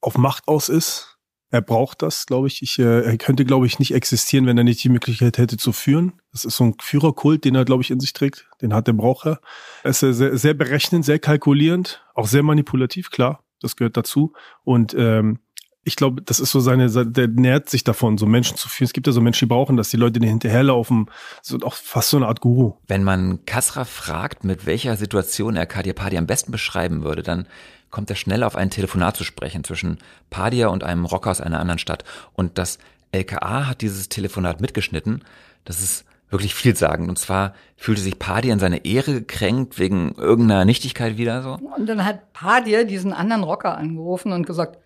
auf 0.00 0.16
Macht 0.16 0.48
aus 0.48 0.68
ist 0.68 1.12
er 1.52 1.60
braucht 1.60 2.00
das, 2.00 2.24
glaube 2.24 2.46
ich. 2.46 2.62
ich 2.62 2.78
äh, 2.78 3.02
er 3.02 3.18
könnte, 3.18 3.44
glaube 3.44 3.66
ich, 3.66 3.78
nicht 3.78 3.92
existieren, 3.92 4.46
wenn 4.46 4.56
er 4.56 4.64
nicht 4.64 4.82
die 4.82 4.88
Möglichkeit 4.88 5.36
hätte 5.36 5.58
zu 5.58 5.72
führen. 5.72 6.14
Das 6.32 6.46
ist 6.46 6.56
so 6.56 6.64
ein 6.64 6.76
Führerkult, 6.80 7.44
den 7.44 7.54
er, 7.54 7.66
glaube 7.66 7.82
ich, 7.82 7.90
in 7.90 8.00
sich 8.00 8.14
trägt. 8.14 8.48
Den 8.62 8.72
hat 8.72 8.86
der 8.86 8.94
Braucher. 8.94 9.38
Er 9.84 9.90
ist 9.90 10.00
sehr, 10.00 10.38
sehr 10.38 10.54
berechnend, 10.54 11.04
sehr 11.04 11.18
kalkulierend, 11.18 12.02
auch 12.14 12.26
sehr 12.26 12.42
manipulativ, 12.42 13.10
klar. 13.10 13.41
Das 13.62 13.76
gehört 13.76 13.96
dazu. 13.96 14.32
Und 14.64 14.94
ähm, 14.96 15.38
ich 15.84 15.96
glaube, 15.96 16.22
das 16.22 16.38
ist 16.38 16.52
so 16.52 16.60
seine, 16.60 16.88
der 16.90 17.28
nährt 17.28 17.68
sich 17.68 17.82
davon, 17.82 18.16
so 18.16 18.26
Menschen 18.26 18.56
zu 18.56 18.68
führen. 18.68 18.86
Es 18.86 18.92
gibt 18.92 19.06
ja 19.08 19.12
so 19.12 19.20
Menschen, 19.20 19.46
die 19.46 19.54
brauchen 19.54 19.76
das, 19.76 19.90
die 19.90 19.96
Leute, 19.96 20.20
die 20.20 20.28
hinterherlaufen, 20.28 21.10
so 21.42 21.58
auch 21.62 21.74
fast 21.74 22.10
so 22.10 22.16
eine 22.16 22.28
Art 22.28 22.40
Guru. 22.40 22.74
Wenn 22.86 23.02
man 23.02 23.44
Kasra 23.46 23.84
fragt, 23.84 24.44
mit 24.44 24.64
welcher 24.64 24.96
Situation 24.96 25.56
er 25.56 25.66
Kadir 25.66 25.94
Padi 25.94 26.18
am 26.18 26.26
besten 26.26 26.52
beschreiben 26.52 27.02
würde, 27.02 27.22
dann 27.22 27.46
kommt 27.90 28.10
er 28.10 28.16
schnell 28.16 28.44
auf 28.44 28.54
ein 28.54 28.70
Telefonat 28.70 29.16
zu 29.16 29.24
sprechen 29.24 29.64
zwischen 29.64 29.98
Padia 30.30 30.68
und 30.68 30.84
einem 30.84 31.04
Rocker 31.04 31.30
aus 31.30 31.40
einer 31.40 31.60
anderen 31.60 31.78
Stadt. 31.78 32.04
Und 32.32 32.58
das 32.58 32.78
LKA 33.10 33.66
hat 33.66 33.80
dieses 33.82 34.08
Telefonat 34.08 34.60
mitgeschnitten. 34.60 35.24
Das 35.64 35.82
ist 35.82 36.04
wirklich 36.32 36.54
vielsagend. 36.54 37.08
Und 37.08 37.18
zwar 37.18 37.54
fühlte 37.76 38.00
sich 38.00 38.18
Padia 38.18 38.52
in 38.52 38.58
seine 38.58 38.84
Ehre 38.84 39.12
gekränkt 39.12 39.78
wegen 39.78 40.14
irgendeiner 40.16 40.64
Nichtigkeit 40.64 41.18
wieder 41.18 41.42
so. 41.42 41.58
Und 41.76 41.86
dann 41.86 42.04
hat 42.04 42.32
Padia 42.32 42.84
diesen 42.84 43.12
anderen 43.12 43.44
Rocker 43.44 43.76
angerufen 43.76 44.32
und 44.32 44.46
gesagt, 44.46 44.78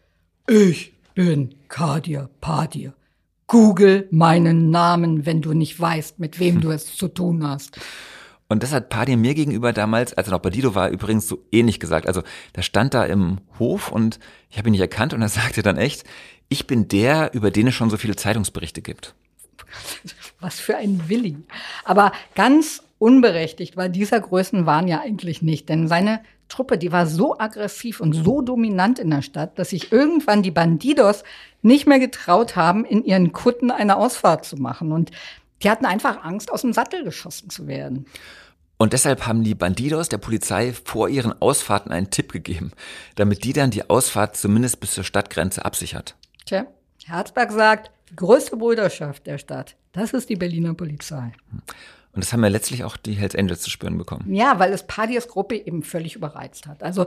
ich 0.48 0.92
bin 1.14 1.54
Kadir 1.68 2.28
Padia. 2.40 2.92
Google 3.46 4.08
meinen 4.10 4.70
Namen, 4.70 5.24
wenn 5.24 5.40
du 5.40 5.52
nicht 5.52 5.78
weißt, 5.78 6.18
mit 6.18 6.40
wem 6.40 6.60
du 6.60 6.70
es 6.70 6.96
zu 6.96 7.08
tun 7.08 7.46
hast. 7.46 7.78
Und 8.48 8.62
das 8.62 8.72
hat 8.72 8.88
Paddy 8.88 9.16
mir 9.16 9.34
gegenüber 9.34 9.72
damals, 9.72 10.14
als 10.14 10.28
er 10.28 10.32
noch 10.32 10.40
bei 10.40 10.50
Dido 10.50 10.74
war, 10.74 10.90
übrigens 10.90 11.26
so 11.26 11.44
ähnlich 11.50 11.80
gesagt. 11.80 12.06
Also 12.06 12.22
der 12.54 12.62
stand 12.62 12.94
da 12.94 13.04
im 13.04 13.38
Hof 13.58 13.90
und 13.90 14.20
ich 14.50 14.58
habe 14.58 14.68
ihn 14.68 14.72
nicht 14.72 14.80
erkannt 14.80 15.14
und 15.14 15.22
er 15.22 15.28
sagte 15.30 15.62
dann 15.62 15.76
echt, 15.76 16.04
ich 16.48 16.66
bin 16.66 16.86
der, 16.88 17.34
über 17.34 17.50
den 17.50 17.66
es 17.66 17.74
schon 17.74 17.90
so 17.90 17.96
viele 17.96 18.14
Zeitungsberichte 18.14 18.82
gibt. 18.82 19.14
Was 20.40 20.60
für 20.60 20.76
ein 20.76 21.08
Willi. 21.08 21.36
Aber 21.84 22.12
ganz 22.34 22.82
unberechtigt 22.98 23.76
war 23.76 23.88
dieser 23.88 24.20
Größenwahn 24.20 24.88
ja 24.88 25.00
eigentlich 25.00 25.42
nicht, 25.42 25.68
denn 25.68 25.88
seine 25.88 26.20
Truppe, 26.48 26.78
die 26.78 26.92
war 26.92 27.06
so 27.06 27.38
aggressiv 27.38 28.00
und 28.00 28.12
so 28.12 28.40
dominant 28.40 28.98
in 28.98 29.10
der 29.10 29.22
Stadt, 29.22 29.58
dass 29.58 29.70
sich 29.70 29.92
irgendwann 29.92 30.42
die 30.42 30.50
Bandidos 30.50 31.24
nicht 31.62 31.86
mehr 31.86 31.98
getraut 31.98 32.56
haben, 32.56 32.84
in 32.84 33.04
ihren 33.04 33.32
Kutten 33.32 33.70
eine 33.70 33.96
Ausfahrt 33.96 34.44
zu 34.44 34.56
machen. 34.56 34.92
Und 34.92 35.10
Die 35.62 35.70
hatten 35.70 35.86
einfach 35.86 36.22
Angst, 36.22 36.52
aus 36.52 36.60
dem 36.60 36.72
Sattel 36.72 37.02
geschossen 37.02 37.50
zu 37.50 37.66
werden. 37.66 38.06
Und 38.78 38.92
deshalb 38.92 39.26
haben 39.26 39.42
die 39.42 39.54
Bandidos 39.54 40.10
der 40.10 40.18
Polizei 40.18 40.74
vor 40.84 41.08
ihren 41.08 41.40
Ausfahrten 41.40 41.92
einen 41.92 42.10
Tipp 42.10 42.30
gegeben, 42.30 42.72
damit 43.14 43.42
die 43.44 43.54
dann 43.54 43.70
die 43.70 43.88
Ausfahrt 43.88 44.36
zumindest 44.36 44.80
bis 44.80 44.92
zur 44.92 45.02
Stadtgrenze 45.02 45.64
absichert. 45.64 46.14
Tja, 46.44 46.66
Herzberg 47.06 47.52
sagt, 47.52 47.90
die 48.10 48.16
größte 48.16 48.56
Brüderschaft 48.56 49.26
der 49.26 49.38
Stadt, 49.38 49.76
das 49.92 50.12
ist 50.12 50.28
die 50.28 50.36
Berliner 50.36 50.74
Polizei. 50.74 51.32
Und 52.12 52.24
das 52.24 52.32
haben 52.32 52.42
ja 52.42 52.48
letztlich 52.48 52.84
auch 52.84 52.96
die 52.96 53.12
Hells 53.12 53.36
Angels 53.36 53.60
zu 53.60 53.70
spüren 53.70 53.98
bekommen. 53.98 54.32
Ja, 54.32 54.58
weil 54.58 54.72
es 54.72 54.84
Padias 54.84 55.28
Gruppe 55.28 55.56
eben 55.56 55.82
völlig 55.82 56.16
überreizt 56.16 56.66
hat. 56.66 56.82
Also 56.82 57.06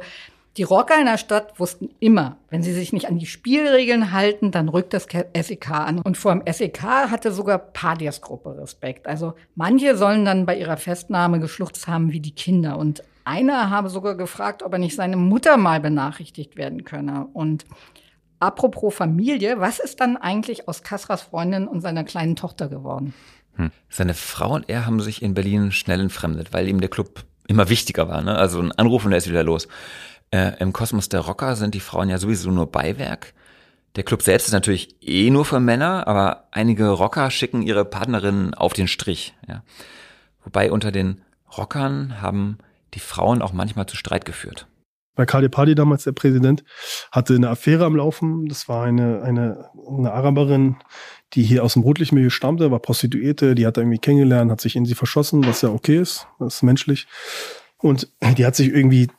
die 0.58 0.64
Rocker 0.64 1.00
in 1.00 1.06
der 1.06 1.18
Stadt 1.18 1.60
wussten 1.60 1.90
immer, 2.00 2.38
wenn 2.50 2.64
sie 2.64 2.74
sich 2.74 2.92
nicht 2.92 3.08
an 3.08 3.18
die 3.18 3.26
Spielregeln 3.26 4.12
halten, 4.12 4.52
dann 4.52 4.68
rückt 4.68 4.94
das 4.94 5.04
SEK 5.06 5.72
an. 5.72 6.00
Und 6.00 6.18
vor 6.18 6.36
dem 6.36 6.44
SEK 6.52 6.82
hatte 6.82 7.32
sogar 7.32 7.60
Padias 7.60 8.22
Gruppe 8.22 8.58
Respekt. 8.58 9.08
Also 9.08 9.36
manche 9.56 9.96
sollen 9.96 10.26
dann 10.26 10.46
bei 10.46 10.58
ihrer 10.58 10.78
Festnahme 10.78 11.40
geschluchzt 11.40 11.88
haben 11.88 12.12
wie 12.12 12.20
die 12.20 12.36
Kinder. 12.36 12.78
Und 12.78 13.04
einer 13.24 13.70
habe 13.70 13.90
sogar 13.90 14.16
gefragt, 14.16 14.64
ob 14.64 14.74
er 14.74 14.80
nicht 14.80 14.96
seine 14.96 15.18
Mutter 15.18 15.58
mal 15.58 15.80
benachrichtigt 15.80 16.58
werden 16.58 16.84
könne. 16.84 17.28
Und 17.34 17.66
apropos 18.40 18.94
Familie, 18.94 19.60
was 19.60 19.80
ist 19.80 20.00
dann 20.00 20.18
eigentlich 20.18 20.68
aus 20.68 20.84
Kasras 20.84 21.22
Freundin 21.22 21.68
und 21.68 21.82
seiner 21.82 22.04
kleinen 22.04 22.36
Tochter 22.36 22.68
geworden? 22.68 23.14
Hm. 23.56 23.72
Seine 23.90 24.14
Frau 24.14 24.56
und 24.56 24.70
er 24.70 24.86
haben 24.86 25.00
sich 25.02 25.22
in 25.22 25.34
Berlin 25.34 25.72
schnell 25.72 26.00
entfremdet, 26.00 26.54
weil 26.54 26.68
ihm 26.68 26.80
der 26.82 26.90
Club 26.90 27.26
immer 27.48 27.70
wichtiger 27.70 28.08
war. 28.08 28.22
Ne? 28.22 28.36
Also 28.36 28.62
ein 28.62 28.72
Anruf 28.72 29.06
und 29.06 29.12
er 29.12 29.18
ist 29.18 29.30
wieder 29.30 29.44
los. 29.44 29.68
Äh, 30.32 30.54
Im 30.60 30.74
Kosmos 30.74 31.10
der 31.10 31.22
Rocker 31.22 31.56
sind 31.56 31.74
die 31.74 31.80
Frauen 31.80 32.10
ja 32.10 32.18
sowieso 32.18 32.52
nur 32.52 32.72
Beiwerk. 32.72 33.34
Der 33.96 34.04
Club 34.04 34.22
selbst 34.22 34.46
ist 34.48 34.54
natürlich 34.54 34.96
eh 35.02 35.32
nur 35.32 35.46
für 35.46 35.60
Männer, 35.60 36.08
aber 36.08 36.48
einige 36.52 36.90
Rocker 36.90 37.32
schicken 37.32 37.64
ihre 37.64 37.86
Partnerinnen 37.86 38.54
auf 38.54 38.74
den 38.74 38.88
Strich. 38.88 39.34
Ja. 39.48 39.64
Wobei 40.44 40.72
unter 40.72 40.92
den 40.92 41.22
Rockern 41.58 42.22
haben 42.22 42.60
die 42.94 43.00
Frauen 43.00 43.42
auch 43.42 43.52
manchmal 43.52 43.88
zu 43.88 43.98
Streit 43.98 44.26
geführt. 44.26 44.68
Bei 45.20 45.26
Kali 45.26 45.50
Padi 45.50 45.76
damals, 45.76 46.06
der 46.06 46.14
Präsident, 46.14 46.64
hatte 47.12 47.36
eine 47.36 47.50
Affäre 47.50 47.84
am 47.84 47.98
Laufen. 47.98 48.46
Das 48.48 48.70
war 48.70 48.86
eine, 48.86 49.22
eine, 49.22 49.70
eine 49.86 50.14
Araberin, 50.14 50.78
die 51.34 51.44
hier 51.44 51.66
aus 51.66 51.74
dem 51.74 51.82
Rotlichtmilieu 51.82 52.30
stammte, 52.30 52.72
war 52.72 52.80
Prostituierte, 52.80 53.54
die 53.54 53.68
hat 53.68 53.76
er 53.76 53.84
irgendwie 53.84 53.98
kennengelernt, 53.98 54.50
hat 54.50 54.62
sich 54.62 54.78
in 54.78 54.86
sie 54.86 54.96
verschossen, 54.96 55.46
was 55.46 55.62
ja 55.62 55.72
okay 55.72 55.98
ist, 55.98 56.26
das 56.40 56.56
ist 56.56 56.64
menschlich. 56.64 57.06
Und 57.80 58.08
die 58.38 58.46
hat 58.46 58.56
sich 58.56 58.70
irgendwie 58.70 59.10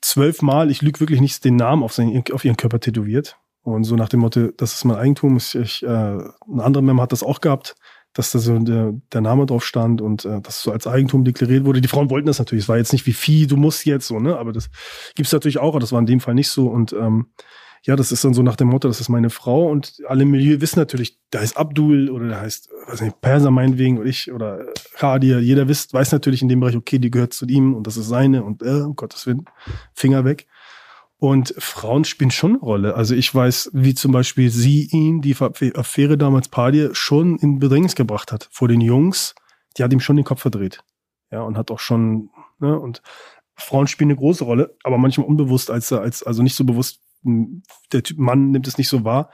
zwölfmal, 0.00 0.70
ich 0.70 0.80
lüge 0.80 1.00
wirklich 1.00 1.20
nicht, 1.20 1.44
den 1.44 1.56
Namen 1.56 1.82
auf, 1.82 1.92
seinen, 1.92 2.24
auf 2.32 2.46
ihren 2.46 2.56
Körper 2.56 2.80
tätowiert. 2.80 3.36
Und 3.62 3.84
so 3.84 3.96
nach 3.96 4.08
dem 4.08 4.20
Motto, 4.20 4.52
das 4.56 4.72
ist 4.72 4.86
mein 4.86 4.96
Eigentum. 4.96 5.36
Ich, 5.36 5.82
äh, 5.82 5.86
ein 5.86 6.60
anderer 6.60 6.82
Member 6.82 7.02
hat 7.02 7.12
das 7.12 7.22
auch 7.22 7.42
gehabt, 7.42 7.74
dass 8.12 8.32
da 8.32 8.38
so 8.38 8.58
der, 8.58 8.94
der 9.12 9.20
Name 9.20 9.46
drauf 9.46 9.64
stand 9.64 10.00
und 10.00 10.24
äh, 10.24 10.40
das 10.40 10.62
so 10.62 10.72
als 10.72 10.86
Eigentum 10.86 11.24
deklariert 11.24 11.64
wurde. 11.64 11.80
Die 11.80 11.88
Frauen 11.88 12.10
wollten 12.10 12.26
das 12.26 12.38
natürlich. 12.38 12.64
Es 12.64 12.68
war 12.68 12.76
jetzt 12.76 12.92
nicht 12.92 13.06
wie 13.06 13.12
Vieh, 13.12 13.46
du 13.46 13.56
musst 13.56 13.86
jetzt 13.86 14.06
so, 14.06 14.18
ne? 14.18 14.36
Aber 14.36 14.52
das 14.52 14.68
gibt's 15.14 15.32
natürlich 15.32 15.58
auch, 15.58 15.68
aber 15.70 15.80
das 15.80 15.92
war 15.92 16.00
in 16.00 16.06
dem 16.06 16.20
Fall 16.20 16.34
nicht 16.34 16.48
so. 16.48 16.66
Und 16.68 16.92
ähm, 16.92 17.26
ja, 17.82 17.96
das 17.96 18.12
ist 18.12 18.24
dann 18.24 18.34
so 18.34 18.42
nach 18.42 18.56
dem 18.56 18.68
Motto, 18.68 18.88
das 18.88 19.00
ist 19.00 19.08
meine 19.08 19.30
Frau 19.30 19.70
und 19.70 20.02
alle 20.06 20.22
im 20.22 20.30
Milieu 20.30 20.60
wissen 20.60 20.78
natürlich, 20.78 21.18
da 21.30 21.40
heißt 21.40 21.56
Abdul 21.56 22.10
oder 22.10 22.28
der 22.28 22.40
heißt, 22.40 22.68
weiß 22.88 23.00
nicht, 23.00 23.20
Perser 23.22 23.50
meinetwegen 23.50 23.98
oder 23.98 24.08
ich 24.08 24.30
oder 24.32 24.66
Khadir. 24.96 25.40
Jeder 25.40 25.66
wisst, 25.66 25.94
weiß 25.94 26.12
natürlich 26.12 26.42
in 26.42 26.48
dem 26.48 26.60
Bereich, 26.60 26.76
okay, 26.76 26.98
die 26.98 27.10
gehört 27.10 27.32
zu 27.32 27.46
ihm 27.46 27.74
und 27.74 27.86
das 27.86 27.96
ist 27.96 28.08
seine 28.08 28.44
und 28.44 28.62
äh, 28.62 28.82
um 28.82 28.96
Gottes 28.96 29.26
Willen, 29.26 29.46
Finger 29.94 30.24
weg. 30.24 30.46
Und 31.20 31.54
Frauen 31.58 32.04
spielen 32.04 32.30
schon 32.30 32.52
eine 32.52 32.60
Rolle. 32.60 32.94
Also 32.94 33.14
ich 33.14 33.32
weiß, 33.32 33.72
wie 33.74 33.92
zum 33.92 34.10
Beispiel 34.10 34.50
sie 34.50 34.88
ihn, 34.90 35.20
die 35.20 35.36
Affäre 35.36 36.16
damals 36.16 36.48
Padir, 36.48 36.94
schon 36.94 37.36
in 37.36 37.58
Bedrängnis 37.58 37.94
gebracht 37.94 38.32
hat. 38.32 38.48
Vor 38.50 38.68
den 38.68 38.80
Jungs, 38.80 39.34
die 39.76 39.84
hat 39.84 39.92
ihm 39.92 40.00
schon 40.00 40.16
den 40.16 40.24
Kopf 40.24 40.40
verdreht. 40.40 40.82
Ja, 41.30 41.42
und 41.42 41.58
hat 41.58 41.70
auch 41.70 41.78
schon, 41.78 42.30
ne, 42.58 42.80
und 42.80 43.02
Frauen 43.54 43.86
spielen 43.86 44.08
eine 44.08 44.18
große 44.18 44.44
Rolle, 44.44 44.74
aber 44.82 44.96
manchmal 44.96 45.26
unbewusst, 45.26 45.70
als, 45.70 45.92
als 45.92 46.22
also 46.22 46.42
nicht 46.42 46.56
so 46.56 46.64
bewusst, 46.64 47.00
der 47.22 48.02
Typ 48.02 48.16
Mann 48.16 48.50
nimmt 48.50 48.66
es 48.66 48.78
nicht 48.78 48.88
so 48.88 49.04
wahr 49.04 49.30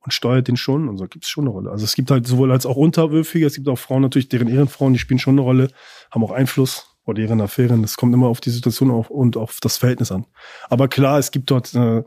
und 0.00 0.12
steuert 0.12 0.48
den 0.48 0.58
schon 0.58 0.86
und 0.86 0.98
so 0.98 1.06
gibt 1.06 1.24
es 1.24 1.30
schon 1.30 1.44
eine 1.44 1.50
Rolle. 1.50 1.70
Also 1.70 1.86
es 1.86 1.94
gibt 1.94 2.10
halt 2.10 2.26
sowohl 2.26 2.52
als 2.52 2.66
auch 2.66 2.76
Unterwürfige, 2.76 3.46
es 3.46 3.54
gibt 3.54 3.68
auch 3.68 3.78
Frauen 3.78 4.02
natürlich, 4.02 4.28
deren 4.28 4.48
Ehrenfrauen, 4.48 4.92
die 4.92 4.98
spielen 4.98 5.18
schon 5.18 5.34
eine 5.34 5.40
Rolle, 5.40 5.68
haben 6.10 6.22
auch 6.22 6.30
Einfluss 6.30 6.91
oder 7.04 7.20
deren 7.20 7.40
Affären. 7.40 7.82
Das 7.82 7.96
kommt 7.96 8.14
immer 8.14 8.28
auf 8.28 8.40
die 8.40 8.50
Situation 8.50 8.90
auf 8.90 9.10
und 9.10 9.36
auf 9.36 9.58
das 9.60 9.76
Verhältnis 9.76 10.12
an. 10.12 10.26
Aber 10.68 10.88
klar, 10.88 11.18
es 11.18 11.30
gibt 11.30 11.50
dort, 11.50 11.74
äh, 11.74 12.02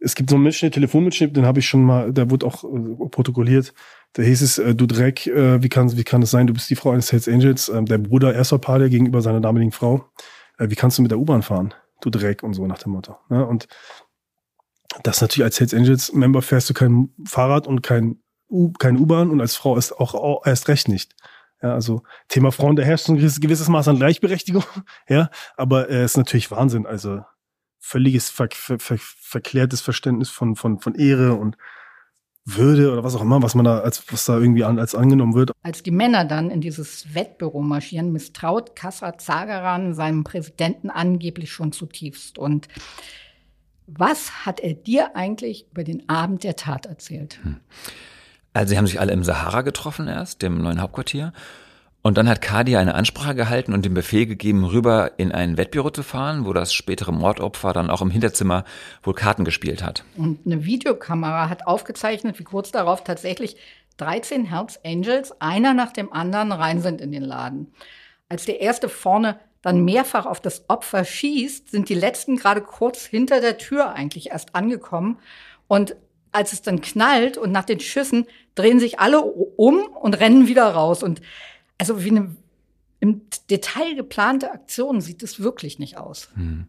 es 0.00 0.14
gibt 0.14 0.30
so 0.30 0.36
einen 0.36 0.44
Mitschnitt, 0.44 0.74
Telefonmitschnitt, 0.74 1.36
den 1.36 1.46
habe 1.46 1.58
ich 1.58 1.68
schon 1.68 1.82
mal, 1.82 2.12
der 2.12 2.30
wurde 2.30 2.46
auch 2.46 2.64
äh, 2.64 3.08
protokolliert. 3.10 3.74
Da 4.12 4.22
hieß 4.22 4.42
es, 4.42 4.58
äh, 4.58 4.74
du 4.74 4.86
Dreck, 4.86 5.26
äh, 5.26 5.62
wie 5.62 5.68
kann 5.68 5.96
wie 5.96 6.04
kann 6.04 6.22
es 6.22 6.30
sein, 6.30 6.46
du 6.46 6.52
bist 6.52 6.70
die 6.70 6.76
Frau 6.76 6.90
eines 6.90 7.10
Hells 7.12 7.28
Angels, 7.28 7.68
äh, 7.68 7.82
der 7.82 7.98
Bruder 7.98 8.34
erster 8.34 8.58
Paar 8.58 8.86
gegenüber 8.88 9.22
seiner 9.22 9.40
damaligen 9.40 9.72
Frau. 9.72 10.04
Äh, 10.58 10.70
wie 10.70 10.76
kannst 10.76 10.98
du 10.98 11.02
mit 11.02 11.10
der 11.10 11.18
U-Bahn 11.18 11.42
fahren? 11.42 11.74
Du 12.00 12.10
Dreck 12.10 12.42
und 12.42 12.54
so 12.54 12.66
nach 12.66 12.78
dem 12.78 12.92
Motto. 12.92 13.16
Ne? 13.28 13.44
Und 13.44 13.66
das 15.02 15.20
natürlich 15.20 15.44
als 15.44 15.60
Hells 15.60 15.74
Angels 15.74 16.12
Member 16.12 16.42
fährst 16.42 16.70
du 16.70 16.74
kein 16.74 17.10
Fahrrad 17.24 17.66
und 17.66 17.82
kein 17.82 18.20
U, 18.50 18.72
kein 18.72 18.98
U-Bahn 18.98 19.30
und 19.30 19.40
als 19.40 19.56
Frau 19.56 19.76
ist 19.76 19.92
auch, 19.92 20.14
auch 20.14 20.46
erst 20.46 20.68
recht 20.68 20.88
nicht. 20.88 21.14
Ja, 21.62 21.74
also 21.74 22.02
Thema 22.28 22.52
Frauen, 22.52 22.76
da 22.76 22.82
herrscht 22.82 23.08
ein 23.08 23.16
gewisses 23.16 23.68
Maß 23.68 23.88
an 23.88 23.96
Gleichberechtigung, 23.96 24.64
ja, 25.08 25.30
aber 25.56 25.88
es 25.88 25.96
äh, 25.96 26.04
ist 26.04 26.16
natürlich 26.16 26.50
Wahnsinn, 26.50 26.86
also 26.86 27.22
völliges 27.78 28.30
ver 28.30 28.48
ver 28.52 28.78
ver 28.78 28.98
verklärtes 28.98 29.80
Verständnis 29.80 30.30
von, 30.30 30.56
von, 30.56 30.78
von 30.78 30.94
Ehre 30.94 31.34
und 31.34 31.56
würde 32.44 32.92
oder 32.92 33.04
was 33.04 33.14
auch 33.14 33.22
immer, 33.22 33.42
was 33.42 33.54
man 33.54 33.64
da 33.64 33.80
als 33.80 34.04
was 34.10 34.24
da 34.24 34.38
irgendwie 34.38 34.64
an, 34.64 34.78
als 34.78 34.94
angenommen 34.94 35.34
wird. 35.34 35.52
Als 35.62 35.82
die 35.82 35.90
Männer 35.90 36.24
dann 36.24 36.50
in 36.50 36.60
dieses 36.60 37.14
Wettbüro 37.14 37.60
marschieren, 37.60 38.12
misstraut 38.12 38.74
Kassar 38.74 39.18
Zagaran 39.18 39.94
seinem 39.94 40.24
Präsidenten 40.24 40.90
angeblich 40.90 41.52
schon 41.52 41.72
zutiefst 41.72 42.38
und 42.38 42.68
was 43.86 44.44
hat 44.44 44.60
er 44.60 44.74
dir 44.74 45.16
eigentlich 45.16 45.66
über 45.70 45.82
den 45.82 46.08
Abend 46.08 46.44
der 46.44 46.56
Tat 46.56 46.86
erzählt? 46.86 47.40
Hm. 47.42 47.60
Also 48.52 48.70
sie 48.70 48.78
haben 48.78 48.86
sich 48.86 49.00
alle 49.00 49.12
im 49.12 49.24
Sahara 49.24 49.62
getroffen 49.62 50.08
erst, 50.08 50.42
dem 50.42 50.62
neuen 50.62 50.80
Hauptquartier. 50.80 51.32
Und 52.00 52.16
dann 52.16 52.28
hat 52.28 52.40
Kadia 52.40 52.78
eine 52.78 52.94
Ansprache 52.94 53.34
gehalten 53.34 53.74
und 53.74 53.84
den 53.84 53.92
Befehl 53.92 54.24
gegeben, 54.24 54.64
rüber 54.64 55.12
in 55.18 55.32
ein 55.32 55.56
Wettbüro 55.56 55.90
zu 55.90 56.02
fahren, 56.02 56.46
wo 56.46 56.52
das 56.52 56.72
spätere 56.72 57.12
Mordopfer 57.12 57.72
dann 57.72 57.90
auch 57.90 58.00
im 58.00 58.10
Hinterzimmer 58.10 58.64
wohl 59.02 59.14
Karten 59.14 59.44
gespielt 59.44 59.82
hat. 59.82 60.04
Und 60.16 60.38
eine 60.46 60.64
Videokamera 60.64 61.48
hat 61.48 61.66
aufgezeichnet, 61.66 62.38
wie 62.38 62.44
kurz 62.44 62.70
darauf 62.70 63.04
tatsächlich 63.04 63.56
13 63.96 64.44
Hells 64.44 64.82
Angels, 64.84 65.38
einer 65.40 65.74
nach 65.74 65.92
dem 65.92 66.12
anderen, 66.12 66.52
rein 66.52 66.80
sind 66.80 67.00
in 67.00 67.10
den 67.10 67.24
Laden. 67.24 67.72
Als 68.28 68.44
der 68.44 68.60
erste 68.60 68.88
vorne 68.88 69.38
dann 69.60 69.84
mehrfach 69.84 70.24
auf 70.24 70.40
das 70.40 70.64
Opfer 70.68 71.04
schießt, 71.04 71.70
sind 71.70 71.88
die 71.88 71.94
letzten 71.94 72.36
gerade 72.36 72.60
kurz 72.60 73.04
hinter 73.04 73.40
der 73.40 73.58
Tür 73.58 73.92
eigentlich 73.92 74.30
erst 74.30 74.54
angekommen. 74.54 75.18
Und 75.66 75.96
als 76.32 76.52
es 76.52 76.62
dann 76.62 76.80
knallt 76.80 77.38
und 77.38 77.52
nach 77.52 77.64
den 77.64 77.80
Schüssen 77.80 78.26
drehen 78.54 78.80
sich 78.80 79.00
alle 79.00 79.20
um 79.22 79.84
und 79.84 80.14
rennen 80.18 80.48
wieder 80.48 80.68
raus. 80.68 81.02
Und 81.02 81.20
also 81.78 82.04
wie 82.04 82.10
eine 82.10 82.36
im 83.00 83.22
Detail 83.48 83.94
geplante 83.94 84.50
Aktion 84.50 85.00
sieht 85.00 85.22
es 85.22 85.40
wirklich 85.40 85.78
nicht 85.78 85.98
aus. 85.98 86.28
Hm. 86.34 86.66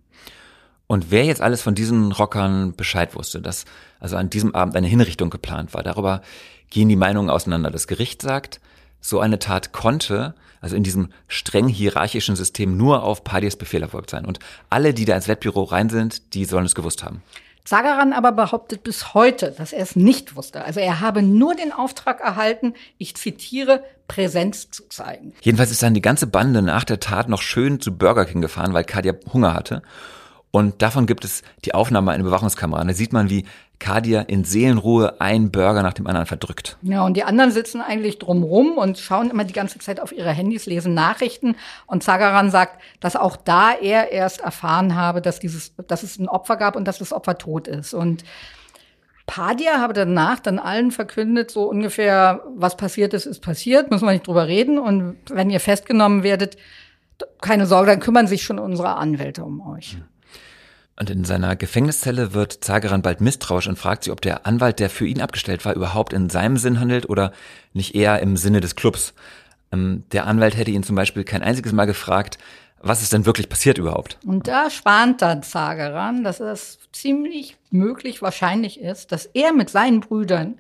Und 0.87 1.11
wer 1.11 1.23
jetzt 1.23 1.41
alles 1.41 1.61
von 1.61 1.75
diesen 1.75 2.11
Rockern 2.11 2.75
Bescheid 2.75 3.15
wusste, 3.15 3.41
dass 3.41 3.65
also 3.99 4.15
an 4.15 4.29
diesem 4.29 4.55
Abend 4.55 4.75
eine 4.75 4.87
Hinrichtung 4.87 5.29
geplant 5.29 5.73
war, 5.73 5.83
darüber 5.83 6.21
gehen 6.69 6.89
die 6.89 6.95
Meinungen 6.95 7.29
auseinander. 7.29 7.71
Das 7.71 7.87
Gericht 7.87 8.21
sagt, 8.21 8.59
so 9.01 9.19
eine 9.19 9.39
Tat 9.39 9.71
konnte, 9.71 10.35
also 10.61 10.75
in 10.75 10.83
diesem 10.83 11.09
streng 11.27 11.67
hierarchischen 11.67 12.35
System, 12.35 12.75
nur 12.75 13.03
auf 13.03 13.23
Padies 13.23 13.55
Befehl 13.55 13.81
erfolgt 13.81 14.09
sein. 14.09 14.25
Und 14.25 14.39
alle, 14.69 14.93
die 14.93 15.05
da 15.05 15.15
ins 15.15 15.27
Wettbüro 15.27 15.63
rein 15.63 15.89
sind, 15.89 16.33
die 16.33 16.45
sollen 16.45 16.65
es 16.65 16.75
gewusst 16.75 17.03
haben. 17.03 17.21
Zagaran 17.65 18.13
aber 18.13 18.31
behauptet 18.31 18.83
bis 18.83 19.13
heute, 19.13 19.51
dass 19.51 19.73
er 19.73 19.83
es 19.83 19.95
nicht 19.95 20.35
wusste. 20.35 20.63
Also 20.63 20.79
er 20.79 21.01
habe 21.01 21.21
nur 21.21 21.55
den 21.55 21.71
Auftrag 21.71 22.19
erhalten, 22.21 22.73
ich 22.97 23.15
zitiere, 23.15 23.83
Präsenz 24.07 24.71
zu 24.71 24.89
zeigen. 24.89 25.33
Jedenfalls 25.41 25.71
ist 25.71 25.83
dann 25.83 25.93
die 25.93 26.01
ganze 26.01 26.27
Bande 26.27 26.61
nach 26.61 26.83
der 26.83 26.99
Tat 26.99 27.29
noch 27.29 27.41
schön 27.41 27.79
zu 27.79 27.95
Burger 27.95 28.25
King 28.25 28.41
gefahren, 28.41 28.73
weil 28.73 28.83
Kadia 28.83 29.13
Hunger 29.31 29.53
hatte. 29.53 29.83
Und 30.51 30.81
davon 30.81 31.05
gibt 31.05 31.25
es 31.25 31.43
die 31.65 31.75
Aufnahme 31.75 32.11
einer 32.11 32.23
Überwachungskamera. 32.23 32.83
da 32.83 32.93
sieht 32.93 33.13
man, 33.13 33.29
wie 33.29 33.45
Kadia 33.77 34.21
in 34.21 34.43
Seelenruhe 34.43 35.21
einen 35.21 35.51
Burger 35.51 35.83
nach 35.83 35.93
dem 35.93 36.07
anderen 36.07 36.25
verdrückt. 36.25 36.77
Ja, 36.81 37.05
und 37.05 37.15
die 37.15 37.23
anderen 37.23 37.51
sitzen 37.51 37.81
eigentlich 37.81 38.19
drumrum 38.19 38.77
und 38.77 38.97
schauen 38.97 39.29
immer 39.29 39.45
die 39.45 39.53
ganze 39.53 39.79
Zeit 39.79 39.99
auf 39.99 40.11
ihre 40.11 40.31
Handys, 40.31 40.65
lesen 40.65 40.93
Nachrichten. 40.93 41.55
Und 41.85 42.03
Zagaran 42.03 42.51
sagt, 42.51 42.81
dass 42.99 43.15
auch 43.15 43.37
da 43.37 43.71
er 43.71 44.11
erst 44.11 44.41
erfahren 44.41 44.95
habe, 44.95 45.21
dass 45.21 45.39
dieses, 45.39 45.73
dass 45.87 46.03
es 46.03 46.19
ein 46.19 46.27
Opfer 46.27 46.57
gab 46.57 46.75
und 46.75 46.87
dass 46.87 46.97
das 46.97 47.13
Opfer 47.13 47.37
tot 47.37 47.67
ist. 47.67 47.93
Und 47.93 48.23
Padia 49.27 49.79
habe 49.79 49.93
danach 49.93 50.39
dann 50.39 50.57
allen 50.57 50.91
verkündet, 50.91 51.51
so 51.51 51.69
ungefähr, 51.69 52.43
was 52.55 52.75
passiert 52.75 53.13
ist, 53.13 53.27
ist 53.27 53.41
passiert, 53.41 53.91
müssen 53.91 54.05
wir 54.05 54.13
nicht 54.13 54.27
drüber 54.27 54.47
reden. 54.47 54.79
Und 54.79 55.17
wenn 55.29 55.51
ihr 55.51 55.59
festgenommen 55.59 56.23
werdet, 56.23 56.57
keine 57.39 57.65
Sorge, 57.65 57.91
dann 57.91 57.99
kümmern 57.99 58.27
sich 58.27 58.43
schon 58.43 58.59
unsere 58.59 58.95
Anwälte 58.95 59.43
um 59.43 59.61
euch. 59.61 59.97
Und 60.99 61.09
in 61.09 61.23
seiner 61.23 61.55
Gefängniszelle 61.55 62.33
wird 62.33 62.61
Zageran 62.61 63.01
bald 63.01 63.21
misstrauisch 63.21 63.67
und 63.67 63.79
fragt 63.79 64.03
sich, 64.03 64.11
ob 64.11 64.21
der 64.21 64.45
Anwalt, 64.45 64.79
der 64.79 64.89
für 64.89 65.07
ihn 65.07 65.21
abgestellt 65.21 65.63
war, 65.63 65.73
überhaupt 65.73 66.11
in 66.11 66.29
seinem 66.29 66.57
Sinn 66.57 66.81
handelt 66.81 67.07
oder 67.09 67.31
nicht 67.71 67.95
eher 67.95 68.19
im 68.19 68.35
Sinne 68.35 68.59
des 68.59 68.75
Clubs. 68.75 69.13
Ähm, 69.71 70.03
der 70.11 70.27
Anwalt 70.27 70.57
hätte 70.57 70.71
ihn 70.71 70.83
zum 70.83 70.97
Beispiel 70.97 71.23
kein 71.23 71.41
einziges 71.41 71.71
Mal 71.71 71.85
gefragt, 71.85 72.37
was 72.81 73.01
ist 73.01 73.13
denn 73.13 73.25
wirklich 73.25 73.47
passiert 73.47 73.77
überhaupt? 73.77 74.17
Und 74.25 74.47
da 74.47 74.69
schwant 74.69 75.21
dann 75.21 75.41
Zageran, 75.41 76.23
dass 76.23 76.41
es 76.41 76.79
ziemlich 76.91 77.55
möglich 77.71 78.21
wahrscheinlich 78.21 78.79
ist, 78.79 79.13
dass 79.13 79.25
er 79.25 79.53
mit 79.53 79.69
seinen 79.69 80.01
Brüdern 80.01 80.59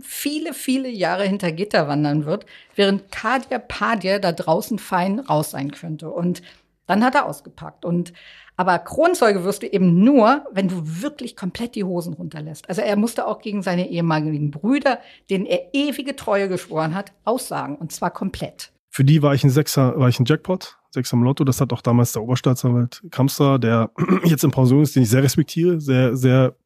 viele, 0.00 0.52
viele 0.52 0.88
Jahre 0.88 1.24
hinter 1.24 1.50
Gitter 1.50 1.88
wandern 1.88 2.26
wird, 2.26 2.44
während 2.74 3.10
Kadia 3.10 3.58
Padia 3.58 4.18
da 4.18 4.32
draußen 4.32 4.78
fein 4.78 5.18
raus 5.18 5.50
sein 5.50 5.70
könnte. 5.70 6.10
Und 6.10 6.42
dann 6.88 7.04
hat 7.04 7.14
er 7.14 7.26
ausgepackt. 7.26 7.84
Und 7.84 8.12
aber 8.56 8.80
Kronzeuge 8.80 9.44
wirst 9.44 9.62
du 9.62 9.68
eben 9.68 10.02
nur, 10.02 10.44
wenn 10.50 10.66
du 10.66 10.82
wirklich 10.82 11.36
komplett 11.36 11.76
die 11.76 11.84
Hosen 11.84 12.14
runterlässt. 12.14 12.68
Also 12.68 12.82
er 12.82 12.96
musste 12.96 13.28
auch 13.28 13.40
gegen 13.40 13.62
seine 13.62 13.88
ehemaligen 13.88 14.50
Brüder, 14.50 14.98
denen 15.30 15.46
er 15.46 15.72
ewige 15.72 16.16
Treue 16.16 16.48
geschworen 16.48 16.96
hat, 16.96 17.12
aussagen. 17.24 17.76
Und 17.76 17.92
zwar 17.92 18.10
komplett. 18.10 18.72
Für 18.90 19.04
die 19.04 19.22
war 19.22 19.32
ich 19.32 19.44
ein 19.44 19.50
Sechser, 19.50 19.96
war 19.96 20.08
ich 20.08 20.18
ein 20.18 20.24
Jackpot, 20.24 20.76
Sechser 20.90 21.16
im 21.16 21.22
Lotto. 21.22 21.44
Das 21.44 21.60
hat 21.60 21.72
auch 21.72 21.82
damals 21.82 22.12
der 22.12 22.22
Oberstaatsanwalt 22.22 23.04
Kamster, 23.12 23.60
der 23.60 23.92
jetzt 24.24 24.42
in 24.42 24.50
Pension 24.50 24.82
ist, 24.82 24.96
den 24.96 25.04
ich 25.04 25.10
sehr 25.10 25.22
respektiere, 25.22 25.80
sehr, 25.80 26.16
sehr 26.16 26.56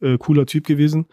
äh, 0.00 0.16
cooler 0.16 0.46
Typ 0.46 0.66
gewesen. 0.66 1.06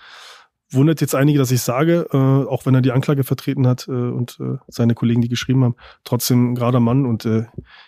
Wundert 0.72 1.02
jetzt 1.02 1.16
einige, 1.16 1.40
dass 1.40 1.52
ich 1.52 1.62
sage, 1.62 2.08
äh, 2.12 2.18
auch 2.18 2.66
wenn 2.66 2.76
er 2.76 2.82
die 2.82 2.92
Anklage 2.92 3.24
vertreten 3.24 3.68
hat 3.68 3.88
äh, 3.88 3.92
und 3.92 4.38
äh, 4.40 4.58
seine 4.68 4.94
Kollegen, 4.94 5.22
die 5.22 5.30
geschrieben 5.30 5.64
haben, 5.64 5.76
trotzdem 6.04 6.52
ein 6.52 6.56
gerader 6.56 6.80
Mann 6.80 7.06
und 7.06 7.26
äh, 7.26 7.46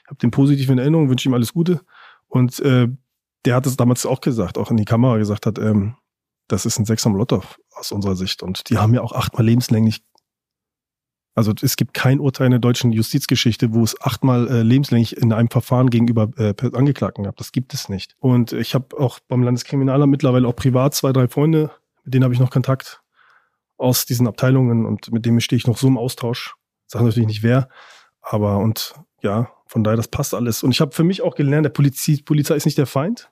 habe 0.07 0.17
den 0.21 0.31
positiv 0.31 0.69
in 0.69 0.79
Erinnerung, 0.79 1.09
wünsche 1.09 1.29
ihm 1.29 1.33
alles 1.33 1.53
Gute. 1.53 1.81
Und 2.27 2.59
äh, 2.59 2.87
der 3.45 3.55
hat 3.55 3.65
es 3.65 3.77
damals 3.77 4.05
auch 4.05 4.21
gesagt, 4.21 4.57
auch 4.57 4.71
in 4.71 4.77
die 4.77 4.85
Kamera 4.85 5.17
gesagt 5.17 5.45
hat, 5.45 5.59
ähm, 5.59 5.95
das 6.47 6.65
ist 6.65 6.77
ein 6.79 6.85
Sechser 6.85 7.09
Lotto 7.11 7.43
aus 7.71 7.91
unserer 7.91 8.15
Sicht. 8.15 8.43
Und 8.43 8.69
die 8.69 8.77
haben 8.77 8.93
ja 8.93 9.01
auch 9.01 9.13
achtmal 9.13 9.45
lebenslänglich 9.45 10.03
also 11.35 11.51
es 11.61 11.75
gibt 11.77 11.93
kein 11.93 12.19
Urteil 12.19 12.45
in 12.45 12.51
der 12.51 12.59
deutschen 12.59 12.91
Justizgeschichte, 12.91 13.73
wo 13.73 13.83
es 13.83 13.99
achtmal 13.99 14.47
äh, 14.47 14.61
lebenslänglich 14.61 15.17
in 15.17 15.33
einem 15.33 15.49
Verfahren 15.49 15.89
gegenüber 15.89 16.29
äh, 16.37 16.53
Angeklagten 16.73 17.23
gab. 17.23 17.37
Das 17.37 17.51
gibt 17.51 17.73
es 17.73 17.89
nicht. 17.89 18.15
Und 18.19 18.53
ich 18.53 18.75
habe 18.75 18.97
auch 18.99 19.19
beim 19.27 19.41
Landeskriminalamt 19.41 20.11
mittlerweile 20.11 20.47
auch 20.47 20.55
privat 20.55 20.93
zwei, 20.93 21.11
drei 21.11 21.27
Freunde, 21.27 21.71
mit 22.03 22.13
denen 22.13 22.23
habe 22.23 22.33
ich 22.33 22.39
noch 22.39 22.51
Kontakt 22.51 23.01
aus 23.77 24.05
diesen 24.05 24.27
Abteilungen 24.27 24.85
und 24.85 25.11
mit 25.11 25.25
denen 25.25 25.41
stehe 25.41 25.57
ich 25.57 25.67
noch 25.67 25.77
so 25.77 25.87
im 25.87 25.97
Austausch. 25.97 26.55
Sage 26.87 27.05
natürlich 27.05 27.27
nicht 27.27 27.43
wer, 27.43 27.69
aber 28.21 28.57
und 28.59 28.93
ja, 29.21 29.51
von 29.73 29.83
daher, 29.83 29.97
das 29.97 30.07
passt 30.07 30.35
alles. 30.35 30.61
Und 30.61 30.71
ich 30.71 30.81
habe 30.81 30.91
für 30.91 31.03
mich 31.03 31.23
auch 31.23 31.33
gelernt, 31.33 31.65
der 31.65 31.71
Polizei, 31.71 32.19
Polizei 32.23 32.55
ist 32.55 32.65
nicht 32.65 32.77
der 32.77 32.85
Feind. 32.85 33.31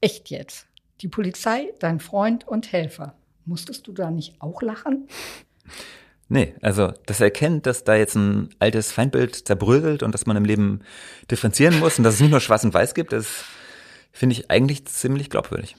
Echt 0.00 0.30
jetzt? 0.30 0.66
Die 1.00 1.08
Polizei, 1.08 1.72
dein 1.78 2.00
Freund 2.00 2.46
und 2.46 2.72
Helfer. 2.72 3.14
Musstest 3.44 3.86
du 3.86 3.92
da 3.92 4.10
nicht 4.10 4.40
auch 4.40 4.62
lachen? 4.62 5.08
Nee, 6.28 6.54
also 6.60 6.92
das 7.06 7.20
erkennt, 7.20 7.66
dass 7.66 7.84
da 7.84 7.94
jetzt 7.94 8.14
ein 8.14 8.50
altes 8.58 8.92
Feindbild 8.92 9.34
zerbröselt 9.34 10.02
und 10.02 10.12
dass 10.12 10.26
man 10.26 10.36
im 10.36 10.44
Leben 10.44 10.80
differenzieren 11.30 11.78
muss 11.78 11.98
und 11.98 12.04
dass 12.04 12.14
es 12.14 12.20
nicht 12.20 12.30
nur 12.30 12.40
schwarz 12.40 12.64
und 12.64 12.74
weiß 12.74 12.94
gibt, 12.94 13.12
das 13.12 13.44
finde 14.12 14.34
ich 14.34 14.50
eigentlich 14.50 14.84
ziemlich 14.84 15.30
glaubwürdig. 15.30 15.76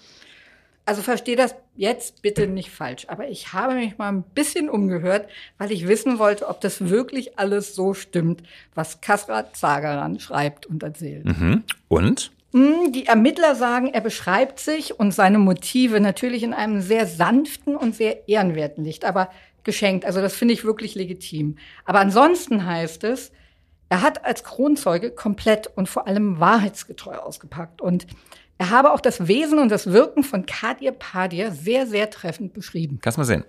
Also 0.86 1.04
verstehe 1.04 1.36
das 1.36 1.54
jetzt 1.76 2.24
bitte 2.24 2.48
nicht 2.48 2.72
falsch, 2.72 3.06
aber 3.10 3.28
ich 3.28 3.54
habe 3.54 3.76
mich 3.76 4.00
mal 4.00 4.10
ein 4.10 4.24
bisschen 4.24 4.72
umgehört, 4.72 5.30
weil 5.60 5.72
ich 5.72 5.88
wissen 5.88 6.18
wollte, 6.18 6.48
ob 6.48 6.62
das 6.62 6.90
wirklich 6.90 7.38
alles 7.38 7.76
so 7.76 7.94
stimmt, 7.94 8.42
was 8.74 9.00
Kasrat 9.00 9.56
Zagaran 9.56 10.20
schreibt 10.20 10.66
und 10.66 10.82
erzählt. 10.82 11.26
Mhm. 11.26 11.64
Und? 11.90 12.32
Hm, 12.52 12.92
die 12.92 13.06
Ermittler 13.06 13.56
sagen, 13.56 13.88
er 13.94 14.02
beschreibt 14.02 14.60
sich 14.60 15.00
und 15.00 15.12
seine 15.12 15.38
Motive 15.38 16.00
natürlich 16.00 16.44
in 16.44 16.54
einem 16.54 16.82
sehr 16.82 17.06
sanften 17.06 17.76
und 17.76 17.96
sehr 17.96 18.28
ehrenwerten 18.28 18.84
Licht, 18.84 19.06
aber 19.06 19.30
geschenkt. 19.64 20.06
Also 20.06 20.22
das 20.22 20.36
finde 20.36 20.54
ich 20.54 20.64
wirklich 20.64 20.96
legitim. 20.96 21.58
Aber 21.86 22.00
ansonsten 22.00 22.66
heißt 22.66 23.04
es, 23.04 23.32
er 23.90 24.02
hat 24.02 24.26
als 24.26 24.44
Kronzeuge 24.44 25.12
komplett 25.12 25.68
und 25.76 25.90
vor 25.90 26.08
allem 26.08 26.40
wahrheitsgetreu 26.40 27.16
ausgepackt. 27.16 27.82
Und 27.82 28.08
er 28.58 28.72
habe 28.72 28.92
auch 28.92 29.00
das 29.00 29.28
Wesen 29.28 29.58
und 29.60 29.70
das 29.70 29.88
Wirken 29.88 30.24
von 30.24 30.46
Kadir 30.46 30.92
Padir 30.92 31.52
sehr, 31.52 31.88
sehr 31.88 32.10
treffend 32.10 32.54
beschrieben. 32.54 33.00
Kannst 33.02 33.18
mal 33.18 33.24
sehen. 33.24 33.46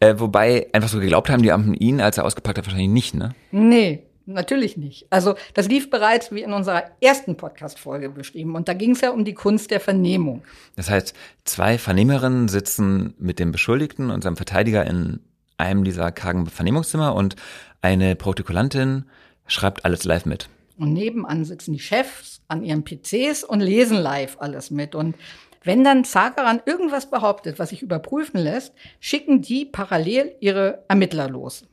Äh, 0.00 0.16
wobei 0.18 0.68
einfach 0.72 0.88
so 0.88 1.00
geglaubt 1.00 1.30
haben 1.30 1.42
die 1.42 1.50
Amten 1.50 1.74
ihn, 1.74 2.00
als 2.00 2.18
er 2.18 2.24
ausgepackt 2.24 2.58
hat, 2.58 2.66
wahrscheinlich 2.66 2.90
nicht, 2.90 3.14
ne? 3.14 3.34
Nee, 3.52 4.04
Natürlich 4.26 4.76
nicht. 4.76 5.06
Also 5.10 5.34
das 5.54 5.68
lief 5.68 5.90
bereits 5.90 6.30
wie 6.32 6.42
in 6.42 6.52
unserer 6.52 6.84
ersten 7.00 7.36
Podcast-Folge 7.36 8.10
beschrieben. 8.10 8.54
Und 8.54 8.68
da 8.68 8.74
ging 8.74 8.92
es 8.92 9.00
ja 9.00 9.10
um 9.10 9.24
die 9.24 9.34
Kunst 9.34 9.70
der 9.70 9.80
Vernehmung. 9.80 10.42
Das 10.76 10.90
heißt, 10.90 11.14
zwei 11.44 11.78
Vernehmerinnen 11.78 12.48
sitzen 12.48 13.14
mit 13.18 13.38
dem 13.38 13.52
Beschuldigten 13.52 14.10
und 14.10 14.22
seinem 14.22 14.36
Verteidiger 14.36 14.86
in 14.86 15.20
einem 15.56 15.84
dieser 15.84 16.10
kargen 16.12 16.46
Vernehmungszimmer 16.46 17.14
und 17.14 17.36
eine 17.82 18.16
Protokollantin 18.16 19.04
schreibt 19.46 19.84
alles 19.84 20.04
live 20.04 20.26
mit. 20.26 20.48
Und 20.78 20.92
nebenan 20.94 21.44
sitzen 21.44 21.72
die 21.72 21.80
Chefs 21.80 22.40
an 22.48 22.62
ihren 22.62 22.84
PCs 22.84 23.44
und 23.44 23.60
lesen 23.60 23.98
live 23.98 24.36
alles 24.40 24.70
mit. 24.70 24.94
Und 24.94 25.14
wenn 25.62 25.84
dann 25.84 26.04
Zagaran 26.04 26.62
irgendwas 26.64 27.10
behauptet, 27.10 27.58
was 27.58 27.68
sich 27.68 27.82
überprüfen 27.82 28.40
lässt, 28.40 28.72
schicken 28.98 29.42
die 29.42 29.66
parallel 29.66 30.34
ihre 30.40 30.82
Ermittler 30.88 31.28
los. 31.28 31.66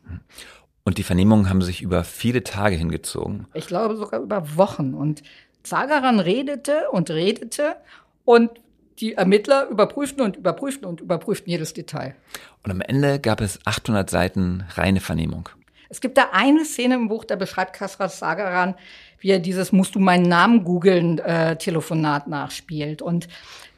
Und 0.87 0.97
die 0.97 1.03
Vernehmungen 1.03 1.49
haben 1.49 1.61
sich 1.61 1.81
über 1.81 2.05
viele 2.05 2.45
Tage 2.45 2.77
hingezogen. 2.77 3.45
Ich 3.53 3.67
glaube 3.67 3.97
sogar 3.97 4.21
über 4.21 4.55
Wochen. 4.55 4.93
Und 4.93 5.21
Zagaran 5.61 6.21
redete 6.21 6.89
und 6.93 7.09
redete 7.09 7.75
und 8.23 8.51
die 8.99 9.15
Ermittler 9.15 9.67
überprüften 9.67 10.21
und 10.21 10.37
überprüften 10.37 10.87
und 10.87 11.01
überprüften 11.01 11.51
jedes 11.51 11.73
Detail. 11.73 12.15
Und 12.63 12.71
am 12.71 12.79
Ende 12.79 13.19
gab 13.19 13.41
es 13.41 13.59
800 13.65 14.09
Seiten 14.09 14.63
reine 14.75 15.01
Vernehmung. 15.01 15.49
Es 15.89 15.99
gibt 15.99 16.17
da 16.17 16.29
eine 16.31 16.63
Szene 16.63 16.95
im 16.95 17.09
Buch, 17.09 17.25
da 17.25 17.35
beschreibt 17.35 17.73
Kasrat 17.73 18.13
Sagaran, 18.13 18.75
wie 19.19 19.31
er 19.31 19.39
dieses 19.39 19.73
Musst 19.73 19.93
du 19.93 19.99
meinen 19.99 20.29
Namen 20.29 20.63
googeln 20.63 21.19
äh, 21.19 21.57
Telefonat 21.57 22.29
nachspielt. 22.29 23.01
Und 23.01 23.27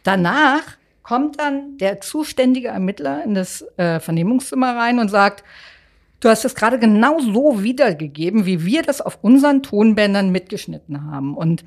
danach 0.04 0.62
kommt 1.02 1.40
dann 1.40 1.80
der 1.80 2.02
zuständige 2.02 2.68
Ermittler 2.68 3.24
in 3.24 3.34
das 3.34 3.66
äh, 3.78 4.00
Vernehmungszimmer 4.00 4.76
rein 4.76 5.00
und 5.00 5.10
sagt, 5.10 5.44
Du 6.20 6.30
hast 6.30 6.44
es 6.44 6.56
gerade 6.56 6.80
genau 6.80 7.20
so 7.20 7.64
wiedergegeben, 7.64 8.46
wie 8.46 8.66
wir 8.66 8.82
das 8.82 9.02
auf 9.02 9.20
unseren 9.22 9.64
Tonbändern 9.64 10.32
mitgeschnitten 10.32 11.10
haben. 11.10 11.36
Und 11.36 11.64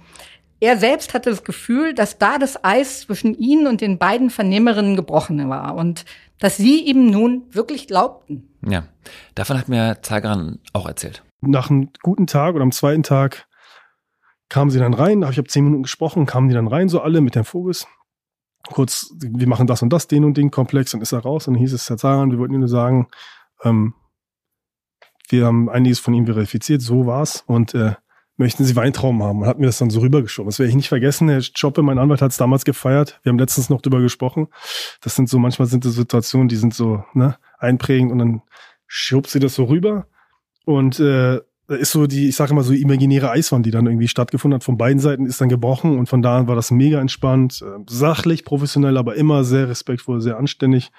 er 0.60 0.76
selbst 0.76 1.14
hatte 1.14 1.30
das 1.30 1.42
Gefühl, 1.42 1.94
dass 1.94 2.18
da 2.18 2.38
das 2.38 2.62
Eis 2.62 3.00
zwischen 3.00 3.34
ihnen 3.34 3.66
und 3.66 3.80
den 3.80 3.98
beiden 3.98 4.30
Vernehmerinnen 4.30 4.94
gebrochen 4.94 5.48
war 5.48 5.74
und 5.74 6.04
dass 6.38 6.56
sie 6.56 6.84
ihm 6.84 7.10
nun 7.10 7.44
wirklich 7.50 7.88
glaubten. 7.88 8.48
Ja, 8.64 8.84
davon 9.34 9.58
hat 9.58 9.68
mir 9.68 9.98
Zagran 10.02 10.60
auch 10.72 10.86
erzählt. 10.86 11.24
Nach 11.40 11.68
einem 11.68 11.90
guten 12.02 12.26
Tag 12.26 12.54
oder 12.54 12.62
am 12.62 12.70
zweiten 12.70 13.02
Tag 13.02 13.48
kamen 14.48 14.70
sie 14.70 14.78
dann 14.78 14.94
rein, 14.94 15.22
ich 15.22 15.38
habe 15.38 15.48
zehn 15.48 15.64
Minuten 15.64 15.82
gesprochen, 15.82 16.26
kamen 16.26 16.48
die 16.48 16.54
dann 16.54 16.68
rein, 16.68 16.88
so 16.88 17.00
alle 17.00 17.22
mit 17.22 17.34
Herrn 17.34 17.44
Vogels. 17.44 17.88
Kurz, 18.68 19.12
wir 19.18 19.48
machen 19.48 19.66
das 19.66 19.82
und 19.82 19.92
das, 19.92 20.06
den 20.06 20.24
und 20.24 20.36
den 20.36 20.52
Komplex, 20.52 20.92
dann 20.92 21.00
ist 21.00 21.10
er 21.10 21.20
raus 21.20 21.48
und 21.48 21.54
dann 21.54 21.60
hieß 21.60 21.72
es, 21.72 21.88
Herr 21.88 21.96
Zagran, 21.96 22.30
wir 22.30 22.38
wollten 22.38 22.52
Ihnen 22.52 22.60
nur 22.60 22.68
sagen, 22.68 23.08
ähm, 23.64 23.94
wir 25.32 25.46
haben 25.46 25.68
einiges 25.68 25.98
von 25.98 26.14
ihm 26.14 26.26
verifiziert, 26.26 26.82
so 26.82 27.06
war's. 27.06 27.44
Und 27.46 27.74
äh, 27.74 27.94
möchten 28.36 28.64
Sie 28.64 28.76
Weintrauben 28.76 29.22
haben? 29.22 29.42
Und 29.42 29.46
hat 29.46 29.58
mir 29.58 29.66
das 29.66 29.78
dann 29.78 29.90
so 29.90 30.00
rübergeschoben. 30.00 30.48
Das 30.48 30.58
werde 30.58 30.70
ich 30.70 30.76
nicht 30.76 30.88
vergessen. 30.88 31.28
Herr 31.28 31.40
Schoppe, 31.40 31.82
mein 31.82 31.98
Anwalt, 31.98 32.22
hat 32.22 32.32
es 32.32 32.36
damals 32.36 32.64
gefeiert. 32.64 33.20
Wir 33.22 33.30
haben 33.30 33.38
letztens 33.38 33.70
noch 33.70 33.80
drüber 33.80 34.00
gesprochen. 34.00 34.48
Das 35.00 35.14
sind 35.14 35.28
so, 35.28 35.38
manchmal 35.38 35.68
sind 35.68 35.84
das 35.84 35.94
Situationen, 35.94 36.48
die 36.48 36.56
sind 36.56 36.74
so 36.74 37.04
ne, 37.14 37.36
einprägend 37.58 38.12
und 38.12 38.18
dann 38.18 38.42
schobt 38.86 39.28
sie 39.28 39.40
das 39.40 39.54
so 39.54 39.64
rüber. 39.64 40.06
Und 40.64 41.00
äh, 41.00 41.40
da 41.68 41.74
ist 41.76 41.92
so 41.92 42.06
die, 42.06 42.28
ich 42.28 42.36
sage 42.36 42.52
immer 42.52 42.64
so 42.64 42.72
imaginäre 42.72 43.30
Eiswand, 43.30 43.64
die 43.64 43.70
dann 43.70 43.86
irgendwie 43.86 44.08
stattgefunden 44.08 44.56
hat. 44.56 44.64
Von 44.64 44.76
beiden 44.76 44.98
Seiten 44.98 45.26
ist 45.26 45.40
dann 45.40 45.48
gebrochen 45.48 45.98
und 45.98 46.08
von 46.08 46.20
da 46.20 46.38
an 46.38 46.46
war 46.48 46.56
das 46.56 46.70
mega 46.70 47.00
entspannt, 47.00 47.62
äh, 47.62 47.82
sachlich, 47.88 48.44
professionell, 48.44 48.96
aber 48.96 49.14
immer 49.14 49.44
sehr 49.44 49.68
respektvoll, 49.68 50.20
sehr 50.20 50.36
anständig. 50.36 50.90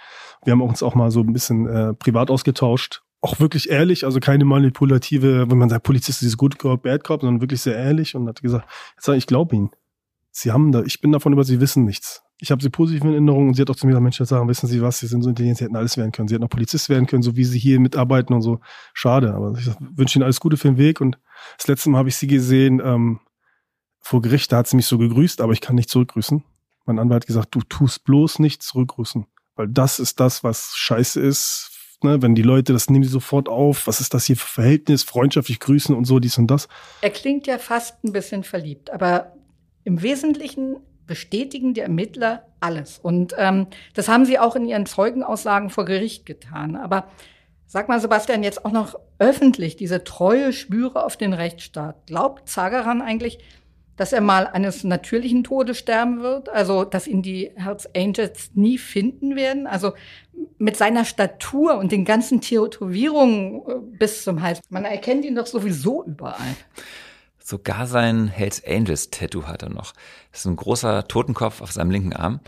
Wir 0.44 0.52
haben 0.52 0.62
uns 0.62 0.82
auch 0.82 0.96
mal 0.96 1.12
so 1.12 1.20
ein 1.22 1.34
bisschen 1.34 1.68
äh, 1.68 1.94
privat 1.94 2.32
ausgetauscht 2.32 3.04
auch 3.24 3.40
wirklich 3.40 3.70
ehrlich, 3.70 4.04
also 4.04 4.20
keine 4.20 4.44
manipulative, 4.44 5.50
wenn 5.50 5.58
man 5.58 5.70
sagt, 5.70 5.84
Polizist 5.84 6.22
ist 6.24 6.38
Good 6.38 6.60
Cop, 6.60 6.84
Bad 6.84 7.04
Cop, 7.06 7.22
sondern 7.22 7.42
wirklich 7.42 7.62
sehr 7.62 7.76
ehrlich 7.76 8.16
und 8.16 8.28
hat 8.28 8.42
gesagt, 8.42 8.70
jetzt 8.96 9.06
sag 9.06 9.16
ich, 9.16 9.28
glaube 9.28 9.56
Ihnen. 9.56 9.70
Sie 10.32 10.52
haben 10.52 10.72
da, 10.72 10.84
ich 10.84 11.00
bin 11.00 11.12
davon 11.12 11.32
über, 11.32 11.46
Sie 11.46 11.62
wissen 11.62 11.86
nichts. 11.86 12.22
Ich 12.40 12.52
habe 12.52 12.62
Sie 12.62 12.70
positiv 12.70 13.04
in 13.04 13.12
Erinnerung 13.12 13.48
und 13.50 13.54
sie 13.54 13.62
hat 13.62 13.70
auch 13.70 13.76
zu 13.76 13.86
mir 13.86 13.92
gesagt, 13.92 14.04
Mensch, 14.04 14.18
sagen, 14.18 14.50
wissen 14.50 14.68
Sie 14.68 14.82
was, 14.82 15.00
Sie 15.00 15.08
sind 15.08 15.22
so 15.22 15.30
intelligent, 15.30 15.58
Sie 15.58 15.64
hätten 15.64 15.78
alles 15.78 15.96
werden 15.96 16.12
können. 16.12 16.28
Sie 16.28 16.36
hätten 16.36 16.44
auch 16.44 16.50
Polizist 16.50 16.90
werden 16.90 17.08
können, 17.08 17.24
so 17.24 17.38
wie 17.38 17.46
Sie 17.46 17.60
hier 17.60 17.80
mitarbeiten 17.80 18.34
und 18.34 18.42
so. 18.42 18.60
Schade, 18.94 19.34
aber 19.34 19.58
ich 19.58 19.70
wünsche 19.80 20.20
Ihnen 20.20 20.24
alles 20.24 20.42
Gute 20.42 20.58
für 20.58 20.68
den 20.68 20.78
Weg 20.78 21.00
und 21.00 21.18
das 21.58 21.68
letzte 21.68 21.90
Mal 21.90 22.00
habe 22.00 22.10
ich 22.10 22.18
Sie 22.18 22.28
gesehen 22.28 22.82
ähm, 22.84 23.22
vor 24.02 24.22
Gericht, 24.22 24.52
da 24.52 24.58
hat 24.58 24.68
sie 24.68 24.76
mich 24.76 24.86
so 24.86 24.98
gegrüßt, 24.98 25.40
aber 25.40 25.54
ich 25.54 25.62
kann 25.62 25.76
nicht 25.76 25.90
zurückgrüßen. 25.90 26.44
Mein 26.86 27.00
Anwalt 27.00 27.24
hat 27.24 27.28
gesagt, 27.28 27.56
du 27.56 27.62
tust 27.62 28.04
bloß 28.04 28.40
nicht 28.40 28.62
zurückgrüßen, 28.62 29.26
weil 29.56 29.70
das 29.70 30.00
ist 30.00 30.20
das, 30.20 30.44
was 30.44 30.76
scheiße 30.76 31.22
ist, 31.22 31.73
ne? 32.04 32.22
wenn 32.22 32.36
die 32.36 32.42
Leute, 32.42 32.74
das 32.74 32.90
nehmen 32.90 33.04
sie 33.04 33.10
sofort 33.10 33.50
auf, 33.50 33.88
was 33.88 34.00
ist 34.00 34.14
das 34.14 34.26
hier 34.26 34.38
für 34.38 34.48
Verhältnis, 34.48 35.04
freundschaftlich 35.04 35.60
grüßen 35.60 35.96
und 35.96 36.06
so, 36.06 36.20
dies 36.20 36.38
und 36.38 36.48
das. 36.48 36.68
Er 37.02 37.10
klingt 37.10 37.48
ja 37.48 37.58
fast 37.58 38.04
ein 38.04 38.12
bisschen 38.12 38.44
verliebt, 38.44 38.92
aber 38.92 39.34
im 39.84 40.02
Wesentlichen 40.02 40.78
bestätigen 41.06 41.74
die 41.74 41.82
Ermittler 41.82 42.48
alles. 42.60 42.98
Und 42.98 43.36
ähm, 43.38 43.68
das 43.94 44.08
haben 44.08 44.26
sie 44.26 44.40
auch 44.40 44.56
in 44.56 44.66
ihren 44.66 44.86
Zeugenaussagen 44.86 45.70
vor 45.70 45.86
Gericht 45.86 46.26
getan. 46.26 46.76
Aber 46.76 47.08
sag 47.68 47.90
mal, 47.90 48.00
Sebastian, 48.00 48.44
jetzt 48.44 48.66
auch 48.66 48.72
noch 48.72 48.96
öffentlich 49.20 49.76
diese 49.76 50.04
treue 50.04 50.54
Spüre 50.54 51.04
auf 51.04 51.18
den 51.18 51.34
Rechtsstaat. 51.34 52.08
Glaubt 52.08 52.48
Zagaran 52.48 53.02
eigentlich, 53.02 53.40
dass 53.96 54.14
er 54.14 54.22
mal 54.22 54.48
eines 54.48 54.84
natürlichen 54.84 55.44
Todes 55.44 55.78
sterben 55.78 56.22
wird, 56.22 56.50
also 56.50 56.84
dass 56.84 57.08
ihn 57.08 57.22
die 57.22 57.52
Hells 57.56 57.88
Angels 57.96 58.52
nie 58.56 58.78
finden 58.78 59.36
werden, 59.36 59.68
also 59.68 59.94
mit 60.58 60.78
seiner 60.78 61.06
Statur 61.06 61.78
und 61.78 61.92
den 61.92 62.06
ganzen 62.06 62.42
Tätowierungen 62.42 63.62
äh, 63.68 63.74
bis 63.98 64.24
zum 64.24 64.42
Hals. 64.42 64.62
Man 64.70 64.86
erkennt 64.86 65.26
ihn 65.26 65.36
doch 65.36 65.46
sowieso 65.46 66.04
überall. 66.04 66.56
Sogar 67.40 67.88
sein 67.88 68.30
Hells 68.30 68.64
Angels 68.66 69.10
Tattoo 69.10 69.44
hat 69.44 69.64
er 69.64 69.70
noch. 69.70 69.94
Das 70.32 70.42
ist 70.42 70.46
ein 70.46 70.56
großer 70.56 71.08
Totenkopf 71.08 71.62
auf 71.62 71.72
seinem 71.72 71.92
linken 71.92 72.14
Arm. 72.14 72.40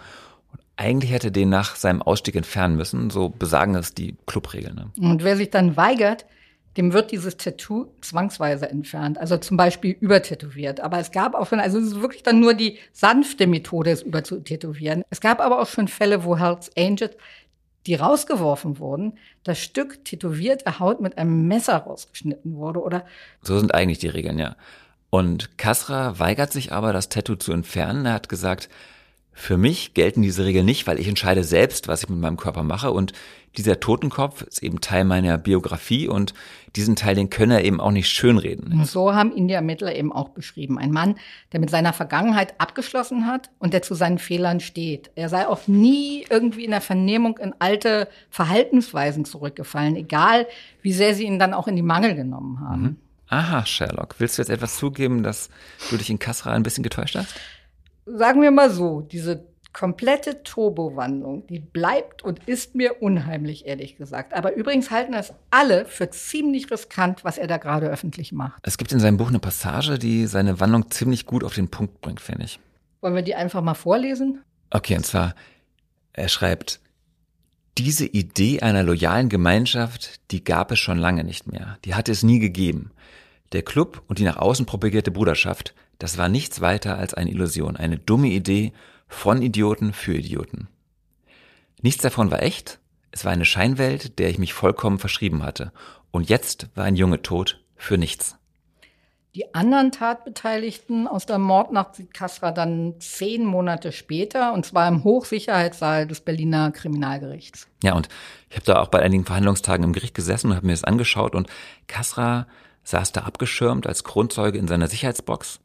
Und 0.51 0.61
eigentlich 0.77 1.11
hätte 1.11 1.31
den 1.31 1.49
nach 1.49 1.75
seinem 1.75 2.01
Ausstieg 2.01 2.35
entfernen 2.35 2.77
müssen, 2.77 3.09
so 3.09 3.29
besagen 3.29 3.75
es 3.75 3.93
die 3.93 4.15
Clubregeln. 4.25 4.75
Ne? 4.75 5.09
Und 5.09 5.23
wer 5.23 5.35
sich 5.35 5.49
dann 5.49 5.75
weigert, 5.75 6.25
dem 6.77 6.93
wird 6.93 7.11
dieses 7.11 7.37
Tattoo 7.37 7.87
zwangsweise 8.01 8.69
entfernt, 8.69 9.17
also 9.17 9.37
zum 9.37 9.57
Beispiel 9.57 9.95
übertätowiert. 9.99 10.81
Aber 10.81 10.99
es 10.99 11.11
gab 11.11 11.33
auch 11.33 11.47
schon, 11.47 11.59
also 11.59 11.79
es 11.79 11.87
ist 11.87 12.01
wirklich 12.01 12.23
dann 12.23 12.39
nur 12.39 12.53
die 12.53 12.77
sanfte 12.91 13.47
Methode, 13.47 13.91
es 13.91 14.01
überzutätowieren. 14.01 15.03
Es 15.09 15.21
gab 15.21 15.39
aber 15.39 15.61
auch 15.61 15.67
schon 15.67 15.87
Fälle, 15.87 16.23
wo 16.25 16.37
Hells 16.37 16.69
Angels, 16.77 17.15
die 17.85 17.95
rausgeworfen 17.95 18.79
wurden, 18.79 19.17
das 19.43 19.59
Stück 19.59 20.03
tätowierte 20.05 20.79
Haut 20.79 21.01
mit 21.01 21.17
einem 21.17 21.47
Messer 21.47 21.77
rausgeschnitten 21.77 22.55
wurde, 22.55 22.81
oder? 22.81 23.05
So 23.41 23.57
sind 23.59 23.73
eigentlich 23.73 23.99
die 23.99 24.07
Regeln, 24.07 24.39
ja. 24.39 24.55
Und 25.11 25.57
Kasra 25.57 26.19
weigert 26.19 26.51
sich 26.51 26.71
aber, 26.71 26.91
das 26.91 27.09
Tattoo 27.09 27.35
zu 27.35 27.53
entfernen. 27.53 28.05
Er 28.05 28.13
hat 28.13 28.27
gesagt, 28.27 28.69
für 29.35 29.57
mich 29.57 29.93
gelten 29.93 30.21
diese 30.21 30.45
Regeln 30.45 30.65
nicht, 30.65 30.87
weil 30.87 30.97
ich 30.97 31.09
entscheide 31.09 31.43
selbst, 31.43 31.89
was 31.89 32.03
ich 32.03 32.09
mit 32.09 32.19
meinem 32.19 32.37
Körper 32.37 32.63
mache 32.63 32.91
und 32.91 33.11
dieser 33.57 33.79
Totenkopf 33.79 34.41
ist 34.41 34.63
eben 34.63 34.81
Teil 34.81 35.05
meiner 35.05 35.37
Biografie 35.37 36.07
und 36.07 36.33
diesen 36.75 36.95
Teil, 36.95 37.15
den 37.15 37.29
könne 37.29 37.55
er 37.55 37.65
eben 37.65 37.79
auch 37.79 37.91
nicht 37.91 38.09
schönreden. 38.09 38.73
Und 38.73 38.87
so 38.87 39.13
haben 39.13 39.33
ihn 39.33 39.47
die 39.47 39.53
Ermittler 39.53 39.95
eben 39.95 40.11
auch 40.11 40.29
beschrieben. 40.29 40.77
Ein 40.77 40.91
Mann, 40.91 41.15
der 41.53 41.59
mit 41.59 41.69
seiner 41.69 41.93
Vergangenheit 41.93 42.59
abgeschlossen 42.59 43.27
hat 43.27 43.49
und 43.59 43.73
der 43.73 43.81
zu 43.81 43.93
seinen 43.93 44.19
Fehlern 44.19 44.59
steht. 44.59 45.11
Er 45.15 45.29
sei 45.29 45.47
auch 45.47 45.67
nie 45.67 46.25
irgendwie 46.29 46.65
in 46.65 46.71
der 46.71 46.81
Vernehmung 46.81 47.37
in 47.37 47.53
alte 47.59 48.09
Verhaltensweisen 48.29 49.23
zurückgefallen, 49.23 49.95
egal 49.95 50.47
wie 50.81 50.93
sehr 50.93 51.15
sie 51.15 51.25
ihn 51.25 51.39
dann 51.39 51.53
auch 51.53 51.67
in 51.67 51.75
die 51.75 51.81
Mangel 51.81 52.15
genommen 52.15 52.59
haben. 52.59 52.81
Mhm. 52.81 52.95
Aha, 53.27 53.65
Sherlock. 53.65 54.15
Willst 54.19 54.37
du 54.37 54.41
jetzt 54.41 54.49
etwas 54.49 54.77
zugeben, 54.77 55.23
dass 55.23 55.49
du 55.89 55.97
dich 55.97 56.09
in 56.09 56.19
Kassra 56.19 56.51
ein 56.51 56.63
bisschen 56.63 56.83
getäuscht 56.83 57.15
hast? 57.15 57.33
Sagen 58.05 58.41
wir 58.41 58.51
mal 58.51 58.69
so, 58.69 59.01
diese 59.01 59.45
komplette 59.73 60.41
Turbowandlung, 60.43 61.45
die 61.47 61.59
bleibt 61.59 62.23
und 62.23 62.39
ist 62.47 62.75
mir 62.75 63.01
unheimlich, 63.01 63.65
ehrlich 63.65 63.97
gesagt. 63.97 64.33
Aber 64.33 64.55
übrigens 64.55 64.89
halten 64.89 65.11
das 65.11 65.33
alle 65.51 65.85
für 65.85 66.09
ziemlich 66.09 66.71
riskant, 66.71 67.25
was 67.25 67.37
er 67.37 67.47
da 67.47 67.57
gerade 67.57 67.87
öffentlich 67.87 68.31
macht. 68.31 68.61
Es 68.63 68.77
gibt 68.77 68.93
in 68.93 69.01
seinem 69.01 69.17
Buch 69.17 69.27
eine 69.27 69.39
Passage, 69.39 69.99
die 69.99 70.27
seine 70.27 70.61
Wandlung 70.61 70.89
ziemlich 70.91 71.25
gut 71.25 71.43
auf 71.43 71.55
den 71.55 71.69
Punkt 71.69 71.99
bringt, 71.99 72.21
finde 72.21 72.45
ich. 72.45 72.59
Wollen 73.01 73.15
wir 73.15 73.21
die 73.21 73.35
einfach 73.35 73.61
mal 73.61 73.73
vorlesen? 73.73 74.41
Okay, 74.69 74.95
und 74.95 75.05
zwar, 75.05 75.35
er 76.13 76.29
schreibt, 76.29 76.79
diese 77.77 78.05
Idee 78.05 78.61
einer 78.61 78.83
loyalen 78.83 79.27
Gemeinschaft, 79.27 80.21
die 80.31 80.43
gab 80.43 80.71
es 80.71 80.79
schon 80.79 80.97
lange 80.97 81.25
nicht 81.25 81.51
mehr. 81.51 81.77
Die 81.83 81.95
hatte 81.95 82.13
es 82.13 82.23
nie 82.23 82.39
gegeben. 82.39 82.91
Der 83.51 83.63
Club 83.63 84.03
und 84.07 84.19
die 84.19 84.23
nach 84.23 84.37
außen 84.37 84.65
propagierte 84.65 85.11
Bruderschaft 85.11 85.75
das 85.99 86.17
war 86.17 86.29
nichts 86.29 86.61
weiter 86.61 86.97
als 86.97 87.13
eine 87.13 87.31
Illusion, 87.31 87.77
eine 87.77 87.97
dumme 87.97 88.27
Idee 88.27 88.73
von 89.07 89.41
Idioten 89.41 89.93
für 89.93 90.15
Idioten. 90.15 90.67
Nichts 91.81 92.01
davon 92.01 92.31
war 92.31 92.41
echt, 92.41 92.79
es 93.11 93.23
war 93.25 93.31
eine 93.31 93.45
Scheinwelt, 93.45 94.19
der 94.19 94.29
ich 94.29 94.39
mich 94.39 94.53
vollkommen 94.53 94.99
verschrieben 94.99 95.43
hatte. 95.43 95.71
Und 96.11 96.29
jetzt 96.29 96.67
war 96.75 96.85
ein 96.85 96.95
Junge 96.95 97.21
tot 97.21 97.63
für 97.75 97.97
nichts. 97.97 98.37
Die 99.35 99.53
anderen 99.53 99.91
Tatbeteiligten 99.91 101.07
aus 101.07 101.25
der 101.25 101.39
Mordnacht 101.39 101.95
sieht 101.95 102.13
Kasra 102.13 102.51
dann 102.51 102.95
zehn 102.99 103.43
Monate 103.43 103.91
später, 103.91 104.53
und 104.53 104.65
zwar 104.65 104.87
im 104.87 105.03
Hochsicherheitssaal 105.03 106.07
des 106.07 106.21
Berliner 106.21 106.71
Kriminalgerichts. 106.71 107.67
Ja, 107.83 107.95
und 107.95 108.07
ich 108.49 108.55
habe 108.55 108.65
da 108.65 108.81
auch 108.81 108.87
bei 108.87 109.01
einigen 109.01 109.25
Verhandlungstagen 109.25 109.83
im 109.83 109.91
Gericht 109.91 110.13
gesessen 110.13 110.51
und 110.51 110.55
habe 110.55 110.65
mir 110.65 110.71
das 110.73 110.85
angeschaut 110.85 111.35
und 111.35 111.49
Kasra 111.87 112.47
saß 112.85 113.11
da 113.11 113.21
abgeschirmt 113.23 113.87
als 113.87 114.05
Kronzeuge 114.05 114.57
in 114.57 114.69
seiner 114.69 114.87
Sicherheitsbox 114.87 115.59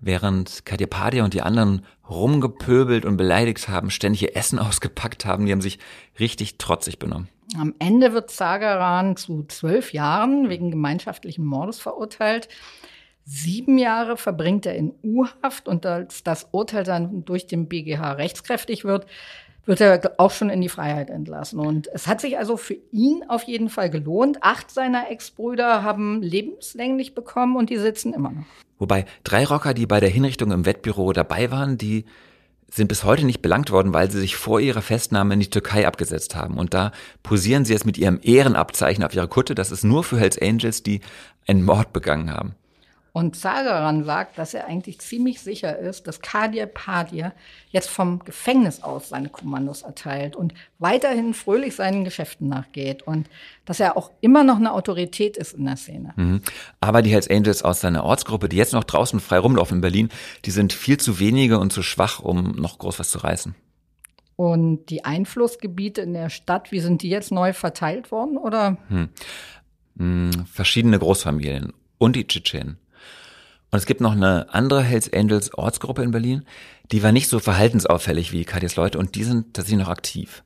während 0.00 0.64
Katja 0.64 1.24
und 1.24 1.34
die 1.34 1.42
anderen 1.42 1.84
rumgepöbelt 2.08 3.04
und 3.04 3.16
beleidigt 3.16 3.68
haben, 3.68 3.90
ständig 3.90 4.22
ihr 4.22 4.36
Essen 4.36 4.58
ausgepackt 4.60 5.24
haben, 5.24 5.46
die 5.46 5.52
haben 5.52 5.60
sich 5.60 5.78
richtig 6.18 6.58
trotzig 6.58 6.98
benommen. 6.98 7.28
Am 7.58 7.74
Ende 7.80 8.12
wird 8.12 8.30
Zagaran 8.30 9.16
zu 9.16 9.44
zwölf 9.48 9.92
Jahren 9.92 10.48
wegen 10.48 10.70
gemeinschaftlichen 10.70 11.44
Mordes 11.44 11.80
verurteilt. 11.80 12.48
Sieben 13.24 13.76
Jahre 13.76 14.16
verbringt 14.16 14.66
er 14.66 14.76
in 14.76 14.94
U-Haft 15.02 15.68
und 15.68 15.84
als 15.84 16.22
das 16.22 16.48
Urteil 16.52 16.84
dann 16.84 17.24
durch 17.24 17.46
den 17.46 17.68
BGH 17.68 18.12
rechtskräftig 18.12 18.84
wird, 18.84 19.06
wird 19.66 19.80
er 19.80 20.14
auch 20.18 20.30
schon 20.30 20.50
in 20.50 20.60
die 20.60 20.68
Freiheit 20.68 21.10
entlassen. 21.10 21.58
Und 21.58 21.88
es 21.92 22.06
hat 22.06 22.20
sich 22.20 22.38
also 22.38 22.56
für 22.56 22.76
ihn 22.92 23.24
auf 23.28 23.44
jeden 23.44 23.68
Fall 23.68 23.90
gelohnt. 23.90 24.42
Acht 24.42 24.70
seiner 24.70 25.10
Ex-Brüder 25.10 25.82
haben 25.82 26.22
lebenslänglich 26.22 27.14
bekommen 27.14 27.56
und 27.56 27.70
die 27.70 27.76
sitzen 27.76 28.12
immer 28.12 28.30
noch. 28.30 28.44
Wobei 28.78 29.04
drei 29.24 29.44
Rocker, 29.44 29.74
die 29.74 29.86
bei 29.86 30.00
der 30.00 30.08
Hinrichtung 30.08 30.50
im 30.52 30.64
Wettbüro 30.64 31.12
dabei 31.12 31.50
waren, 31.50 31.76
die 31.76 32.06
sind 32.70 32.88
bis 32.88 33.04
heute 33.04 33.26
nicht 33.26 33.42
belangt 33.42 33.70
worden, 33.70 33.92
weil 33.92 34.10
sie 34.10 34.20
sich 34.20 34.36
vor 34.36 34.60
ihrer 34.60 34.82
Festnahme 34.82 35.34
in 35.34 35.40
die 35.40 35.50
Türkei 35.50 35.86
abgesetzt 35.86 36.36
haben. 36.36 36.56
Und 36.56 36.72
da 36.72 36.92
posieren 37.22 37.64
sie 37.64 37.72
jetzt 37.72 37.84
mit 37.84 37.98
ihrem 37.98 38.20
Ehrenabzeichen 38.22 39.04
auf 39.04 39.14
ihrer 39.14 39.28
Kutte. 39.28 39.54
Das 39.54 39.72
ist 39.72 39.84
nur 39.84 40.04
für 40.04 40.18
Hells 40.18 40.40
Angels, 40.40 40.82
die 40.82 41.00
einen 41.46 41.64
Mord 41.64 41.92
begangen 41.92 42.32
haben. 42.32 42.54
Und 43.12 43.34
Zagaran 43.34 44.04
sagt, 44.04 44.38
dass 44.38 44.54
er 44.54 44.66
eigentlich 44.66 45.00
ziemlich 45.00 45.40
sicher 45.40 45.78
ist, 45.78 46.06
dass 46.06 46.20
Kadir 46.20 46.66
Padir 46.66 47.32
jetzt 47.70 47.90
vom 47.90 48.20
Gefängnis 48.20 48.82
aus 48.82 49.08
seine 49.08 49.28
Kommandos 49.28 49.82
erteilt 49.82 50.36
und 50.36 50.54
weiterhin 50.78 51.34
fröhlich 51.34 51.74
seinen 51.74 52.04
Geschäften 52.04 52.48
nachgeht 52.48 53.02
und 53.02 53.28
dass 53.64 53.80
er 53.80 53.96
auch 53.96 54.10
immer 54.20 54.44
noch 54.44 54.56
eine 54.56 54.72
Autorität 54.72 55.36
ist 55.36 55.54
in 55.54 55.64
der 55.64 55.76
Szene. 55.76 56.12
Mhm. 56.16 56.42
Aber 56.80 57.02
die 57.02 57.10
Hells 57.10 57.28
Angels 57.28 57.62
aus 57.62 57.80
seiner 57.80 58.04
Ortsgruppe, 58.04 58.48
die 58.48 58.56
jetzt 58.56 58.72
noch 58.72 58.84
draußen 58.84 59.18
frei 59.20 59.38
rumlaufen 59.38 59.78
in 59.78 59.80
Berlin, 59.80 60.08
die 60.44 60.50
sind 60.50 60.72
viel 60.72 60.98
zu 60.98 61.18
wenige 61.18 61.58
und 61.58 61.72
zu 61.72 61.82
schwach, 61.82 62.20
um 62.20 62.52
noch 62.52 62.78
groß 62.78 62.98
was 62.98 63.10
zu 63.10 63.18
reißen. 63.18 63.54
Und 64.36 64.86
die 64.86 65.04
Einflussgebiete 65.04 66.00
in 66.00 66.14
der 66.14 66.30
Stadt, 66.30 66.72
wie 66.72 66.80
sind 66.80 67.02
die 67.02 67.10
jetzt 67.10 67.30
neu 67.30 67.52
verteilt 67.52 68.10
worden, 68.10 68.38
oder? 68.38 68.78
Hm. 68.88 69.08
Hm, 69.98 70.46
verschiedene 70.50 70.98
Großfamilien 70.98 71.74
und 71.98 72.16
die 72.16 72.26
Tschetschenen. 72.26 72.78
Und 73.70 73.78
es 73.78 73.86
gibt 73.86 74.00
noch 74.00 74.12
eine 74.12 74.52
andere 74.52 74.82
Hells 74.82 75.12
Angels 75.12 75.54
Ortsgruppe 75.54 76.02
in 76.02 76.10
Berlin, 76.10 76.44
die 76.90 77.02
war 77.02 77.12
nicht 77.12 77.28
so 77.28 77.38
verhaltensauffällig 77.38 78.32
wie 78.32 78.44
Katjas 78.44 78.76
Leute 78.76 78.98
und 78.98 79.14
die 79.14 79.24
sind 79.24 79.54
tatsächlich 79.54 79.84
noch 79.84 79.92
aktiv. 79.92 80.42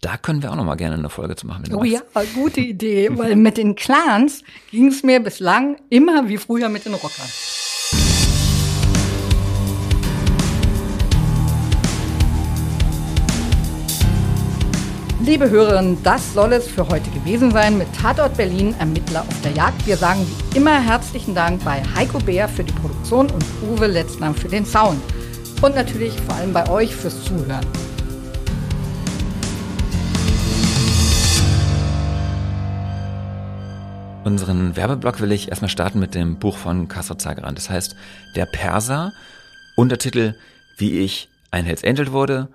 Da 0.00 0.16
können 0.16 0.42
wir 0.42 0.52
auch 0.52 0.56
noch 0.56 0.64
mal 0.64 0.74
gerne 0.74 0.96
eine 0.96 1.08
Folge 1.08 1.36
zu 1.36 1.46
machen. 1.46 1.64
oh 1.74 1.84
ja, 1.84 2.00
gute 2.34 2.60
Idee, 2.60 3.10
weil 3.12 3.34
mit 3.36 3.56
den 3.56 3.76
Clans 3.76 4.42
ging 4.70 4.88
es 4.88 5.02
mir 5.02 5.20
bislang 5.20 5.76
immer 5.88 6.28
wie 6.28 6.36
früher 6.36 6.68
mit 6.68 6.84
den 6.84 6.94
Rockern. 6.94 7.26
Liebe 15.26 15.50
Hörerinnen, 15.50 16.00
das 16.04 16.34
soll 16.34 16.52
es 16.52 16.68
für 16.68 16.86
heute 16.86 17.10
gewesen 17.10 17.50
sein 17.50 17.76
mit 17.78 17.88
Tatort 18.00 18.36
Berlin 18.36 18.76
Ermittler 18.78 19.22
auf 19.22 19.42
der 19.42 19.50
Jagd. 19.50 19.84
Wir 19.84 19.96
sagen 19.96 20.24
wie 20.24 20.56
immer 20.56 20.80
herzlichen 20.80 21.34
Dank 21.34 21.64
bei 21.64 21.82
Heiko 21.96 22.20
Bär 22.20 22.48
für 22.48 22.62
die 22.62 22.72
Produktion 22.72 23.28
und 23.32 23.44
Uwe 23.68 23.88
Letzner 23.88 24.32
für 24.34 24.46
den 24.46 24.64
Sound. 24.64 25.00
Und 25.62 25.74
natürlich 25.74 26.12
vor 26.12 26.36
allem 26.36 26.52
bei 26.52 26.70
euch 26.70 26.94
fürs 26.94 27.24
Zuhören. 27.24 27.66
Unseren 34.22 34.76
Werbeblock 34.76 35.20
will 35.20 35.32
ich 35.32 35.48
erstmal 35.48 35.70
starten 35.70 35.98
mit 35.98 36.14
dem 36.14 36.38
Buch 36.38 36.56
von 36.56 36.86
Kasra 36.86 37.18
Zageran. 37.18 37.56
Das 37.56 37.68
heißt 37.68 37.96
Der 38.36 38.46
Perser, 38.46 39.12
Untertitel 39.74 40.36
Wie 40.78 41.00
ich 41.00 41.28
ein 41.50 41.64
Hells 41.64 41.82
Angel 41.82 42.12
wurde, 42.12 42.46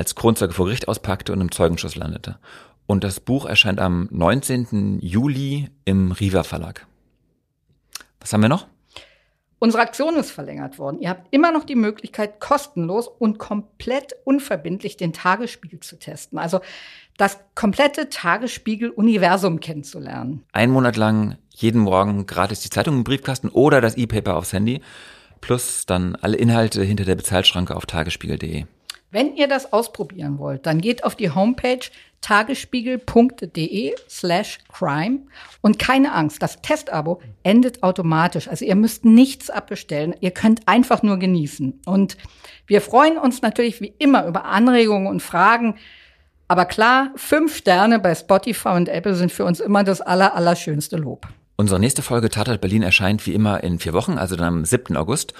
als 0.00 0.14
Kronzeuge 0.14 0.54
vor 0.54 0.64
Gericht 0.64 0.88
auspackte 0.88 1.30
und 1.30 1.42
im 1.42 1.52
Zeugenschuss 1.52 1.94
landete. 1.94 2.38
Und 2.86 3.04
das 3.04 3.20
Buch 3.20 3.44
erscheint 3.44 3.78
am 3.80 4.08
19. 4.10 4.98
Juli 5.02 5.68
im 5.84 6.10
Riva 6.12 6.42
Verlag. 6.42 6.86
Was 8.18 8.32
haben 8.32 8.40
wir 8.40 8.48
noch? 8.48 8.66
Unsere 9.58 9.82
Aktion 9.82 10.16
ist 10.16 10.30
verlängert 10.30 10.78
worden. 10.78 11.00
Ihr 11.00 11.10
habt 11.10 11.26
immer 11.32 11.52
noch 11.52 11.64
die 11.64 11.74
Möglichkeit, 11.74 12.40
kostenlos 12.40 13.08
und 13.08 13.38
komplett 13.38 14.14
unverbindlich 14.24 14.96
den 14.96 15.12
Tagesspiegel 15.12 15.80
zu 15.80 15.98
testen. 15.98 16.38
Also 16.38 16.60
das 17.18 17.38
komplette 17.54 18.08
Tagesspiegel-Universum 18.08 19.60
kennenzulernen. 19.60 20.44
Ein 20.52 20.70
Monat 20.70 20.96
lang 20.96 21.36
jeden 21.50 21.82
Morgen 21.82 22.24
gratis 22.24 22.60
die 22.60 22.70
Zeitung 22.70 22.96
im 22.96 23.04
Briefkasten 23.04 23.50
oder 23.50 23.82
das 23.82 23.98
E-Paper 23.98 24.36
aufs 24.36 24.54
Handy. 24.54 24.80
Plus 25.42 25.84
dann 25.84 26.16
alle 26.16 26.38
Inhalte 26.38 26.82
hinter 26.82 27.04
der 27.04 27.16
Bezahlschranke 27.16 27.76
auf 27.76 27.84
tagesspiegel.de. 27.84 28.64
Wenn 29.10 29.34
ihr 29.34 29.48
das 29.48 29.72
ausprobieren 29.72 30.38
wollt, 30.38 30.66
dann 30.66 30.80
geht 30.80 31.02
auf 31.02 31.16
die 31.16 31.30
Homepage 31.30 31.80
tagesspiegel.de 32.20 33.94
slash 34.08 34.58
crime 34.72 35.20
und 35.62 35.78
keine 35.78 36.12
Angst, 36.12 36.42
das 36.42 36.60
Testabo 36.62 37.20
endet 37.42 37.82
automatisch. 37.82 38.46
Also 38.46 38.64
ihr 38.64 38.76
müsst 38.76 39.04
nichts 39.04 39.50
abbestellen, 39.50 40.14
ihr 40.20 40.30
könnt 40.30 40.68
einfach 40.68 41.02
nur 41.02 41.18
genießen. 41.18 41.80
Und 41.86 42.16
wir 42.66 42.80
freuen 42.80 43.18
uns 43.18 43.42
natürlich 43.42 43.80
wie 43.80 43.94
immer 43.98 44.26
über 44.26 44.44
Anregungen 44.44 45.08
und 45.08 45.22
Fragen. 45.22 45.76
Aber 46.46 46.64
klar, 46.64 47.10
fünf 47.16 47.56
Sterne 47.56 47.98
bei 47.98 48.14
Spotify 48.14 48.70
und 48.70 48.88
Apple 48.88 49.14
sind 49.14 49.32
für 49.32 49.44
uns 49.44 49.60
immer 49.60 49.82
das 49.82 50.00
aller, 50.00 50.34
allerschönste 50.34 50.96
Lob. 50.96 51.26
Unsere 51.56 51.80
nächste 51.80 52.02
Folge 52.02 52.28
Tatort 52.28 52.60
Berlin 52.60 52.82
erscheint 52.82 53.26
wie 53.26 53.34
immer 53.34 53.62
in 53.62 53.78
vier 53.78 53.92
Wochen, 53.92 54.18
also 54.18 54.34
dann 54.34 54.46
am 54.46 54.64
7. 54.64 54.96
August. 54.96 55.34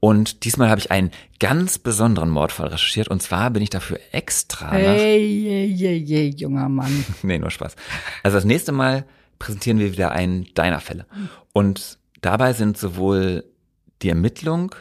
Und 0.00 0.44
diesmal 0.44 0.68
habe 0.68 0.80
ich 0.80 0.90
einen 0.90 1.10
ganz 1.40 1.78
besonderen 1.78 2.30
Mordfall 2.30 2.68
recherchiert. 2.68 3.08
Und 3.08 3.22
zwar 3.22 3.50
bin 3.50 3.62
ich 3.62 3.70
dafür 3.70 3.98
extra 4.12 4.70
Hey, 4.70 5.24
je, 5.24 5.64
je, 5.64 5.94
je, 5.94 6.28
junger 6.28 6.68
Mann. 6.68 7.04
nee, 7.22 7.38
nur 7.38 7.50
Spaß. 7.50 7.74
Also 8.22 8.36
das 8.36 8.44
nächste 8.44 8.72
Mal 8.72 9.04
präsentieren 9.38 9.78
wir 9.78 9.92
wieder 9.92 10.12
einen 10.12 10.46
deiner 10.54 10.80
Fälle. 10.80 11.06
Und 11.52 11.98
dabei 12.20 12.52
sind 12.52 12.78
sowohl 12.78 13.44
die 14.02 14.08
Ermittlung 14.08 14.74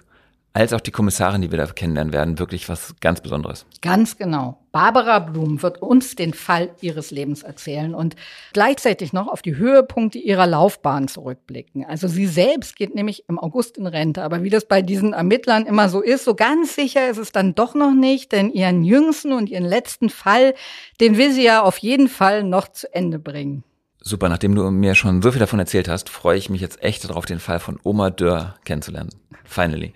als 0.54 0.74
auch 0.74 0.82
die 0.82 0.91
Kommissarin, 0.91 1.41
die 1.41 1.52
wir 1.52 1.58
da 1.58 1.68
kennenlernen 1.68 2.14
werden, 2.14 2.39
wirklich 2.39 2.68
was 2.68 2.95
ganz 3.00 3.22
Besonderes. 3.22 3.66
Ganz 3.82 4.18
genau. 4.18 4.58
Barbara 4.72 5.20
Blum 5.20 5.62
wird 5.62 5.82
uns 5.82 6.16
den 6.16 6.34
Fall 6.34 6.72
ihres 6.82 7.12
Lebens 7.12 7.43
erzählen 7.43 7.93
und 7.93 8.16
gleichzeitig 8.54 9.14
noch 9.14 9.28
auf 9.28 9.41
die 9.43 9.56
Höhepunkte 9.56 10.18
ihrer 10.18 10.48
Laufbahn 10.48 11.08
zurückblicken. 11.08 11.86
Also 11.86 12.08
sie 12.08 12.26
selbst 12.26 12.76
geht 12.76 12.95
nämlich 12.95 13.26
im 13.28 13.38
August 13.38 13.78
in 13.78 13.86
Rente, 13.86 14.24
aber 14.24 14.41
wie 14.41 14.50
das 14.50 14.66
bei 14.66 14.82
diesen 14.82 15.14
Ermittlern 15.14 15.68
immer 15.68 15.89
so 15.89 16.02
ist, 16.02 16.26
so 16.26 16.34
ganz 16.34 16.76
sicher 16.76 17.08
ist 17.08 17.18
es 17.18 17.32
dann 17.32 17.54
doch 17.54 17.76
noch 17.76 17.93
nicht, 17.93 18.32
denn 18.32 18.52
ihren 18.52 18.84
jüngsten 18.84 19.34
und 19.34 19.50
ihren 19.50 19.66
letzten 19.66 20.10
Fall, 20.10 20.56
den 21.00 21.18
will 21.18 21.32
sie 21.32 21.43
ja 21.43 21.62
auf 21.62 21.78
jeden 21.78 22.08
Fall 22.08 22.43
noch 22.43 22.68
zu 22.68 22.91
Ende 22.93 23.20
bringen. 23.20 23.64
Super, 24.02 24.30
nachdem 24.30 24.56
du 24.56 24.72
mir 24.72 24.95
schon 24.95 25.22
so 25.22 25.32
viel 25.32 25.39
davon 25.39 25.60
erzählt 25.60 25.89
hast, 25.89 26.10
freue 26.10 26.38
ich 26.38 26.50
mich 26.50 26.62
jetzt 26.62 26.82
echt 26.82 27.08
darauf, 27.08 27.26
den 27.26 27.39
Fall 27.39 27.60
von 27.60 27.80
Oma 27.84 28.10
Dörr 28.10 28.56
kennenzulernen. 28.64 29.10
Finally. 29.43 29.93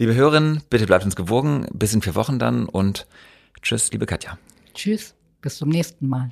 Liebe 0.00 0.14
Hörerinnen, 0.14 0.62
bitte 0.70 0.86
bleibt 0.86 1.04
uns 1.04 1.14
gewogen. 1.14 1.66
Bis 1.74 1.92
in 1.92 2.00
vier 2.00 2.14
Wochen 2.14 2.38
dann 2.38 2.64
und 2.64 3.06
tschüss, 3.60 3.92
liebe 3.92 4.06
Katja. 4.06 4.38
Tschüss, 4.72 5.14
bis 5.42 5.58
zum 5.58 5.68
nächsten 5.68 6.08
Mal. 6.08 6.30